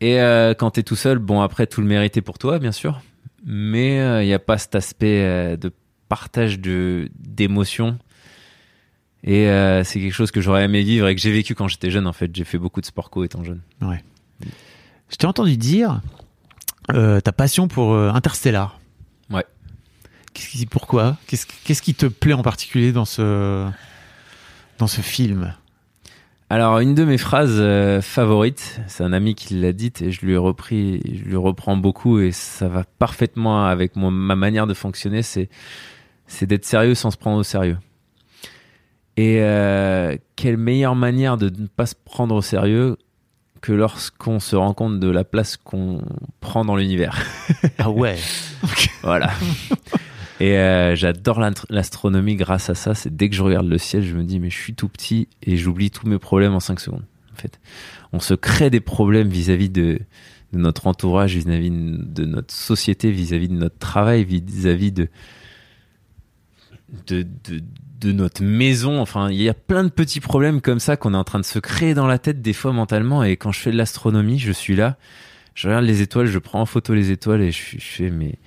Et 0.00 0.20
euh, 0.20 0.54
quand 0.54 0.70
t'es 0.72 0.82
tout 0.82 0.96
seul, 0.96 1.18
bon 1.18 1.40
après 1.42 1.66
tout 1.66 1.80
le 1.82 1.86
mérite 1.86 2.16
est 2.16 2.22
pour 2.22 2.38
toi, 2.38 2.58
bien 2.58 2.72
sûr, 2.72 3.00
mais 3.46 4.22
il 4.22 4.26
n'y 4.26 4.34
a 4.34 4.38
pas 4.38 4.58
cet 4.58 4.74
aspect 4.74 5.22
euh, 5.22 5.56
de 5.56 5.72
partage 6.08 6.58
de 6.58 7.08
d'émotions. 7.18 7.98
Et 9.24 9.48
euh, 9.48 9.82
c'est 9.82 10.00
quelque 10.00 10.12
chose 10.12 10.30
que 10.30 10.40
j'aurais 10.40 10.64
aimé 10.64 10.82
vivre 10.82 11.08
et 11.08 11.14
que 11.14 11.20
j'ai 11.20 11.32
vécu 11.32 11.54
quand 11.54 11.68
j'étais 11.68 11.90
jeune. 11.90 12.06
En 12.06 12.12
fait, 12.12 12.34
j'ai 12.34 12.44
fait 12.44 12.58
beaucoup 12.58 12.80
de 12.80 12.86
sport 12.86 13.10
co 13.10 13.24
étant 13.24 13.42
jeune. 13.42 13.60
Ouais. 13.80 14.02
Je 15.10 15.16
t'ai 15.16 15.26
entendu 15.26 15.56
dire 15.56 16.00
euh, 16.92 17.20
ta 17.20 17.32
passion 17.32 17.66
pour 17.66 17.92
euh, 17.94 18.10
Interstellar. 18.10 18.80
Ouais. 19.30 19.44
Pourquoi? 20.70 21.16
Qu'est-ce 21.26 21.46
qu'est-ce 21.64 21.82
qui 21.82 21.94
te 21.94 22.06
plaît 22.06 22.34
en 22.34 22.42
particulier 22.42 22.92
dans 22.92 23.04
ce 23.04 23.68
dans 24.78 24.86
ce 24.86 25.00
film? 25.00 25.54
Alors, 26.48 26.78
une 26.78 26.94
de 26.94 27.04
mes 27.04 27.18
phrases 27.18 27.56
euh, 27.58 28.00
favorites, 28.00 28.80
c'est 28.86 29.02
un 29.02 29.12
ami 29.12 29.34
qui 29.34 29.54
l'a 29.54 29.72
dite 29.72 30.00
et 30.02 30.12
je 30.12 30.24
lui 30.24 30.34
ai 30.34 30.36
repris, 30.36 31.00
je 31.12 31.24
lui 31.24 31.36
reprends 31.36 31.76
beaucoup 31.76 32.20
et 32.20 32.30
ça 32.30 32.68
va 32.68 32.84
parfaitement 33.00 33.66
avec 33.66 33.96
mon- 33.96 34.12
ma 34.12 34.36
manière 34.36 34.68
de 34.68 34.74
fonctionner, 34.74 35.22
c'est, 35.22 35.48
c'est 36.28 36.46
d'être 36.46 36.64
sérieux 36.64 36.94
sans 36.94 37.10
se 37.10 37.16
prendre 37.16 37.38
au 37.38 37.42
sérieux. 37.42 37.78
Et 39.16 39.38
euh, 39.40 40.16
quelle 40.36 40.56
meilleure 40.56 40.94
manière 40.94 41.36
de 41.36 41.48
ne 41.48 41.66
pas 41.66 41.86
se 41.86 41.94
prendre 42.04 42.34
au 42.36 42.42
sérieux 42.42 42.96
que 43.60 43.72
lorsqu'on 43.72 44.38
se 44.38 44.54
rend 44.54 44.72
compte 44.74 45.00
de 45.00 45.08
la 45.10 45.24
place 45.24 45.56
qu'on 45.56 46.00
prend 46.40 46.64
dans 46.64 46.76
l'univers. 46.76 47.18
Ah 47.78 47.90
ouais. 47.90 48.16
Voilà. 49.02 49.30
Et 50.40 50.58
euh, 50.58 50.94
j'adore 50.94 51.40
l'ast- 51.40 51.66
l'astronomie 51.70 52.36
grâce 52.36 52.68
à 52.68 52.74
ça. 52.74 52.94
C'est 52.94 53.14
dès 53.14 53.28
que 53.30 53.34
je 53.36 53.42
regarde 53.42 53.66
le 53.66 53.78
ciel, 53.78 54.04
je 54.04 54.14
me 54.14 54.24
dis 54.24 54.38
mais 54.38 54.50
je 54.50 54.58
suis 54.58 54.74
tout 54.74 54.88
petit 54.88 55.28
et 55.42 55.56
j'oublie 55.56 55.90
tous 55.90 56.06
mes 56.06 56.18
problèmes 56.18 56.54
en 56.54 56.60
5 56.60 56.80
secondes. 56.80 57.04
En 57.32 57.36
fait, 57.36 57.58
on 58.12 58.20
se 58.20 58.34
crée 58.34 58.70
des 58.70 58.80
problèmes 58.80 59.28
vis-à-vis 59.28 59.68
de, 59.70 60.00
notre 60.52 60.86
entourage, 60.86 61.36
vis-à-vis 61.36 61.70
de 61.70 62.24
notre 62.24 62.52
société, 62.54 63.10
vis-à-vis 63.10 63.48
de 63.48 63.54
notre 63.54 63.78
travail, 63.78 64.24
vis-à-vis 64.24 64.92
de, 64.92 65.08
de, 67.08 68.12
notre 68.12 68.42
maison. 68.42 69.00
Enfin, 69.00 69.30
il 69.30 69.40
y 69.42 69.48
a 69.48 69.54
plein 69.54 69.84
de 69.84 69.90
petits 69.90 70.20
problèmes 70.20 70.60
comme 70.60 70.80
ça 70.80 70.96
qu'on 70.96 71.12
est 71.12 71.18
en 71.18 71.24
train 71.24 71.40
de 71.40 71.44
se 71.44 71.58
créer 71.58 71.94
dans 71.94 72.06
la 72.06 72.18
tête 72.18 72.40
des 72.40 72.52
fois 72.52 72.72
mentalement. 72.72 73.22
Et 73.22 73.36
quand 73.36 73.52
je 73.52 73.60
fais 73.60 73.70
de 73.70 73.76
l'astronomie, 73.76 74.38
je 74.38 74.52
suis 74.52 74.76
là, 74.76 74.96
je 75.54 75.68
regarde 75.68 75.84
les 75.84 76.00
étoiles, 76.02 76.26
je 76.26 76.38
prends 76.38 76.60
en 76.60 76.66
photo 76.66 76.94
les 76.94 77.10
étoiles 77.10 77.42
et 77.42 77.52
je, 77.52 77.76
je 77.78 77.84
fais 77.84 78.10
mais 78.10 78.38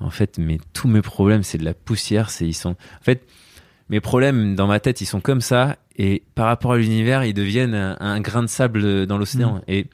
en 0.00 0.10
fait, 0.10 0.38
mais 0.38 0.58
tous 0.72 0.88
mes 0.88 1.02
problèmes, 1.02 1.42
c'est 1.42 1.58
de 1.58 1.64
la 1.64 1.74
poussière. 1.74 2.30
C'est 2.30 2.46
ils 2.46 2.54
sont. 2.54 2.70
En 2.70 3.02
fait, 3.04 3.26
mes 3.88 4.00
problèmes 4.00 4.54
dans 4.54 4.66
ma 4.66 4.80
tête, 4.80 5.00
ils 5.00 5.06
sont 5.06 5.20
comme 5.20 5.40
ça. 5.40 5.76
Et 5.96 6.22
par 6.34 6.46
rapport 6.46 6.72
à 6.72 6.78
l'univers, 6.78 7.24
ils 7.24 7.34
deviennent 7.34 7.74
un, 7.74 7.96
un 8.00 8.20
grain 8.20 8.42
de 8.42 8.48
sable 8.48 9.06
dans 9.06 9.18
l'océan. 9.18 9.60
Et 9.68 9.86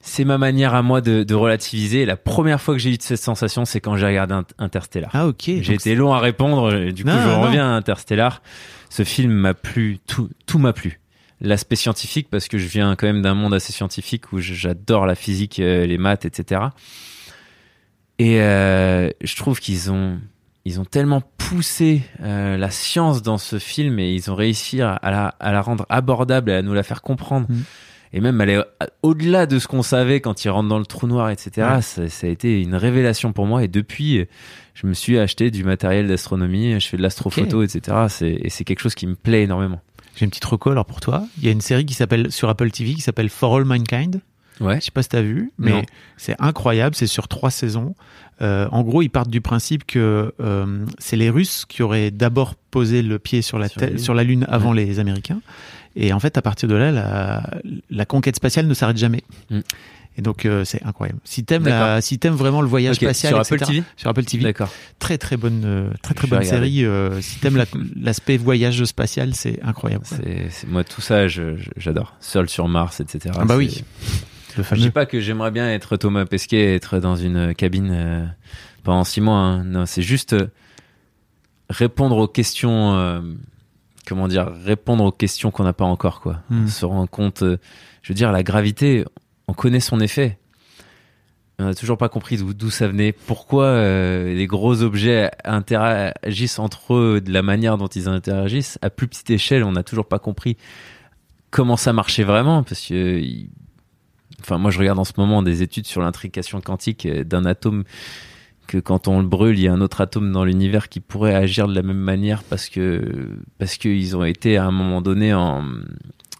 c'est 0.00 0.24
ma 0.24 0.38
manière 0.38 0.74
à 0.74 0.82
moi 0.82 1.00
de, 1.00 1.22
de 1.22 1.34
relativiser. 1.34 2.06
La 2.06 2.16
première 2.16 2.60
fois 2.60 2.74
que 2.74 2.80
j'ai 2.80 2.90
eu 2.94 2.96
cette 2.98 3.20
sensation, 3.20 3.64
c'est 3.66 3.80
quand 3.80 3.96
j'ai 3.96 4.06
regardé 4.06 4.34
Int- 4.34 4.44
Interstellar. 4.58 5.10
Ah 5.12 5.26
ok. 5.26 5.42
J'ai 5.60 5.74
été 5.74 5.94
long 5.94 6.14
à 6.14 6.18
répondre. 6.20 6.90
Du 6.92 7.02
coup, 7.04 7.10
Non, 7.10 7.20
je 7.22 7.28
non. 7.28 7.42
reviens 7.42 7.66
à 7.68 7.74
Interstellar. 7.76 8.40
Ce 8.88 9.02
film 9.04 9.32
m'a 9.32 9.52
plu. 9.54 9.98
Tout, 10.06 10.30
tout 10.46 10.58
m'a 10.58 10.72
plu. 10.72 11.00
L'aspect 11.40 11.76
scientifique, 11.76 12.28
parce 12.30 12.48
que 12.48 12.56
je 12.58 12.66
viens 12.66 12.96
quand 12.96 13.06
même 13.06 13.20
d'un 13.22 13.34
monde 13.34 13.52
assez 13.54 13.72
scientifique 13.72 14.32
où 14.32 14.38
j'adore 14.40 15.04
la 15.06 15.14
physique, 15.14 15.60
euh, 15.60 15.84
les 15.86 15.98
maths, 15.98 16.24
etc. 16.24 16.62
Et 18.18 18.40
euh, 18.40 19.10
je 19.22 19.36
trouve 19.36 19.60
qu'ils 19.60 19.90
ont, 19.90 20.18
ils 20.64 20.80
ont 20.80 20.84
tellement 20.84 21.22
poussé 21.36 22.02
euh, 22.20 22.56
la 22.56 22.70
science 22.70 23.22
dans 23.22 23.38
ce 23.38 23.58
film 23.58 23.98
et 23.98 24.12
ils 24.12 24.30
ont 24.30 24.34
réussi 24.34 24.80
à 24.82 24.98
la, 25.02 25.28
à 25.40 25.52
la 25.52 25.62
rendre 25.62 25.86
abordable 25.88 26.50
et 26.50 26.54
à 26.54 26.62
nous 26.62 26.74
la 26.74 26.82
faire 26.82 27.02
comprendre. 27.02 27.46
Mhm. 27.48 27.62
Et 28.14 28.20
même 28.20 28.40
aller 28.40 28.62
au-delà 29.02 29.44
de 29.44 29.58
ce 29.58 29.68
qu'on 29.68 29.82
savait 29.82 30.20
quand 30.20 30.42
ils 30.42 30.48
rentrent 30.48 30.70
dans 30.70 30.78
le 30.78 30.86
trou 30.86 31.06
noir, 31.06 31.28
etc. 31.28 31.68
Ouais. 31.74 31.82
Ça, 31.82 32.08
ça 32.08 32.26
a 32.26 32.30
été 32.30 32.62
une 32.62 32.74
révélation 32.74 33.34
pour 33.34 33.44
moi. 33.44 33.62
Et 33.62 33.68
depuis, 33.68 34.26
je 34.72 34.86
me 34.86 34.94
suis 34.94 35.18
acheté 35.18 35.50
du 35.50 35.62
matériel 35.62 36.08
d'astronomie, 36.08 36.80
je 36.80 36.88
fais 36.88 36.96
de 36.96 37.02
l'astrophoto, 37.02 37.62
etc. 37.62 38.06
Et 38.22 38.48
c'est 38.48 38.64
quelque 38.64 38.80
chose 38.80 38.94
qui 38.94 39.06
me 39.06 39.14
plaît 39.14 39.42
énormément. 39.42 39.82
J'ai 40.16 40.24
une 40.24 40.30
petite 40.30 40.46
reco 40.46 40.70
alors 40.70 40.86
pour 40.86 41.00
toi. 41.00 41.24
Il 41.38 41.44
y 41.44 41.48
a 41.48 41.52
une 41.52 41.60
série 41.60 41.84
qui 41.84 41.94
s'appelle 41.94 42.32
sur 42.32 42.48
Apple 42.48 42.70
TV 42.70 42.94
qui 42.94 43.02
s'appelle 43.02 43.28
For 43.28 43.54
All 43.56 43.64
Mankind. 43.64 44.20
Ouais. 44.60 44.76
Je 44.80 44.86
sais 44.86 44.90
pas 44.90 45.02
si 45.02 45.08
t'as 45.08 45.22
vu, 45.22 45.52
mais 45.58 45.84
c'est 46.16 46.36
incroyable. 46.38 46.94
C'est 46.94 47.06
sur 47.06 47.28
trois 47.28 47.50
saisons. 47.50 47.94
Euh, 48.40 48.68
en 48.70 48.82
gros, 48.82 49.02
ils 49.02 49.08
partent 49.08 49.30
du 49.30 49.40
principe 49.40 49.84
que 49.84 50.32
euh, 50.40 50.84
c'est 50.98 51.16
les 51.16 51.28
Russes 51.30 51.64
qui 51.68 51.82
auraient 51.82 52.10
d'abord 52.12 52.54
posé 52.70 53.02
le 53.02 53.18
pied 53.18 53.42
sur 53.42 53.58
la, 53.58 53.68
Sur 53.68 53.80
la 53.80 53.86
Lune. 53.88 53.98
sur 53.98 54.14
la 54.14 54.22
Lune 54.24 54.46
avant 54.48 54.72
les 54.72 55.00
Américains. 55.00 55.40
Et 55.96 56.12
en 56.12 56.20
fait, 56.20 56.38
à 56.38 56.42
partir 56.42 56.68
de 56.68 56.74
là, 56.76 56.92
la, 56.92 57.42
la 57.90 58.04
conquête 58.04 58.36
spatiale 58.36 58.66
ne 58.68 58.74
s'arrête 58.74 58.96
jamais. 58.98 59.24
Mm. 59.50 59.60
Et 60.16 60.22
donc, 60.22 60.46
euh, 60.46 60.64
c'est 60.64 60.84
incroyable. 60.84 61.20
Si 61.24 61.44
t'aimes, 61.44 61.64
la, 61.64 62.00
si 62.00 62.18
t'aimes 62.18 62.34
vraiment 62.34 62.60
le 62.60 62.66
voyage 62.68 62.96
spatial, 62.96 63.30
sur 63.32 63.38
Apple 63.40 63.58
TV 63.64 63.82
sur 63.96 64.10
Apple 64.10 64.24
TV, 64.24 64.42
D'accord. 64.44 64.68
très 64.98 65.16
très 65.16 65.36
bonne, 65.36 65.62
euh, 65.64 65.90
très 66.02 66.12
très 66.14 66.26
bonne 66.26 66.42
série. 66.44 66.84
euh, 66.84 67.20
si 67.20 67.38
t'aimes 67.38 67.56
la- 67.56 67.66
l'aspect 68.00 68.36
voyage 68.36 68.84
spatial, 68.84 69.34
c'est 69.34 69.60
incroyable. 69.62 70.04
c'est- 70.06 70.66
moi, 70.66 70.82
tout 70.84 71.00
ça, 71.00 71.26
j'adore. 71.28 72.16
Seul 72.20 72.48
sur 72.48 72.66
Mars, 72.68 72.98
etc. 73.00 73.34
Ah 73.38 73.44
bah 73.44 73.56
oui. 73.56 73.82
Je 74.56 74.62
fameux. 74.62 74.80
dis 74.80 74.90
pas 74.90 75.06
que 75.06 75.20
j'aimerais 75.20 75.50
bien 75.50 75.68
être 75.70 75.96
Thomas 75.96 76.24
Pesquet 76.24 76.56
et 76.72 76.74
être 76.74 76.98
dans 76.98 77.16
une 77.16 77.54
cabine 77.54 77.90
euh, 77.92 78.26
pendant 78.84 79.04
six 79.04 79.20
mois. 79.20 79.36
hein. 79.38 79.64
Non, 79.64 79.86
c'est 79.86 80.02
juste 80.02 80.32
euh, 80.32 80.48
répondre 81.70 82.16
aux 82.16 82.28
questions. 82.28 82.94
euh, 82.96 83.20
comment 84.06 84.28
dire 84.28 84.50
Répondre 84.64 85.04
aux 85.04 85.12
questions 85.12 85.50
qu'on 85.50 85.64
n'a 85.64 85.72
pas 85.72 85.84
encore, 85.84 86.20
quoi. 86.20 86.40
Hmm. 86.50 86.66
Se 86.66 86.84
rendre 86.84 87.08
compte. 87.10 87.42
euh, 87.42 87.58
je 88.02 88.12
veux 88.12 88.16
dire, 88.16 88.32
la 88.32 88.42
gravité, 88.42 89.04
on 89.48 89.52
connaît 89.52 89.80
son 89.80 90.00
effet. 90.00 90.38
On 91.60 91.64
n'a 91.64 91.74
toujours 91.74 91.98
pas 91.98 92.08
compris 92.08 92.36
d'où, 92.36 92.70
ça 92.70 92.86
venait. 92.86 93.10
Pourquoi 93.12 93.82
les 93.82 94.46
gros 94.46 94.82
objets 94.82 95.28
interagissent 95.44 96.60
entre 96.60 96.94
eux 96.94 97.20
de 97.20 97.32
la 97.32 97.42
manière 97.42 97.76
dont 97.76 97.88
ils 97.88 98.08
interagissent 98.08 98.78
à 98.80 98.90
plus 98.90 99.08
petite 99.08 99.28
échelle. 99.30 99.64
On 99.64 99.72
n'a 99.72 99.82
toujours 99.82 100.06
pas 100.06 100.20
compris 100.20 100.56
comment 101.50 101.76
ça 101.76 101.92
marchait 101.92 102.22
vraiment, 102.22 102.62
parce 102.62 102.86
que 102.86 103.20
Enfin, 104.40 104.58
moi, 104.58 104.70
je 104.70 104.78
regarde 104.78 104.98
en 104.98 105.04
ce 105.04 105.12
moment 105.16 105.42
des 105.42 105.62
études 105.62 105.86
sur 105.86 106.00
l'intrication 106.00 106.60
quantique 106.60 107.06
euh, 107.06 107.24
d'un 107.24 107.44
atome 107.44 107.84
que 108.66 108.78
quand 108.78 109.08
on 109.08 109.20
le 109.20 109.26
brûle, 109.26 109.58
il 109.58 109.62
y 109.62 109.68
a 109.68 109.72
un 109.72 109.80
autre 109.80 110.00
atome 110.00 110.30
dans 110.30 110.44
l'univers 110.44 110.88
qui 110.88 111.00
pourrait 111.00 111.34
agir 111.34 111.68
de 111.68 111.74
la 111.74 111.82
même 111.82 111.98
manière 111.98 112.42
parce 112.44 112.68
que 112.68 113.38
parce 113.58 113.78
qu'ils 113.78 114.14
ont 114.14 114.24
été 114.24 114.58
à 114.58 114.66
un 114.66 114.70
moment 114.70 115.00
donné 115.00 115.32
en, 115.32 115.64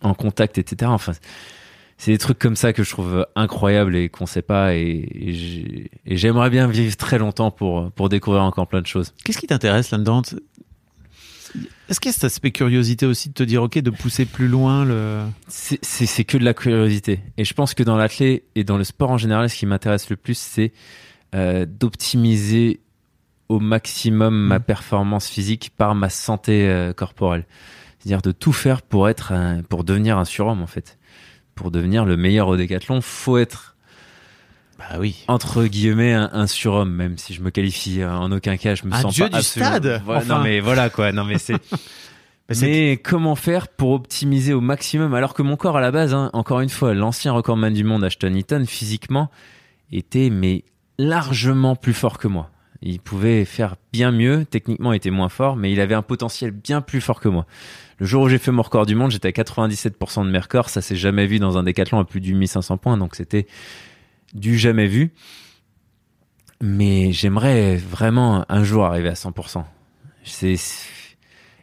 en 0.03 0.15
contact, 0.15 0.59
etc. 0.59 0.91
Enfin, 0.93 1.13
c'est 1.97 2.13
des 2.13 2.19
trucs 2.19 2.39
comme 2.39 2.55
ça 2.55 2.75
que 2.75 2.83
je 2.85 2.91
trouve 2.91 3.27
incroyables 3.35 3.97
et 3.97 4.11
qu'on 4.11 4.27
sait 4.27 4.43
pas. 4.43 4.75
Et 4.75 5.89
j'aimerais 6.07 6.51
bien 6.51 6.69
vivre 6.69 6.97
très 6.97 7.19
longtemps 7.19 7.51
pour 7.51 7.91
pour 7.93 8.11
découvrir 8.11 8.43
encore 8.43 8.69
plein 8.69 8.83
de 8.83 8.87
choses. 8.87 9.15
Qu'est-ce 9.25 9.39
qui 9.39 9.47
t'intéresse 9.47 9.91
là-dedans? 9.91 10.23
Est-ce 11.89 12.01
qu'il 12.01 12.09
y 12.11 12.11
a 12.11 12.13
cet 12.15 12.25
aspect 12.25 12.51
curiosité 12.51 13.07
aussi 13.07 13.29
de 13.29 13.35
te 13.35 13.43
dire, 13.43 13.63
ok, 13.63 13.79
de 13.79 13.91
pousser 13.91 14.25
plus 14.27 14.49
loin 14.49 14.85
le. 14.85 15.21
C'est- 15.49 16.25
que 16.25 16.37
de 16.37 16.45
la 16.45 16.55
curiosité. 16.55 17.21
Et 17.37 17.45
je 17.45 17.55
pense 17.55 17.75
que 17.75 17.83
dans 17.83 17.97
l'athlé 17.97 18.45
et 18.55 18.65
dans 18.65 18.77
le 18.77 18.85
sport 18.85 19.11
en 19.11 19.19
général, 19.19 19.49
ce 19.49 19.57
qui 19.57 19.67
m'intéresse 19.67 20.11
le 20.11 20.17
plus, 20.17 20.37
c'est 20.39 20.73
euh, 21.35 21.67
d'optimiser 21.69 22.81
au 23.49 23.61
maximum 23.61 24.35
ma 24.35 24.59
Mm. 24.59 24.63
performance 24.63 25.29
physique 25.29 25.73
par 25.77 25.95
ma 25.95 26.11
santé 26.11 26.69
euh, 26.69 26.93
corporelle. 26.93 27.45
C'est-à-dire 27.99 28.23
de 28.23 28.33
tout 28.33 28.53
faire 28.53 28.83
pour 28.83 29.09
être, 29.09 29.33
un- 29.33 29.63
pour 29.63 29.85
devenir 29.85 30.19
un 30.19 30.25
surhomme 30.25 30.63
en 30.63 30.67
fait. 30.67 30.99
Pour 31.55 31.71
devenir 31.71 32.05
le 32.05 32.17
meilleur 32.17 32.49
au 32.49 32.57
décathlon, 32.57 33.01
faut 33.01 33.37
être 33.39 33.77
Bah 34.79 34.97
oui. 35.01 35.25
entre 35.29 35.65
guillemets 35.65 36.13
un, 36.13 36.31
un 36.33 36.47
surhomme, 36.47 36.93
même 36.95 37.19
si 37.19 37.35
je 37.35 37.43
me 37.43 37.51
qualifie 37.51 38.01
euh, 38.01 38.11
en 38.13 38.31
aucun 38.31 38.57
cas, 38.57 38.75
je 38.77 38.85
me 38.87 38.93
Un 38.95 39.01
sens 39.03 39.15
dieu 39.15 39.25
pas 39.25 39.31
du 39.31 39.37
absolument- 39.37 39.71
stade, 39.73 40.03
enfin. 40.07 40.25
Non 40.37 40.43
mais 40.43 40.61
voilà 40.61 40.89
quoi. 40.91 41.13
Non 41.13 41.25
mais 41.25 41.39
c'est. 41.39 41.57
Bah, 42.49 42.55
c'est- 42.55 42.65
Mais 42.67 42.97
comment 42.97 43.35
faire 43.35 43.69
pour 43.69 43.91
optimiser 43.91 44.55
au 44.55 44.63
maximum 44.63 45.13
alors 45.13 45.35
que 45.35 45.43
mon 45.43 45.57
corps 45.57 45.77
à 45.77 45.83
la 45.83 45.91
base, 45.91 46.15
hein, 46.15 46.31
encore 46.33 46.61
une 46.61 46.71
fois, 46.71 46.95
l'ancien 46.95 47.33
recordman 47.33 47.75
du 47.75 47.85
monde 47.85 48.03
Ashton 48.05 48.33
Eaton 48.33 48.65
physiquement 48.67 49.31
était 49.93 50.31
mais 50.31 50.65
largement 50.97 51.77
plus 51.77 51.93
fort 51.93 52.17
que 52.17 52.27
moi. 52.27 52.51
Il 52.81 53.01
pouvait 53.01 53.45
faire 53.45 53.77
bien 53.93 54.13
mieux, 54.13 54.47
techniquement 54.47 54.95
il 54.95 54.97
était 54.97 55.11
moins 55.11 55.29
fort, 55.29 55.57
mais 55.57 55.71
il 55.73 55.79
avait 55.81 55.95
un 55.95 56.01
potentiel 56.01 56.51
bien 56.53 56.81
plus 56.81 57.03
fort 57.03 57.21
que 57.21 57.29
moi. 57.29 57.45
Le 57.99 58.07
jour 58.07 58.23
où 58.23 58.29
j'ai 58.31 58.39
fait 58.39 58.51
mon 58.53 58.63
record 58.63 58.87
du 58.87 58.95
monde, 58.95 59.11
j'étais 59.11 59.29
à 59.29 59.33
97% 59.33 60.25
de 60.25 60.31
mes 60.31 60.39
records, 60.39 60.71
ça 60.71 60.81
s'est 60.81 60.97
jamais 60.97 61.27
vu 61.27 61.39
dans 61.41 61.59
un 61.59 61.65
décathlon 61.65 61.99
à 61.99 62.05
plus 62.05 62.21
de 62.21 62.33
1500 62.33 62.79
points, 62.79 62.97
donc 62.97 63.15
c'était 63.15 63.47
du 64.35 64.59
jamais 64.59 64.87
vu. 64.87 65.13
Mais 66.61 67.13
j'aimerais 67.13 67.77
vraiment 67.77 68.45
un 68.49 68.65
jour 68.65 68.85
arriver 68.85 69.09
à 69.09 69.15
100%. 69.15 69.65
C'est 70.25 70.57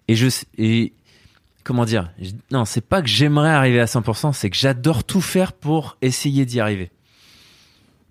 et 0.07 0.15
je 0.15 0.27
et 0.57 0.93
comment 1.63 1.83
dire? 1.83 2.11
Non, 2.51 2.63
c'est 2.63 2.81
pas 2.81 3.01
que 3.01 3.07
j'aimerais 3.07 3.49
arriver 3.49 3.81
à 3.81 3.85
100%, 3.85 4.33
c'est 4.33 4.49
que 4.49 4.55
j'adore 4.55 5.03
tout 5.03 5.21
faire 5.21 5.51
pour 5.51 5.97
essayer 6.01 6.45
d'y 6.45 6.59
arriver. 6.59 6.91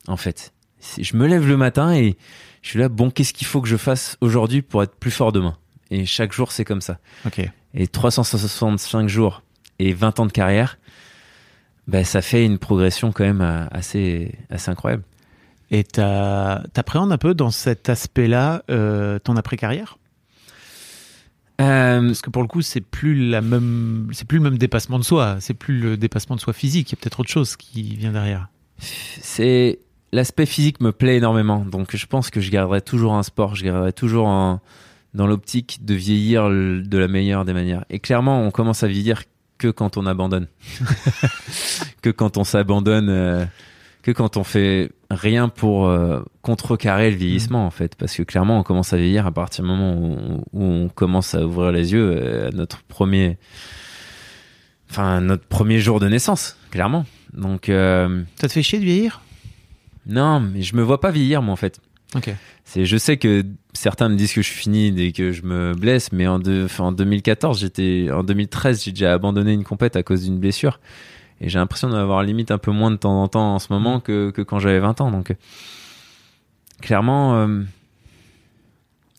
En 0.07 0.18
fait, 0.18 0.52
je 0.98 1.16
me 1.16 1.26
lève 1.26 1.48
le 1.48 1.57
matin 1.57 1.94
et 1.94 2.16
je 2.61 2.68
suis 2.68 2.78
là. 2.78 2.88
Bon, 2.90 3.11
qu'est-ce 3.11 3.32
qu'il 3.32 3.46
faut 3.46 3.62
que 3.62 3.68
je 3.68 3.78
fasse 3.78 4.18
aujourd'hui 4.20 4.61
pour 4.61 4.82
être 4.82 4.96
plus 4.96 5.11
fort 5.11 5.32
demain? 5.32 5.57
Et 5.90 6.05
chaque 6.05 6.32
jour, 6.32 6.52
c'est 6.52 6.64
comme 6.64 6.82
ça. 6.82 6.98
Ok. 7.24 7.48
Et 7.72 7.86
365 7.88 9.09
jours 9.09 9.42
et 9.78 9.94
20 9.94 10.20
ans 10.20 10.26
de 10.26 10.32
carrière, 10.32 10.78
ben 11.87 12.05
ça 12.05 12.22
fait 12.22 12.45
une 12.45 12.59
progression 12.59 13.12
quand 13.12 13.24
même 13.24 13.41
euh, 13.41 13.66
assez 13.70 14.35
assez 14.51 14.70
incroyable. 14.70 15.05
Et 15.70 15.82
t'appréhendes 15.82 17.12
un 17.12 17.18
peu 17.18 17.35
dans 17.35 17.51
cet 17.51 17.89
aspect-là 17.89 18.62
euh, 18.70 19.18
ton 19.18 19.37
après-carrière? 19.37 19.99
Euh, 21.61 22.07
Parce 22.07 22.20
que 22.20 22.30
pour 22.30 22.43
le 22.43 22.49
coup, 22.49 22.62
c'est 22.62 22.80
plus 22.80 23.28
la 23.28 23.41
même, 23.41 24.09
c'est 24.12 24.26
plus 24.26 24.39
le 24.39 24.45
même 24.45 24.59
dépassement 24.59 24.99
de 24.99 25.05
soi. 25.05 25.37
C'est 25.41 25.55
plus 25.55 25.78
le 25.78 25.97
dépassement 25.97 26.37
de 26.37 26.41
soi 26.41 26.53
physique. 26.53 26.91
Il 26.91 26.95
y 26.95 26.99
a 26.99 27.01
peut-être 27.01 27.20
autre 27.20 27.30
chose 27.30 27.57
qui 27.57 27.97
vient 27.97 28.12
derrière. 28.12 28.49
c'est 28.78 29.78
l'aspect 30.12 30.47
physique 30.47 30.80
me 30.80 30.93
plaît 30.93 31.16
énormément. 31.16 31.64
Donc 31.64 31.97
je 31.97 32.07
pense 32.07 32.30
que 32.30 32.41
je 32.41 32.51
garderai 32.51 32.80
toujours 32.80 33.14
un 33.14 33.22
sport, 33.22 33.55
je 33.57 33.64
garderai 33.64 33.93
toujours 33.93 34.28
un, 34.28 34.61
dans 35.14 35.26
l'optique 35.26 35.80
de 35.85 35.95
vieillir 35.95 36.49
de 36.49 36.99
la 36.99 37.09
meilleure 37.09 37.45
des 37.45 37.53
manières. 37.53 37.85
Et 37.91 37.99
clairement, 37.99 38.43
on 38.43 38.51
commence 38.51 38.82
à 38.82 38.87
vieillir 38.87 39.22
que 39.65 39.71
quand 39.71 39.97
on 39.97 40.05
abandonne. 40.05 40.47
que 42.03 42.11
quand 42.11 42.37
on 42.37 42.45
s'abandonne, 42.45 43.09
euh, 43.09 43.47
que 44.03 44.11
quand 44.11 44.37
on 44.37 44.45
fait 44.45 44.91
rien 45.11 45.49
pour 45.49 45.87
euh, 45.87 46.21
contrecarrer 46.43 47.11
le 47.11 47.17
vieillissement, 47.17 47.65
en 47.65 47.71
fait. 47.71 47.95
Parce 47.95 48.15
que 48.15 48.23
clairement, 48.23 48.59
on 48.59 48.62
commence 48.62 48.93
à 48.93 48.99
vieillir 48.99 49.27
à 49.27 49.33
partir 49.33 49.65
du 49.65 49.71
moment 49.71 49.95
où, 49.95 50.45
où 50.53 50.62
on 50.62 50.89
commence 50.91 51.35
à 51.35 51.47
ouvrir 51.47 51.73
les 51.73 51.93
yeux 51.93 52.15
euh, 52.15 52.49
à 52.49 52.51
notre 52.51 52.83
premier, 52.83 53.39
enfin, 54.91 55.23
notre 55.23 55.47
premier 55.47 55.79
jour 55.79 55.99
de 55.99 56.09
naissance, 56.09 56.59
clairement. 56.71 57.07
Donc, 57.33 57.71
euh, 57.71 58.23
Ça 58.37 58.49
te 58.49 58.53
fait 58.53 58.62
chier 58.62 58.79
de 58.79 58.85
vieillir? 58.85 59.23
Non, 60.07 60.41
mais 60.41 60.61
je 60.61 60.77
me 60.77 60.83
vois 60.83 61.01
pas 61.01 61.11
vieillir, 61.11 61.41
moi, 61.41 61.55
en 61.55 61.57
fait. 61.57 61.81
Ok. 62.15 62.31
C'est, 62.65 62.85
je 62.85 62.97
sais 62.97 63.17
que 63.17 63.45
certains 63.73 64.09
me 64.09 64.17
disent 64.17 64.33
que 64.33 64.41
je 64.43 64.47
suis 64.47 64.57
fini 64.59 64.93
dès 64.93 65.12
que 65.12 65.33
je 65.33 65.43
me 65.43 65.75
blesse, 65.75 66.12
mais 66.12 66.27
en, 66.27 66.41
en 66.79 66.93
2014, 66.93 67.61
j'étais, 67.61 68.09
en 68.12 68.23
2013, 68.23 68.85
j'ai 68.85 68.93
déjà 68.93 69.12
abandonné 69.12 69.53
une 69.53 69.65
compète 69.65 69.97
à 69.97 70.03
cause 70.03 70.25
d'une 70.25 70.39
blessure. 70.39 70.81
Et 71.41 71.49
j'ai 71.49 71.59
l'impression 71.59 71.91
d'avoir 71.91 72.23
limite 72.23 72.51
un 72.51 72.59
peu 72.59 72.71
moins 72.71 72.91
de 72.91 72.97
temps 72.97 73.23
en 73.23 73.29
temps 73.29 73.55
en 73.55 73.59
ce 73.59 73.73
moment 73.73 74.01
que, 74.01 74.31
que 74.31 74.43
quand 74.43 74.61
j'avais 74.61 74.79
20 74.79 75.01
ans. 75.01 75.11
Donc, 75.11 75.35
clairement, 76.81 77.37
euh, 77.37 77.62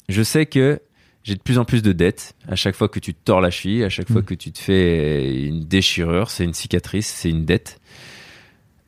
je 0.09 0.23
sais 0.23 0.45
que 0.45 0.79
j'ai 1.23 1.35
de 1.35 1.41
plus 1.41 1.57
en 1.57 1.65
plus 1.65 1.81
de 1.81 1.91
dettes. 1.91 2.35
À 2.47 2.55
chaque 2.55 2.75
fois 2.75 2.87
que 2.87 2.99
tu 2.99 3.13
te 3.13 3.19
tords 3.25 3.41
la 3.41 3.49
cheville, 3.51 3.83
à 3.83 3.89
chaque 3.89 4.07
fois 4.11 4.21
Mm. 4.21 4.25
que 4.25 4.33
tu 4.35 4.51
te 4.51 4.59
fais 4.59 5.43
une 5.45 5.61
déchirure, 5.61 6.29
c'est 6.29 6.43
une 6.43 6.53
cicatrice, 6.53 7.07
c'est 7.07 7.29
une 7.29 7.45
dette. 7.45 7.79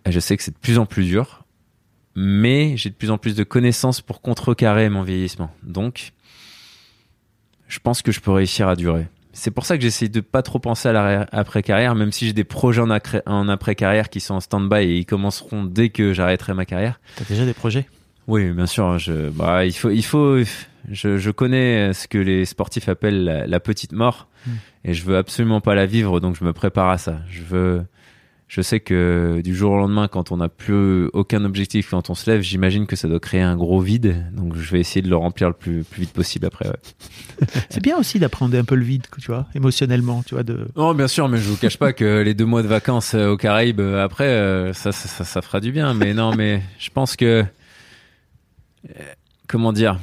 Et 0.05 0.11
je 0.11 0.19
sais 0.19 0.37
que 0.37 0.43
c'est 0.43 0.51
de 0.51 0.57
plus 0.59 0.77
en 0.77 0.85
plus 0.85 1.03
dur 1.05 1.43
mais 2.19 2.75
j'ai 2.77 2.89
de 2.89 2.95
plus 2.95 3.11
en 3.11 3.19
plus 3.19 3.35
de 3.35 3.43
connaissances 3.43 4.01
pour 4.01 4.21
contrecarrer 4.21 4.89
mon 4.89 5.03
vieillissement. 5.03 5.51
Donc, 5.61 6.13
je 7.67 7.77
pense 7.77 8.01
que 8.01 8.11
je 8.11 8.19
peux 8.21 8.31
réussir 8.31 8.67
à 8.67 8.75
durer. 8.75 9.05
C'est 9.33 9.51
pour 9.51 9.67
ça 9.67 9.77
que 9.77 9.83
j'essaie 9.83 10.09
de 10.09 10.19
pas 10.19 10.41
trop 10.41 10.57
penser 10.57 10.89
à 10.89 11.27
l'après-carrière, 11.31 11.93
même 11.93 12.11
si 12.11 12.25
j'ai 12.25 12.33
des 12.33 12.43
projets 12.43 12.81
en, 12.81 13.49
après-carrière 13.49 14.09
qui 14.09 14.19
sont 14.19 14.33
en 14.33 14.39
stand-by 14.39 14.77
et 14.83 14.97
ils 14.97 15.05
commenceront 15.05 15.63
dès 15.63 15.89
que 15.89 16.11
j'arrêterai 16.11 16.55
ma 16.55 16.65
carrière. 16.65 16.99
T'as 17.17 17.25
déjà 17.25 17.45
des 17.45 17.53
projets? 17.53 17.85
Oui, 18.25 18.49
bien 18.49 18.65
sûr. 18.65 18.97
Je, 18.97 19.29
bah, 19.29 19.65
il 19.65 19.73
faut, 19.73 19.91
il 19.91 20.03
faut. 20.03 20.39
Je, 20.89 21.17
je 21.17 21.29
connais 21.29 21.93
ce 21.93 22.07
que 22.07 22.17
les 22.17 22.45
sportifs 22.45 22.89
appellent 22.89 23.25
la, 23.25 23.45
la 23.45 23.59
petite 23.59 23.91
mort, 23.91 24.27
Mm. 24.47 24.51
et 24.85 24.93
je 24.93 25.03
veux 25.03 25.17
absolument 25.17 25.61
pas 25.61 25.75
la 25.75 25.85
vivre, 25.85 26.19
donc 26.19 26.35
je 26.39 26.43
me 26.45 26.53
prépare 26.53 26.89
à 26.89 26.97
ça. 26.97 27.19
Je 27.29 27.41
veux. 27.43 27.85
Je 28.49 28.61
sais 28.61 28.79
que 28.79 29.41
du 29.43 29.53
jour 29.53 29.73
au 29.73 29.77
lendemain, 29.77 30.07
quand 30.07 30.31
on 30.31 30.37
n'a 30.37 30.47
plus 30.47 31.07
aucun 31.11 31.43
objectif, 31.43 31.89
quand 31.89 32.09
on 32.09 32.15
se 32.15 32.31
lève, 32.31 32.39
j'imagine 32.41 32.87
que 32.87 32.95
ça 32.95 33.09
doit 33.09 33.19
créer 33.19 33.41
un 33.41 33.57
gros 33.57 33.81
vide. 33.81 34.25
Donc 34.31 34.55
je 34.55 34.71
vais 34.71 34.79
essayer 34.79 35.01
de 35.01 35.09
le 35.09 35.17
remplir 35.17 35.49
le 35.49 35.53
plus, 35.53 35.83
plus 35.83 36.01
vite 36.03 36.13
possible 36.13 36.45
après. 36.45 36.65
ouais. 36.69 37.45
C'est 37.69 37.83
bien 37.83 37.97
aussi 37.97 38.19
d'apprendre 38.19 38.57
un 38.57 38.63
peu 38.63 38.75
le 38.75 38.85
vide, 38.85 39.05
tu 39.21 39.27
vois, 39.27 39.47
émotionnellement, 39.53 40.23
tu 40.25 40.33
vois, 40.35 40.43
de... 40.43 40.65
Non, 40.77 40.93
bien 40.93 41.09
sûr, 41.09 41.27
mais 41.27 41.39
je 41.39 41.49
vous 41.49 41.57
cache 41.57 41.77
pas 41.77 41.91
que 41.91 42.21
les 42.21 42.33
deux 42.33 42.45
mois 42.45 42.63
de 42.63 42.67
vacances 42.69 43.15
euh, 43.15 43.31
aux 43.31 43.37
Caraïbes 43.37 43.81
euh, 43.81 44.01
après, 44.01 44.27
euh, 44.29 44.71
ça, 44.71 44.93
ça, 44.93 45.09
ça, 45.09 45.25
ça 45.25 45.41
fera 45.41 45.59
du 45.59 45.73
bien. 45.73 45.93
Mais 45.93 46.13
non, 46.13 46.33
mais 46.33 46.61
je 46.79 46.89
pense 46.89 47.17
que, 47.17 47.43
comment 49.47 49.73
dire, 49.73 49.99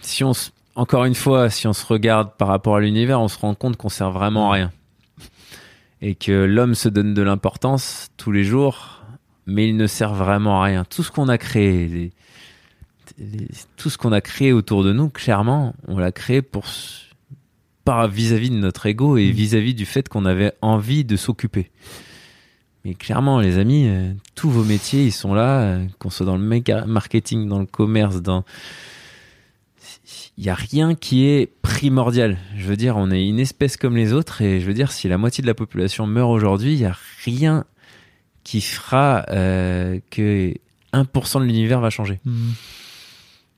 si 0.00 0.24
on, 0.24 0.34
se- 0.34 0.50
encore 0.74 1.04
une 1.04 1.14
fois, 1.14 1.48
si 1.50 1.66
on 1.68 1.72
se 1.72 1.86
regarde 1.86 2.30
par 2.38 2.48
rapport 2.48 2.74
à 2.76 2.80
l'univers, 2.80 3.20
on 3.20 3.28
se 3.28 3.38
rend 3.38 3.54
compte 3.54 3.76
qu'on 3.76 3.88
sert 3.88 4.10
vraiment 4.10 4.50
à 4.50 4.54
rien 4.54 4.72
et 6.06 6.14
que 6.14 6.32
l'homme 6.44 6.74
se 6.74 6.90
donne 6.90 7.14
de 7.14 7.22
l'importance 7.22 8.08
tous 8.18 8.30
les 8.30 8.44
jours, 8.44 9.02
mais 9.46 9.68
il 9.68 9.76
ne 9.76 9.86
sert 9.86 10.12
vraiment 10.14 10.60
à 10.60 10.64
rien. 10.66 10.84
Tout 10.84 11.02
ce 11.02 11.10
qu'on 11.10 11.28
a 11.28 11.38
créé, 11.38 11.88
les- 11.88 12.12
les- 13.18 13.48
tout 13.78 13.88
ce 13.88 13.96
qu'on 13.96 14.12
a 14.12 14.20
créé 14.20 14.52
autour 14.52 14.84
de 14.84 14.92
nous, 14.92 15.08
clairement, 15.08 15.74
on 15.88 15.98
l'a 15.98 16.12
créé 16.12 16.42
pour 16.42 16.64
s- 16.64 17.00
par 17.86 18.06
vis-à-vis 18.08 18.50
de 18.50 18.56
notre 18.56 18.84
ego 18.86 19.16
et 19.16 19.28
Mm. 19.28 19.32
vis-à-vis 19.32 19.74
du 19.74 19.86
fait 19.86 20.08
qu'on 20.08 20.24
avait 20.26 20.52
envie 20.60 21.04
de 21.04 21.16
s'occuper. 21.16 21.70
Mais 22.84 22.94
clairement, 22.94 23.40
les 23.40 23.56
amis, 23.56 23.86
euh, 23.88 24.12
tous 24.34 24.50
vos 24.50 24.62
métiers, 24.64 25.04
ils 25.06 25.12
sont 25.12 25.32
là, 25.32 25.60
euh, 25.62 25.86
qu'on 25.98 26.10
soit 26.10 26.26
dans 26.26 26.36
le 26.36 26.86
marketing, 26.86 27.48
dans 27.48 27.58
le 27.60 27.66
commerce, 27.66 28.20
dans 28.20 28.44
il 30.36 30.44
y 30.44 30.48
a 30.50 30.54
rien 30.54 30.94
qui 30.94 31.26
est 31.26 31.52
primordial. 31.62 32.38
Je 32.56 32.64
veux 32.66 32.76
dire, 32.76 32.96
on 32.96 33.10
est 33.10 33.26
une 33.26 33.38
espèce 33.38 33.76
comme 33.76 33.96
les 33.96 34.12
autres 34.12 34.42
et 34.42 34.60
je 34.60 34.66
veux 34.66 34.74
dire, 34.74 34.90
si 34.90 35.08
la 35.08 35.18
moitié 35.18 35.42
de 35.42 35.46
la 35.46 35.54
population 35.54 36.06
meurt 36.06 36.30
aujourd'hui, 36.30 36.72
il 36.72 36.80
y 36.80 36.84
a 36.84 36.96
rien 37.24 37.64
qui 38.42 38.60
fera 38.60 39.24
euh, 39.30 40.00
que 40.10 40.52
1% 40.92 41.40
de 41.40 41.44
l'univers 41.44 41.80
va 41.80 41.90
changer. 41.90 42.20
Hmm. 42.24 42.50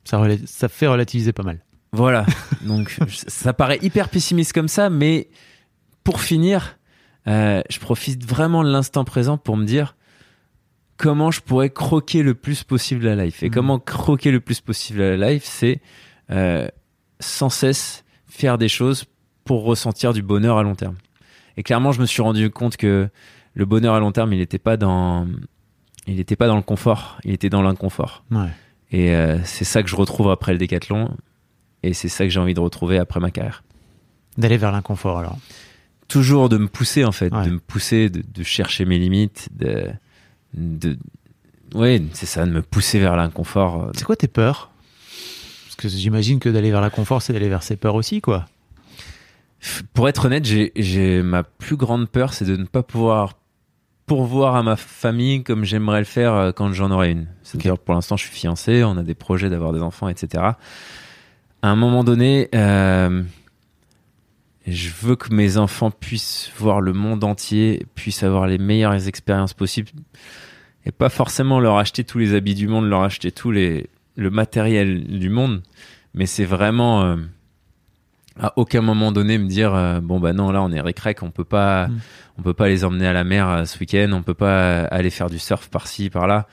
Ça, 0.03 0.21
ça 0.45 0.69
fait 0.69 0.87
relativiser 0.87 1.33
pas 1.33 1.43
mal. 1.43 1.59
Voilà. 1.91 2.25
Donc, 2.65 2.95
ça 3.09 3.53
paraît 3.53 3.79
hyper 3.81 4.09
pessimiste 4.09 4.53
comme 4.53 4.67
ça, 4.67 4.89
mais 4.89 5.29
pour 6.03 6.21
finir, 6.21 6.77
euh, 7.27 7.61
je 7.69 7.79
profite 7.79 8.23
vraiment 8.23 8.63
de 8.63 8.69
l'instant 8.69 9.03
présent 9.03 9.37
pour 9.37 9.57
me 9.57 9.65
dire 9.65 9.95
comment 10.95 11.31
je 11.31 11.41
pourrais 11.41 11.69
croquer 11.69 12.23
le 12.23 12.33
plus 12.33 12.63
possible 12.63 13.05
la 13.05 13.25
life. 13.25 13.43
Et 13.43 13.47
Mhm. 13.47 13.53
comment 13.53 13.79
croquer 13.79 14.31
le 14.31 14.39
plus 14.39 14.61
possible 14.61 14.99
la 14.99 15.31
life, 15.31 15.43
c'est 15.45 15.81
euh, 16.31 16.67
sans 17.19 17.49
cesse 17.49 18.03
faire 18.27 18.57
des 18.57 18.69
choses 18.69 19.05
pour 19.45 19.63
ressentir 19.63 20.13
du 20.13 20.21
bonheur 20.21 20.57
à 20.57 20.63
long 20.63 20.75
terme. 20.75 20.95
Et 21.55 21.63
clairement, 21.63 21.91
je 21.91 22.01
me 22.01 22.05
suis 22.05 22.21
rendu 22.21 22.49
compte 22.49 22.77
que 22.77 23.09
le 23.53 23.65
bonheur 23.65 23.95
à 23.95 23.99
long 23.99 24.11
terme, 24.11 24.33
il 24.33 24.39
n'était 24.39 24.59
pas 24.59 24.77
dans, 24.77 25.27
il 26.05 26.15
n'était 26.17 26.35
pas 26.35 26.47
dans 26.47 26.57
le 26.57 26.61
confort, 26.61 27.17
il 27.23 27.33
était 27.33 27.49
dans 27.49 27.61
l'inconfort. 27.61 28.23
Ouais. 28.29 28.49
Et 28.91 29.15
euh, 29.15 29.43
c'est 29.43 29.65
ça 29.65 29.81
que 29.83 29.89
je 29.89 29.95
retrouve 29.95 30.29
après 30.29 30.51
le 30.51 30.59
décathlon. 30.59 31.15
Et 31.83 31.93
c'est 31.93 32.09
ça 32.09 32.25
que 32.25 32.29
j'ai 32.29 32.39
envie 32.39 32.53
de 32.53 32.59
retrouver 32.59 32.97
après 32.99 33.19
ma 33.19 33.31
carrière. 33.31 33.63
D'aller 34.37 34.57
vers 34.57 34.71
l'inconfort, 34.71 35.17
alors. 35.17 35.37
Toujours 36.07 36.47
de 36.49 36.57
me 36.57 36.67
pousser, 36.67 37.03
en 37.03 37.11
fait. 37.11 37.33
Ouais. 37.33 37.45
De 37.45 37.51
me 37.51 37.59
pousser, 37.59 38.09
de, 38.09 38.21
de 38.21 38.43
chercher 38.43 38.85
mes 38.85 38.97
limites. 38.97 39.49
De, 39.55 39.89
de... 40.53 40.97
Ouais, 41.73 42.01
c'est 42.13 42.25
ça, 42.25 42.45
de 42.45 42.51
me 42.51 42.61
pousser 42.61 42.99
vers 42.99 43.15
l'inconfort. 43.15 43.91
C'est 43.95 44.05
quoi 44.05 44.15
tes 44.15 44.27
peurs? 44.27 44.71
Que 45.77 45.87
j'imagine 45.87 46.39
que 46.39 46.49
d'aller 46.49 46.71
vers 46.71 46.81
l'inconfort, 46.81 47.21
c'est 47.21 47.33
d'aller 47.33 47.49
vers 47.49 47.63
ses 47.63 47.75
peurs 47.75 47.95
aussi, 47.95 48.21
quoi. 48.21 48.45
Pour 49.93 50.07
être 50.07 50.25
honnête, 50.25 50.45
j'ai, 50.45 51.21
ma 51.23 51.43
plus 51.43 51.77
grande 51.77 52.09
peur, 52.09 52.33
c'est 52.33 52.45
de 52.45 52.55
ne 52.55 52.65
pas 52.65 52.83
pouvoir 52.83 53.33
pourvoir 54.05 54.55
à 54.55 54.63
ma 54.63 54.77
famille 54.77 55.43
comme 55.43 55.65
j'aimerais 55.65 55.99
le 55.99 56.05
faire 56.05 56.33
euh, 56.33 56.51
quand 56.53 56.71
j'en 56.71 56.91
aurai 56.91 57.11
une. 57.11 57.27
C'est-à-dire, 57.43 57.77
pour 57.77 57.93
l'instant, 57.93 58.15
je 58.15 58.23
suis 58.23 58.33
fiancé, 58.33 58.85
on 58.85 58.95
a 58.95 59.03
des 59.03 59.15
projets 59.15 59.49
d'avoir 59.49 59.73
des 59.73 59.81
enfants, 59.81 60.07
etc. 60.07 60.43
À 61.61 61.67
un 61.67 61.75
moment 61.75 62.05
donné, 62.05 62.47
euh, 62.55 63.21
je 64.65 64.89
veux 65.01 65.17
que 65.17 65.33
mes 65.33 65.57
enfants 65.57 65.91
puissent 65.91 66.49
voir 66.57 66.79
le 66.79 66.93
monde 66.93 67.25
entier, 67.25 67.85
puissent 67.95 68.23
avoir 68.23 68.47
les 68.47 68.57
meilleures 68.57 69.09
expériences 69.09 69.53
possibles, 69.53 69.91
et 70.85 70.91
pas 70.93 71.09
forcément 71.09 71.59
leur 71.59 71.77
acheter 71.77 72.05
tous 72.05 72.17
les 72.17 72.33
habits 72.33 72.55
du 72.55 72.69
monde, 72.69 72.87
leur 72.87 73.03
acheter 73.03 73.33
tous 73.33 73.51
les 73.51 73.89
le 74.17 74.29
matériel 74.29 75.19
du 75.19 75.29
monde, 75.29 75.61
mais 76.13 76.25
c'est 76.25 76.43
vraiment 76.43 77.03
euh, 77.03 77.15
à 78.39 78.53
aucun 78.57 78.81
moment 78.81 79.11
donné 79.11 79.37
me 79.37 79.47
dire 79.47 79.73
euh, 79.73 80.01
bon 80.01 80.19
bah 80.19 80.33
non 80.33 80.51
là 80.51 80.61
on 80.61 80.71
est 80.71 80.81
récrec, 80.81 81.23
on 81.23 81.31
peut 81.31 81.45
pas 81.45 81.87
Mm. 81.87 81.99
on 82.39 82.41
peut 82.41 82.53
pas 82.53 82.67
les 82.67 82.83
emmener 82.83 83.07
à 83.07 83.13
la 83.13 83.23
mer 83.23 83.47
euh, 83.47 83.65
ce 83.65 83.79
week-end, 83.79 84.09
on 84.11 84.23
peut 84.23 84.33
pas 84.33 84.81
aller 84.85 85.11
faire 85.11 85.29
du 85.29 85.39
surf 85.39 85.69
par-ci 85.69 86.09
par-là, 86.09 86.47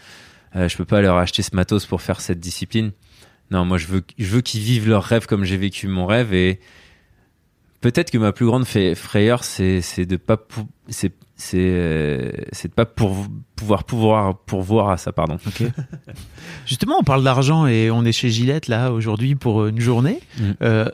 je 0.54 0.76
peux 0.76 0.84
pas 0.84 1.00
leur 1.00 1.16
acheter 1.16 1.42
ce 1.42 1.56
matos 1.56 1.84
pour 1.84 2.00
faire 2.00 2.20
cette 2.20 2.38
discipline. 2.38 2.92
Non, 3.50 3.64
moi 3.64 3.76
je 3.76 3.88
veux 3.88 4.02
je 4.18 4.26
veux 4.26 4.40
qu'ils 4.40 4.60
vivent 4.60 4.88
leur 4.88 5.02
rêve 5.02 5.26
comme 5.26 5.44
j'ai 5.44 5.56
vécu 5.56 5.88
mon 5.88 6.06
rêve 6.06 6.32
et 6.32 6.60
peut-être 7.80 8.10
que 8.10 8.18
ma 8.18 8.32
plus 8.32 8.46
grande 8.46 8.64
frayeur 8.64 9.42
c'est 9.42 9.80
c'est 9.80 10.06
de 10.06 10.16
pas 10.16 10.38
c'est 10.88 11.12
c'est 11.36 11.58
euh, 11.58 12.30
c'est 12.52 12.68
de 12.68 12.74
pas 12.74 12.86
pour 12.86 13.26
pouvoir 13.56 13.84
pouvoir 13.84 14.38
pourvoir 14.38 14.90
à 14.90 14.96
ça 14.96 15.12
pardon. 15.12 15.38
Justement, 16.66 16.96
on 17.00 17.02
parle 17.02 17.24
d'argent 17.24 17.66
et 17.66 17.90
on 17.90 18.04
est 18.04 18.12
chez 18.12 18.30
Gillette 18.30 18.68
là 18.68 18.92
aujourd'hui 18.92 19.34
pour 19.34 19.66
une 19.66 19.80
journée. 19.80 20.20
Mm. 20.38 20.50
Euh, 20.62 20.88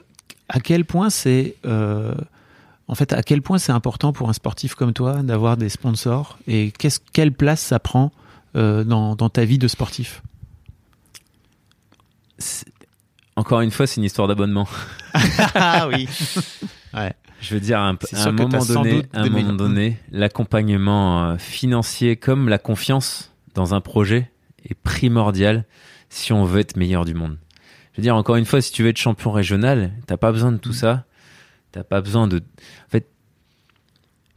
à 0.48 0.60
quel 0.60 0.84
point 0.84 1.10
c'est 1.10 1.56
euh, 1.66 2.14
en 2.88 2.94
fait 2.94 3.12
à 3.12 3.22
quel 3.22 3.42
point 3.42 3.58
c'est 3.58 3.72
important 3.72 4.12
pour 4.12 4.28
un 4.28 4.32
sportif 4.32 4.74
comme 4.74 4.92
toi 4.92 5.22
d'avoir 5.22 5.56
des 5.56 5.68
sponsors 5.68 6.38
et 6.46 6.72
qu'est-ce 6.78 7.00
quelle 7.12 7.32
place 7.32 7.60
ça 7.60 7.78
prend 7.78 8.10
euh, 8.56 8.82
dans, 8.82 9.14
dans 9.16 9.28
ta 9.28 9.44
vie 9.44 9.58
de 9.58 9.68
sportif? 9.68 10.22
Encore 13.36 13.60
une 13.60 13.70
fois, 13.70 13.86
c'est 13.86 13.96
une 13.96 14.04
histoire 14.04 14.28
d'abonnement. 14.28 14.66
Ah 15.54 15.88
oui. 15.88 16.08
Ouais. 16.94 17.12
Je 17.40 17.54
veux 17.54 17.60
dire, 17.60 17.78
à 17.78 17.88
un, 17.88 17.96
à 18.12 18.32
moment 18.32 18.64
donné, 18.64 19.02
un 19.12 19.28
moment 19.28 19.94
l'accompagnement 20.12 21.24
euh, 21.24 21.38
financier 21.38 22.16
comme 22.16 22.48
la 22.48 22.58
confiance 22.58 23.32
dans 23.54 23.74
un 23.74 23.80
projet 23.80 24.30
est 24.68 24.74
primordial 24.74 25.64
si 26.10 26.32
on 26.32 26.44
veut 26.44 26.60
être 26.60 26.76
meilleur 26.76 27.04
du 27.04 27.14
monde. 27.14 27.38
Je 27.92 27.98
veux 27.98 28.02
dire, 28.02 28.14
encore 28.16 28.36
une 28.36 28.44
fois, 28.44 28.60
si 28.60 28.72
tu 28.72 28.82
veux 28.82 28.90
être 28.90 28.98
champion 28.98 29.32
régional, 29.32 29.92
t'as 30.06 30.16
pas 30.16 30.32
besoin 30.32 30.52
de 30.52 30.58
tout 30.58 30.72
ça. 30.72 31.04
T'as 31.72 31.84
pas 31.84 32.00
besoin 32.00 32.26
de. 32.26 32.38
En 32.38 32.90
fait, 32.90 33.08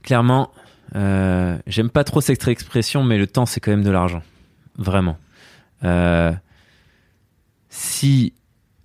clairement, 0.02 0.52
euh, 0.96 1.58
j'aime 1.68 1.90
pas 1.90 2.04
trop 2.04 2.22
cette 2.22 2.48
expression, 2.48 3.04
mais 3.04 3.18
le 3.18 3.28
temps, 3.28 3.46
c'est 3.46 3.60
quand 3.60 3.72
même 3.72 3.84
de 3.84 3.90
l'argent. 3.90 4.24
Vraiment. 4.78 5.18
Euh, 5.84 6.32
si 7.70 8.34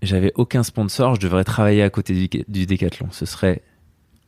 j'avais 0.02 0.32
aucun 0.34 0.62
sponsor, 0.62 1.14
je 1.14 1.20
devrais 1.20 1.44
travailler 1.44 1.82
à 1.82 1.90
côté 1.90 2.14
du, 2.14 2.44
du 2.48 2.66
décathlon. 2.66 3.08
Ce 3.10 3.26
serait 3.26 3.62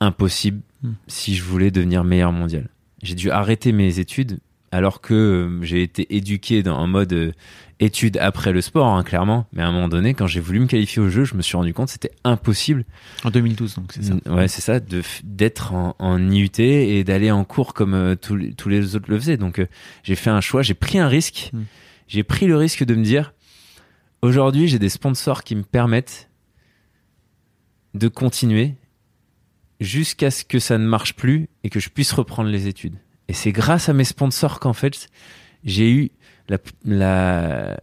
impossible 0.00 0.60
Hmm. 0.82 0.92
si 1.08 1.34
je 1.34 1.42
voulais 1.44 1.70
devenir 1.70 2.04
meilleur 2.04 2.32
mondial. 2.32 2.70
J'ai 3.02 3.14
dû 3.14 3.30
arrêter 3.30 3.70
mes 3.70 3.98
études 3.98 4.38
alors 4.72 5.02
que 5.02 5.12
euh, 5.12 5.62
j'ai 5.62 5.82
été 5.82 6.16
éduqué 6.16 6.62
dans 6.62 6.78
un 6.78 6.86
mode 6.86 7.12
euh, 7.12 7.32
études 7.80 8.16
après 8.16 8.50
le 8.52 8.62
sport, 8.62 8.86
hein, 8.86 9.02
clairement. 9.02 9.46
Mais 9.52 9.60
à 9.62 9.66
un 9.68 9.72
moment 9.72 9.88
donné, 9.88 10.14
quand 10.14 10.26
j'ai 10.26 10.40
voulu 10.40 10.58
me 10.60 10.66
qualifier 10.66 11.02
au 11.02 11.10
jeu, 11.10 11.24
je 11.24 11.34
me 11.34 11.42
suis 11.42 11.54
rendu 11.54 11.74
compte 11.74 11.88
que 11.88 11.92
c'était 11.92 12.12
impossible 12.24 12.86
En 13.24 13.30
2012, 13.30 13.74
donc 13.74 13.92
c'est 13.92 14.04
ça. 14.04 14.14
Ouais, 14.30 14.48
c'est 14.48 14.62
ça, 14.62 14.80
d'être 15.22 15.74
en, 15.74 15.96
en 15.98 16.30
IUT 16.30 16.48
et 16.60 17.04
d'aller 17.04 17.30
en 17.30 17.44
cours 17.44 17.74
comme 17.74 17.92
euh, 17.92 18.14
tous, 18.14 18.36
les- 18.36 18.54
tous 18.54 18.70
les 18.70 18.96
autres 18.96 19.10
le 19.10 19.18
faisaient. 19.18 19.36
Donc 19.36 19.60
j'ai 20.02 20.14
fait 20.14 20.30
un 20.30 20.40
choix, 20.40 20.62
j'ai 20.62 20.72
pris 20.72 20.98
un 20.98 21.08
risque. 21.08 21.50
Mm. 21.52 21.60
J'ai 22.08 22.22
pris 22.22 22.46
le 22.46 22.56
risque 22.56 22.84
de 22.84 22.94
me 22.94 23.04
dire 23.04 23.34
aujourd'hui, 24.22 24.66
j'ai 24.66 24.78
des 24.78 24.88
sponsors 24.88 25.44
qui 25.44 25.56
me 25.56 25.62
permettent 25.62 26.30
de 27.92 28.08
continuer 28.08 28.76
jusqu'à 29.80 30.30
ce 30.30 30.44
que 30.44 30.58
ça 30.58 30.78
ne 30.78 30.86
marche 30.86 31.14
plus 31.14 31.48
et 31.64 31.70
que 31.70 31.80
je 31.80 31.88
puisse 31.88 32.12
reprendre 32.12 32.50
les 32.50 32.66
études. 32.68 32.96
Et 33.28 33.32
c'est 33.32 33.52
grâce 33.52 33.88
à 33.88 33.92
mes 33.92 34.04
sponsors 34.04 34.60
qu'en 34.60 34.72
fait, 34.72 35.08
j'ai 35.64 35.90
eu 35.90 36.10
la, 36.48 36.58
la- 36.84 37.80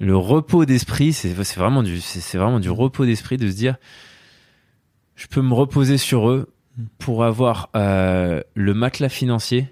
le 0.00 0.16
repos 0.16 0.64
d'esprit, 0.64 1.12
c'est 1.12 1.32
vraiment 1.32 1.82
du, 1.82 2.00
vraiment 2.34 2.60
du 2.60 2.70
repos 2.70 3.04
d'esprit 3.04 3.36
de 3.36 3.48
se 3.50 3.54
dire, 3.54 3.76
je 5.14 5.26
peux 5.26 5.42
me 5.42 5.54
reposer 5.54 5.98
sur 5.98 6.28
eux 6.30 6.52
pour 6.98 7.24
avoir 7.24 7.70
euh, 7.76 8.42
le 8.54 8.74
matelas 8.74 9.08
financier, 9.08 9.68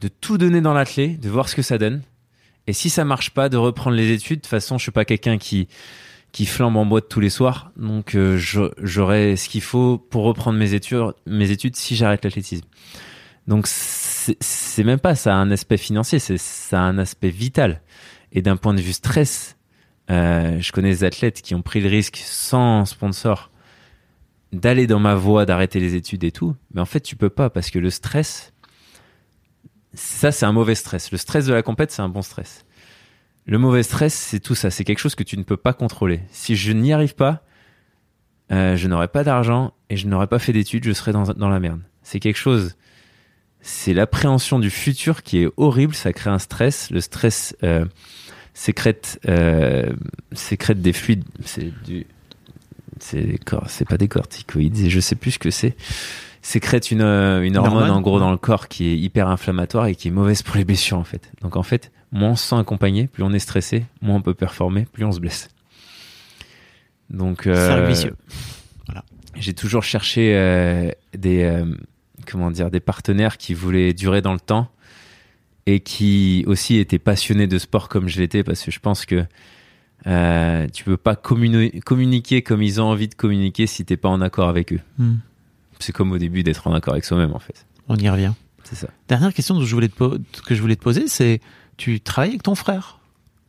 de 0.00 0.08
tout 0.08 0.38
donner 0.38 0.60
dans 0.60 0.74
l'atelier, 0.74 1.08
de 1.16 1.28
voir 1.28 1.48
ce 1.48 1.56
que 1.56 1.62
ça 1.62 1.78
donne. 1.78 2.02
Et 2.68 2.72
si 2.72 2.90
ça 2.90 3.04
marche 3.04 3.30
pas, 3.30 3.48
de 3.48 3.56
reprendre 3.56 3.96
les 3.96 4.12
études. 4.12 4.38
De 4.38 4.42
toute 4.42 4.50
façon, 4.50 4.78
je 4.78 4.82
suis 4.82 4.92
pas 4.92 5.04
quelqu'un 5.04 5.38
qui 5.38 5.66
qui 6.32 6.46
flambe 6.46 6.76
en 6.76 6.86
boîte 6.86 7.08
tous 7.08 7.20
les 7.20 7.30
soirs, 7.30 7.72
donc 7.76 8.14
euh, 8.14 8.38
j'aurai 8.38 9.36
ce 9.36 9.48
qu'il 9.50 9.60
faut 9.60 9.98
pour 9.98 10.24
reprendre 10.24 10.58
mes 10.58 10.72
études, 10.72 11.12
mes 11.26 11.50
études 11.50 11.76
si 11.76 11.94
j'arrête 11.94 12.24
l'athlétisme. 12.24 12.66
Donc 13.46 13.66
c'est 13.66 14.84
même 14.84 14.98
pas 14.98 15.14
ça 15.14 15.34
a 15.34 15.36
un 15.36 15.50
aspect 15.50 15.76
financier, 15.76 16.18
c'est 16.18 16.38
ça 16.38 16.80
un 16.80 16.96
aspect 16.98 17.30
vital. 17.30 17.82
Et 18.32 18.40
d'un 18.40 18.56
point 18.56 18.72
de 18.72 18.80
vue 18.80 18.94
stress, 18.94 19.58
euh, 20.10 20.58
je 20.58 20.72
connais 20.72 20.90
des 20.90 21.04
athlètes 21.04 21.42
qui 21.42 21.54
ont 21.54 21.60
pris 21.60 21.80
le 21.80 21.88
risque 21.88 22.16
sans 22.24 22.86
sponsor 22.86 23.50
d'aller 24.52 24.86
dans 24.86 25.00
ma 25.00 25.14
voie, 25.14 25.44
d'arrêter 25.44 25.80
les 25.80 25.94
études 25.94 26.24
et 26.24 26.32
tout. 26.32 26.54
Mais 26.72 26.80
en 26.80 26.86
fait, 26.86 27.00
tu 27.00 27.16
peux 27.16 27.30
pas 27.30 27.50
parce 27.50 27.70
que 27.70 27.78
le 27.78 27.90
stress, 27.90 28.52
ça 29.92 30.32
c'est 30.32 30.46
un 30.46 30.52
mauvais 30.52 30.74
stress. 30.74 31.10
Le 31.12 31.18
stress 31.18 31.44
de 31.44 31.52
la 31.52 31.62
compète, 31.62 31.90
c'est 31.90 32.02
un 32.02 32.08
bon 32.08 32.22
stress. 32.22 32.64
Le 33.46 33.58
mauvais 33.58 33.82
stress, 33.82 34.14
c'est 34.14 34.40
tout 34.40 34.54
ça. 34.54 34.70
C'est 34.70 34.84
quelque 34.84 34.98
chose 34.98 35.14
que 35.14 35.24
tu 35.24 35.36
ne 35.36 35.42
peux 35.42 35.56
pas 35.56 35.72
contrôler. 35.72 36.20
Si 36.30 36.54
je 36.54 36.72
n'y 36.72 36.92
arrive 36.92 37.14
pas, 37.14 37.42
euh, 38.52 38.76
je 38.76 38.86
n'aurai 38.86 39.08
pas 39.08 39.24
d'argent 39.24 39.72
et 39.90 39.96
je 39.96 40.06
n'aurai 40.06 40.26
pas 40.26 40.38
fait 40.38 40.52
d'études, 40.52 40.84
je 40.84 40.92
serai 40.92 41.12
dans, 41.12 41.24
dans 41.24 41.48
la 41.48 41.58
merde. 41.58 41.80
C'est 42.02 42.20
quelque 42.20 42.38
chose. 42.38 42.76
C'est 43.60 43.94
l'appréhension 43.94 44.58
du 44.58 44.70
futur 44.70 45.22
qui 45.22 45.42
est 45.42 45.48
horrible. 45.56 45.94
Ça 45.94 46.12
crée 46.12 46.30
un 46.30 46.38
stress. 46.38 46.90
Le 46.90 47.00
stress 47.00 47.56
euh, 47.62 47.84
sécrète, 48.54 49.20
euh, 49.28 49.92
sécrète 50.32 50.80
des 50.80 50.92
fluides. 50.92 51.24
C'est 51.44 51.72
du. 51.84 52.06
C'est 53.00 53.40
c'est 53.66 53.88
pas 53.88 53.96
des 53.96 54.08
corticoïdes. 54.08 54.78
Et 54.78 54.90
je 54.90 55.00
sais 55.00 55.16
plus 55.16 55.32
ce 55.32 55.38
que 55.38 55.50
c'est. 55.50 55.76
Sécrète 56.42 56.90
une, 56.90 57.02
euh, 57.02 57.42
une 57.42 57.56
hormone, 57.56 57.90
en 57.90 58.00
gros 58.00 58.18
dans 58.18 58.32
le 58.32 58.36
corps 58.36 58.68
qui 58.68 58.86
est 58.88 58.96
hyper 58.96 59.28
inflammatoire 59.28 59.86
et 59.86 59.94
qui 59.94 60.08
est 60.08 60.12
mauvaise 60.12 60.42
pour 60.42 60.56
les 60.56 60.64
blessures 60.64 60.98
en 60.98 61.04
fait. 61.04 61.30
Donc 61.40 61.56
en 61.56 61.62
fait, 61.62 61.92
moins 62.12 62.30
on 62.30 62.36
se 62.36 62.46
sent 62.48 62.56
accompagné, 62.56 63.06
plus 63.08 63.22
on 63.22 63.32
est 63.32 63.38
stressé, 63.38 63.84
moins 64.00 64.16
on 64.16 64.22
peut 64.22 64.34
performer, 64.34 64.86
plus 64.92 65.04
on 65.04 65.12
se 65.12 65.20
blesse. 65.20 65.48
Donc 67.10 67.46
euh, 67.46 67.86
vicieux. 67.88 68.14
j'ai 69.36 69.54
toujours 69.54 69.82
cherché 69.82 70.34
euh, 70.36 70.90
des 71.16 71.42
euh, 71.42 71.64
comment 72.26 72.50
dire 72.50 72.70
des 72.70 72.80
partenaires 72.80 73.36
qui 73.36 73.54
voulaient 73.54 73.92
durer 73.92 74.22
dans 74.22 74.32
le 74.32 74.40
temps 74.40 74.70
et 75.66 75.80
qui 75.80 76.44
aussi 76.46 76.76
étaient 76.78 76.98
passionnés 76.98 77.46
de 77.46 77.58
sport 77.58 77.88
comme 77.88 78.08
je 78.08 78.18
l'étais 78.20 78.42
parce 78.44 78.62
que 78.62 78.70
je 78.70 78.80
pense 78.80 79.04
que 79.04 79.24
euh, 80.06 80.66
tu 80.72 80.84
peux 80.84 80.96
pas 80.96 81.14
communi- 81.14 81.80
communiquer 81.80 82.42
comme 82.42 82.62
ils 82.62 82.80
ont 82.80 82.84
envie 82.86 83.08
de 83.08 83.14
communiquer 83.14 83.66
si 83.66 83.84
t'es 83.84 83.96
pas 83.96 84.08
en 84.08 84.20
accord 84.20 84.48
avec 84.48 84.72
eux. 84.72 84.80
Hmm. 84.98 85.16
C'est 85.78 85.92
comme 85.92 86.12
au 86.12 86.18
début 86.18 86.42
d'être 86.42 86.66
en 86.66 86.74
accord 86.74 86.94
avec 86.94 87.04
soi-même 87.04 87.32
en 87.32 87.38
fait. 87.38 87.66
On 87.88 87.96
y 87.96 88.08
revient. 88.08 88.32
C'est 88.64 88.76
ça. 88.76 88.88
Dernière 89.08 89.34
question 89.34 89.58
que 89.58 89.64
je 89.64 89.74
voulais 89.74 89.88
te, 89.88 89.94
po- 89.96 90.16
que 90.46 90.54
je 90.54 90.60
voulais 90.60 90.76
te 90.76 90.82
poser, 90.82 91.08
c'est 91.08 91.40
tu 91.76 92.00
travailles 92.00 92.30
avec 92.30 92.42
ton 92.42 92.54
frère. 92.54 92.98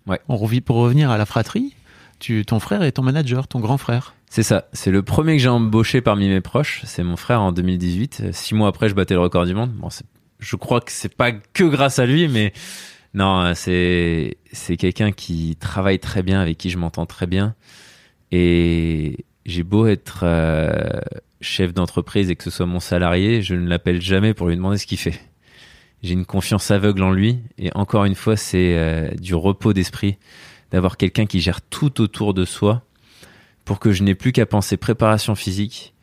Ouais. 0.07 0.19
On 0.27 0.37
revit 0.37 0.61
pour 0.61 0.77
revenir 0.77 1.09
à 1.11 1.17
la 1.17 1.25
fratrie. 1.25 1.75
Tu, 2.19 2.45
ton 2.45 2.59
frère 2.59 2.83
est 2.83 2.93
ton 2.93 3.03
manager, 3.03 3.47
ton 3.47 3.59
grand 3.59 3.77
frère. 3.77 4.13
C'est 4.29 4.43
ça. 4.43 4.65
C'est 4.73 4.91
le 4.91 5.03
premier 5.03 5.33
que 5.37 5.41
j'ai 5.43 5.49
embauché 5.49 6.01
parmi 6.01 6.27
mes 6.27 6.41
proches. 6.41 6.81
C'est 6.85 7.03
mon 7.03 7.17
frère 7.17 7.41
en 7.41 7.51
2018. 7.51 8.21
Euh, 8.23 8.29
Six 8.31 8.55
mois 8.55 8.67
après, 8.67 8.89
je 8.89 8.95
battais 8.95 9.13
le 9.13 9.19
record 9.19 9.45
du 9.45 9.53
monde. 9.53 9.71
Bon, 9.71 9.89
je 10.39 10.55
crois 10.55 10.81
que 10.81 10.91
c'est 10.91 11.13
pas 11.13 11.31
que 11.31 11.63
grâce 11.63 11.99
à 11.99 12.05
lui, 12.05 12.27
mais 12.27 12.53
non, 13.13 13.53
c'est 13.55 14.37
c'est 14.51 14.77
quelqu'un 14.77 15.11
qui 15.11 15.55
travaille 15.59 15.99
très 15.99 16.23
bien, 16.23 16.41
avec 16.41 16.57
qui 16.57 16.69
je 16.69 16.77
m'entends 16.77 17.05
très 17.05 17.27
bien. 17.27 17.55
Et 18.31 19.25
j'ai 19.45 19.63
beau 19.63 19.85
être 19.85 20.21
euh, 20.23 20.71
chef 21.41 21.73
d'entreprise 21.73 22.29
et 22.29 22.35
que 22.35 22.43
ce 22.43 22.49
soit 22.49 22.65
mon 22.65 22.79
salarié, 22.79 23.41
je 23.41 23.55
ne 23.55 23.67
l'appelle 23.67 24.01
jamais 24.01 24.33
pour 24.33 24.47
lui 24.47 24.55
demander 24.55 24.77
ce 24.77 24.87
qu'il 24.87 24.97
fait. 24.97 25.19
J'ai 26.03 26.13
une 26.13 26.25
confiance 26.25 26.69
aveugle 26.69 27.01
en 27.01 27.11
lui. 27.11 27.39
Et 27.57 27.71
encore 27.75 28.03
une 28.05 28.15
fois, 28.15 28.35
c'est 28.35 28.75
euh, 28.75 29.09
du 29.15 29.33
repos 29.33 29.73
d'esprit 29.73 30.17
d'avoir 30.71 30.97
quelqu'un 30.97 31.25
qui 31.25 31.39
gère 31.39 31.61
tout 31.61 32.01
autour 32.01 32.33
de 32.33 32.45
soi 32.45 32.83
pour 33.63 33.79
que 33.79 33.93
je 33.93 34.03
n'ai 34.03 34.13
plus 34.13 34.33
qu'à 34.33 34.45
penser 34.45 34.75
préparation 34.75 35.33
physique, 35.35 35.93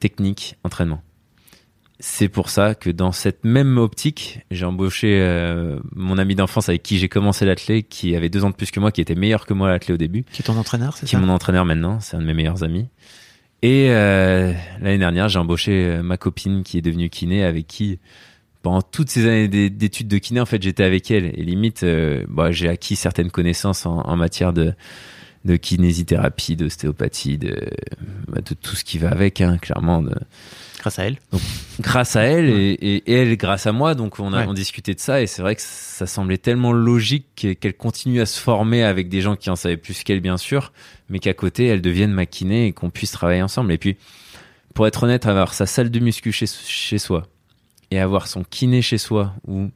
technique, 0.00 0.56
entraînement. 0.64 1.02
C'est 2.00 2.28
pour 2.28 2.50
ça 2.50 2.74
que 2.74 2.90
dans 2.90 3.12
cette 3.12 3.44
même 3.44 3.78
optique, 3.78 4.40
j'ai 4.50 4.64
embauché 4.64 5.20
euh, 5.20 5.78
mon 5.94 6.18
ami 6.18 6.34
d'enfance 6.34 6.68
avec 6.68 6.82
qui 6.82 6.98
j'ai 6.98 7.08
commencé 7.08 7.44
l'athlé, 7.44 7.84
qui 7.84 8.16
avait 8.16 8.28
deux 8.28 8.42
ans 8.44 8.50
de 8.50 8.56
plus 8.56 8.72
que 8.72 8.80
moi, 8.80 8.90
qui 8.90 9.00
était 9.00 9.14
meilleur 9.14 9.46
que 9.46 9.54
moi 9.54 9.68
à 9.68 9.70
l'athlé 9.70 9.94
au 9.94 9.96
début, 9.96 10.24
Qui 10.32 10.42
est 10.42 10.44
ton 10.44 10.56
entraîneur, 10.56 10.96
c'est 10.96 11.06
qui 11.06 11.14
est 11.14 11.18
ça 11.18 11.24
mon 11.24 11.32
entraîneur 11.32 11.64
maintenant, 11.64 12.00
c'est 12.00 12.16
un 12.16 12.20
de 12.20 12.26
mes 12.26 12.34
meilleurs 12.34 12.64
amis. 12.64 12.88
Et 13.62 13.90
euh, 13.90 14.52
l'année 14.80 14.98
dernière, 14.98 15.28
j'ai 15.28 15.38
embauché 15.38 16.00
ma 16.02 16.16
copine 16.16 16.64
qui 16.64 16.76
est 16.76 16.82
devenue 16.82 17.08
kiné, 17.08 17.44
avec 17.44 17.68
qui 17.68 18.00
pendant 18.62 18.82
toutes 18.82 19.10
ces 19.10 19.26
années 19.26 19.48
d'é- 19.48 19.70
d'études 19.70 20.08
de 20.08 20.18
kiné, 20.18 20.40
en 20.40 20.46
fait, 20.46 20.62
j'étais 20.62 20.84
avec 20.84 21.10
elle. 21.10 21.26
Et 21.38 21.42
limite, 21.42 21.82
euh, 21.82 22.24
bah, 22.28 22.52
j'ai 22.52 22.68
acquis 22.68 22.96
certaines 22.96 23.30
connaissances 23.30 23.86
en, 23.86 24.00
en 24.00 24.16
matière 24.16 24.52
de, 24.52 24.72
de 25.44 25.56
kinésithérapie, 25.56 26.56
d'ostéopathie, 26.56 27.38
de, 27.38 27.56
bah, 28.28 28.40
de 28.40 28.54
tout 28.54 28.76
ce 28.76 28.84
qui 28.84 28.98
va 28.98 29.10
avec, 29.10 29.40
hein, 29.40 29.58
clairement. 29.58 30.02
De, 30.02 30.14
Grâce 30.78 30.98
à 30.98 31.04
elle. 31.06 31.16
grâce 31.78 32.16
à 32.16 32.22
elle 32.22 32.48
et, 32.50 33.02
elle 33.06 33.36
grâce 33.36 33.68
à 33.68 33.72
moi. 33.72 33.94
Donc 33.94 34.18
on 34.18 34.32
a 34.32 34.40
Ouais. 34.40 34.46
on 34.48 34.52
discutait 34.52 34.94
de 34.94 34.98
ça 35.00 35.22
et 35.22 35.28
c'est 35.28 35.40
vrai 35.40 35.54
que 35.54 35.62
ça 35.64 36.06
semblait 36.06 36.38
tellement 36.38 36.72
logique 36.72 37.26
que- 37.36 37.52
qu'elle 37.52 37.74
continue 37.76 38.20
à 38.20 38.26
se 38.26 38.40
former 38.40 38.82
avec 38.82 39.08
des 39.08 39.20
gens 39.20 39.36
qui 39.36 39.48
en 39.48 39.54
savaient 39.54 39.76
plus 39.76 40.02
qu'elle 40.02 40.18
bien 40.20 40.36
sûr, 40.36 40.72
mais 41.08 41.20
qu'à 41.20 41.34
côté 41.34 41.66
elle 41.66 41.82
devienne 41.82 42.10
ma 42.12 42.26
kiné 42.26 42.66
et 42.66 42.72
qu'on 42.72 42.90
puisse 42.90 43.12
travailler 43.12 43.42
ensemble. 43.42 43.70
Et 43.72 43.78
puis 43.78 43.96
pour 44.74 44.88
être 44.88 45.04
honnête, 45.04 45.26
avoir 45.26 45.54
sa 45.54 45.66
salle 45.66 45.88
de 45.88 46.00
muscu 46.00 46.32
chez, 46.32 46.46
chez 46.48 46.98
soi 46.98 47.28
et 47.92 48.00
avoir 48.00 48.26
son 48.26 48.42
kiné 48.42 48.80
chez 48.80 48.96
soi 48.96 49.34
ou 49.46 49.70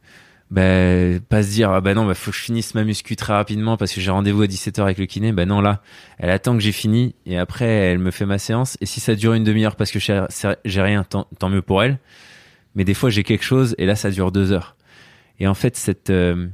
ben 0.50 1.20
pas 1.20 1.42
se 1.42 1.50
dire 1.50 1.70
ah 1.70 1.80
bah 1.80 1.92
non 1.92 2.06
bah 2.06 2.14
faut 2.14 2.30
que 2.30 2.36
je 2.36 2.42
finisse 2.42 2.74
ma 2.74 2.84
muscu 2.84 3.14
très 3.14 3.32
rapidement 3.32 3.76
parce 3.76 3.92
que 3.92 4.00
j'ai 4.00 4.10
rendez-vous 4.10 4.42
à 4.42 4.46
17h 4.46 4.80
avec 4.80 4.96
le 4.96 5.04
kiné. 5.06 5.32
Ben 5.32 5.46
non 5.46 5.60
là 5.60 5.82
elle 6.18 6.30
attend 6.30 6.54
que 6.54 6.60
j'ai 6.60 6.72
fini 6.72 7.14
et 7.26 7.36
après 7.36 7.66
elle 7.66 7.98
me 7.98 8.10
fait 8.10 8.24
ma 8.24 8.38
séance. 8.38 8.78
Et 8.80 8.86
si 8.86 9.00
ça 9.00 9.14
dure 9.14 9.34
une 9.34 9.44
demi-heure 9.44 9.76
parce 9.76 9.90
que 9.90 9.98
j'ai 9.98 10.82
rien 10.82 11.04
tant, 11.04 11.26
mieux 11.50 11.62
pour 11.62 11.82
elle. 11.82 11.98
Mais 12.74 12.84
des 12.84 12.94
fois 12.94 13.10
j'ai 13.10 13.22
quelque 13.22 13.44
chose 13.44 13.74
et 13.76 13.84
là 13.84 13.96
ça 13.96 14.10
dure 14.10 14.32
deux 14.32 14.50
heures. 14.50 14.76
Et 15.38 15.46
en 15.46 15.54
fait 15.54 15.76
cette 15.76 16.10
euh, 16.10 16.48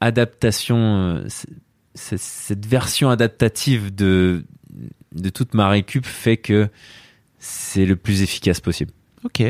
adaptation 0.00 0.76
euh, 0.76 1.26
cette 1.94 2.66
version 2.66 3.08
adaptative 3.10 3.94
de 3.94 4.42
toute 5.32 5.54
ma 5.54 5.68
récup 5.68 6.06
fait 6.06 6.38
que 6.38 6.68
c'est 7.38 7.86
le 7.86 7.94
plus 7.94 8.22
efficace 8.22 8.60
possible. 8.60 8.90
Ok. 9.22 9.42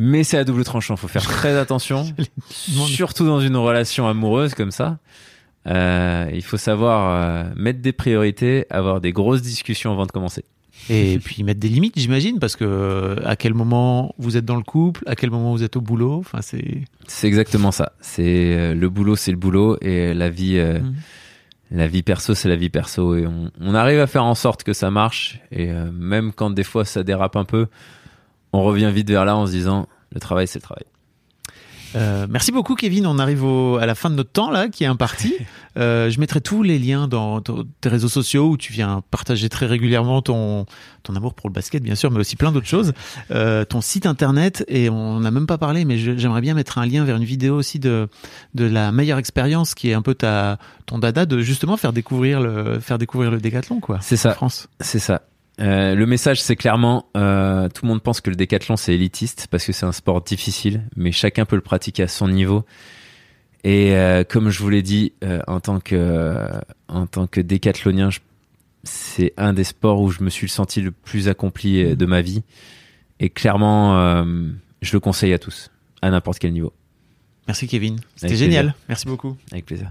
Mais 0.00 0.22
c'est 0.22 0.38
à 0.38 0.44
double 0.44 0.62
tranchant, 0.62 0.96
faut 0.96 1.08
faire 1.08 1.24
très 1.26 1.58
attention, 1.58 2.06
surtout 2.86 3.26
dans 3.26 3.40
une 3.40 3.56
relation 3.56 4.06
amoureuse 4.06 4.54
comme 4.54 4.70
ça. 4.70 4.98
Euh, 5.66 6.30
il 6.32 6.42
faut 6.44 6.56
savoir 6.56 7.10
euh, 7.10 7.50
mettre 7.56 7.80
des 7.80 7.92
priorités, 7.92 8.64
avoir 8.70 9.00
des 9.00 9.10
grosses 9.12 9.42
discussions 9.42 9.90
avant 9.92 10.06
de 10.06 10.12
commencer. 10.12 10.44
Et 10.88 11.18
puis 11.24 11.42
mettre 11.42 11.58
des 11.58 11.68
limites, 11.68 11.98
j'imagine, 11.98 12.38
parce 12.38 12.54
que 12.54 12.64
euh, 12.64 13.16
à 13.26 13.34
quel 13.34 13.54
moment 13.54 14.14
vous 14.18 14.36
êtes 14.36 14.44
dans 14.44 14.56
le 14.56 14.62
couple, 14.62 15.02
à 15.06 15.16
quel 15.16 15.30
moment 15.30 15.50
vous 15.50 15.64
êtes 15.64 15.76
au 15.76 15.80
boulot. 15.80 16.18
Enfin, 16.20 16.40
c'est. 16.42 16.82
C'est 17.08 17.26
exactement 17.26 17.72
ça. 17.72 17.92
C'est 18.00 18.22
euh, 18.56 18.74
le 18.74 18.88
boulot, 18.88 19.16
c'est 19.16 19.32
le 19.32 19.36
boulot, 19.36 19.76
et 19.82 20.14
la 20.14 20.30
vie, 20.30 20.58
euh, 20.58 20.78
Mhm. 20.78 20.94
la 21.72 21.88
vie 21.88 22.02
perso, 22.04 22.34
c'est 22.34 22.48
la 22.48 22.56
vie 22.56 22.70
perso. 22.70 23.16
Et 23.16 23.26
on, 23.26 23.50
on 23.60 23.74
arrive 23.74 23.98
à 23.98 24.06
faire 24.06 24.24
en 24.24 24.36
sorte 24.36 24.62
que 24.62 24.72
ça 24.72 24.90
marche. 24.90 25.40
Et 25.50 25.70
euh, 25.70 25.90
même 25.92 26.32
quand 26.32 26.50
des 26.50 26.64
fois 26.64 26.84
ça 26.84 27.02
dérape 27.02 27.34
un 27.36 27.44
peu, 27.44 27.66
on 28.52 28.62
revient 28.62 28.90
vite 28.92 29.08
vers 29.08 29.24
là 29.24 29.36
en 29.36 29.46
se 29.46 29.52
disant 29.52 29.88
le 30.12 30.20
travail, 30.20 30.46
c'est 30.46 30.58
le 30.58 30.62
travail. 30.62 30.84
Euh, 31.96 32.26
merci 32.28 32.52
beaucoup, 32.52 32.74
Kevin. 32.74 33.06
On 33.06 33.18
arrive 33.18 33.44
au, 33.44 33.76
à 33.76 33.86
la 33.86 33.94
fin 33.94 34.10
de 34.10 34.14
notre 34.14 34.30
temps 34.30 34.50
là, 34.50 34.68
qui 34.68 34.84
est 34.84 34.88
imparti. 34.88 35.34
Euh, 35.76 36.10
je 36.10 36.18
mettrai 36.18 36.40
tous 36.40 36.64
les 36.64 36.76
liens 36.76 37.06
dans, 37.06 37.40
dans 37.40 37.62
tes 37.80 37.88
réseaux 37.88 38.08
sociaux 38.08 38.48
où 38.48 38.56
tu 38.56 38.72
viens 38.72 39.00
partager 39.12 39.48
très 39.48 39.66
régulièrement 39.66 40.22
ton 40.22 40.66
ton 41.04 41.14
amour 41.14 41.34
pour 41.34 41.48
le 41.48 41.52
basket, 41.52 41.84
bien 41.84 41.94
sûr, 41.94 42.10
mais 42.10 42.18
aussi 42.18 42.34
plein 42.34 42.50
d'autres 42.50 42.66
choses. 42.66 42.94
Euh, 43.30 43.64
ton 43.64 43.80
site 43.80 44.04
internet 44.04 44.64
et 44.66 44.90
on 44.90 45.20
n'a 45.20 45.30
même 45.30 45.46
pas 45.46 45.56
parlé, 45.56 45.84
mais 45.84 45.96
j'aimerais 45.96 46.40
bien 46.40 46.54
mettre 46.54 46.78
un 46.78 46.86
lien 46.86 47.04
vers 47.04 47.16
une 47.16 47.24
vidéo 47.24 47.54
aussi 47.54 47.78
de 47.78 48.08
de 48.54 48.64
la 48.64 48.90
meilleure 48.90 49.18
expérience 49.18 49.76
qui 49.76 49.90
est 49.90 49.94
un 49.94 50.02
peu 50.02 50.16
ta 50.16 50.58
ton 50.86 50.98
dada 50.98 51.26
de 51.26 51.38
justement 51.38 51.76
faire 51.76 51.92
découvrir 51.92 52.40
le 52.40 52.80
faire 52.80 52.98
découvrir 52.98 53.30
le 53.30 53.38
décathlon 53.38 53.78
quoi. 53.78 53.98
C'est 54.00 54.16
ça. 54.16 54.30
En 54.30 54.34
France. 54.34 54.68
C'est 54.80 54.98
ça. 54.98 55.22
Euh, 55.60 55.94
le 55.94 56.06
message, 56.06 56.40
c'est 56.40 56.56
clairement, 56.56 57.06
euh, 57.16 57.68
tout 57.68 57.84
le 57.84 57.88
monde 57.88 58.02
pense 58.02 58.20
que 58.20 58.30
le 58.30 58.36
décathlon 58.36 58.76
c'est 58.76 58.94
élitiste 58.94 59.48
parce 59.50 59.64
que 59.64 59.72
c'est 59.72 59.86
un 59.86 59.92
sport 59.92 60.22
difficile, 60.22 60.82
mais 60.96 61.10
chacun 61.12 61.44
peut 61.44 61.56
le 61.56 61.62
pratiquer 61.62 62.04
à 62.04 62.08
son 62.08 62.28
niveau. 62.28 62.64
Et 63.64 63.96
euh, 63.96 64.22
comme 64.22 64.50
je 64.50 64.60
vous 64.60 64.70
l'ai 64.70 64.82
dit, 64.82 65.12
en 65.48 65.58
tant 65.60 65.80
que 65.80 66.48
en 66.86 67.06
tant 67.06 67.26
que 67.26 67.40
décathlonien, 67.40 68.10
c'est 68.84 69.34
un 69.36 69.52
des 69.52 69.64
sports 69.64 70.00
où 70.00 70.10
je 70.10 70.22
me 70.22 70.30
suis 70.30 70.48
senti 70.48 70.80
le 70.80 70.92
plus 70.92 71.28
accompli 71.28 71.96
de 71.96 72.06
ma 72.06 72.22
vie. 72.22 72.44
Et 73.18 73.30
clairement, 73.30 74.24
je 74.80 74.92
le 74.92 75.00
conseille 75.00 75.32
à 75.32 75.40
tous, 75.40 75.72
à 76.02 76.10
n'importe 76.10 76.38
quel 76.38 76.52
niveau, 76.52 76.72
Merci 77.48 77.66
Kevin. 77.66 77.98
C'était 78.14 78.36
génial. 78.36 78.66
plaisir. 78.66 78.84
Merci 78.88 79.06
beaucoup. 79.06 79.36
avec 79.50 79.66
plaisir. 79.66 79.90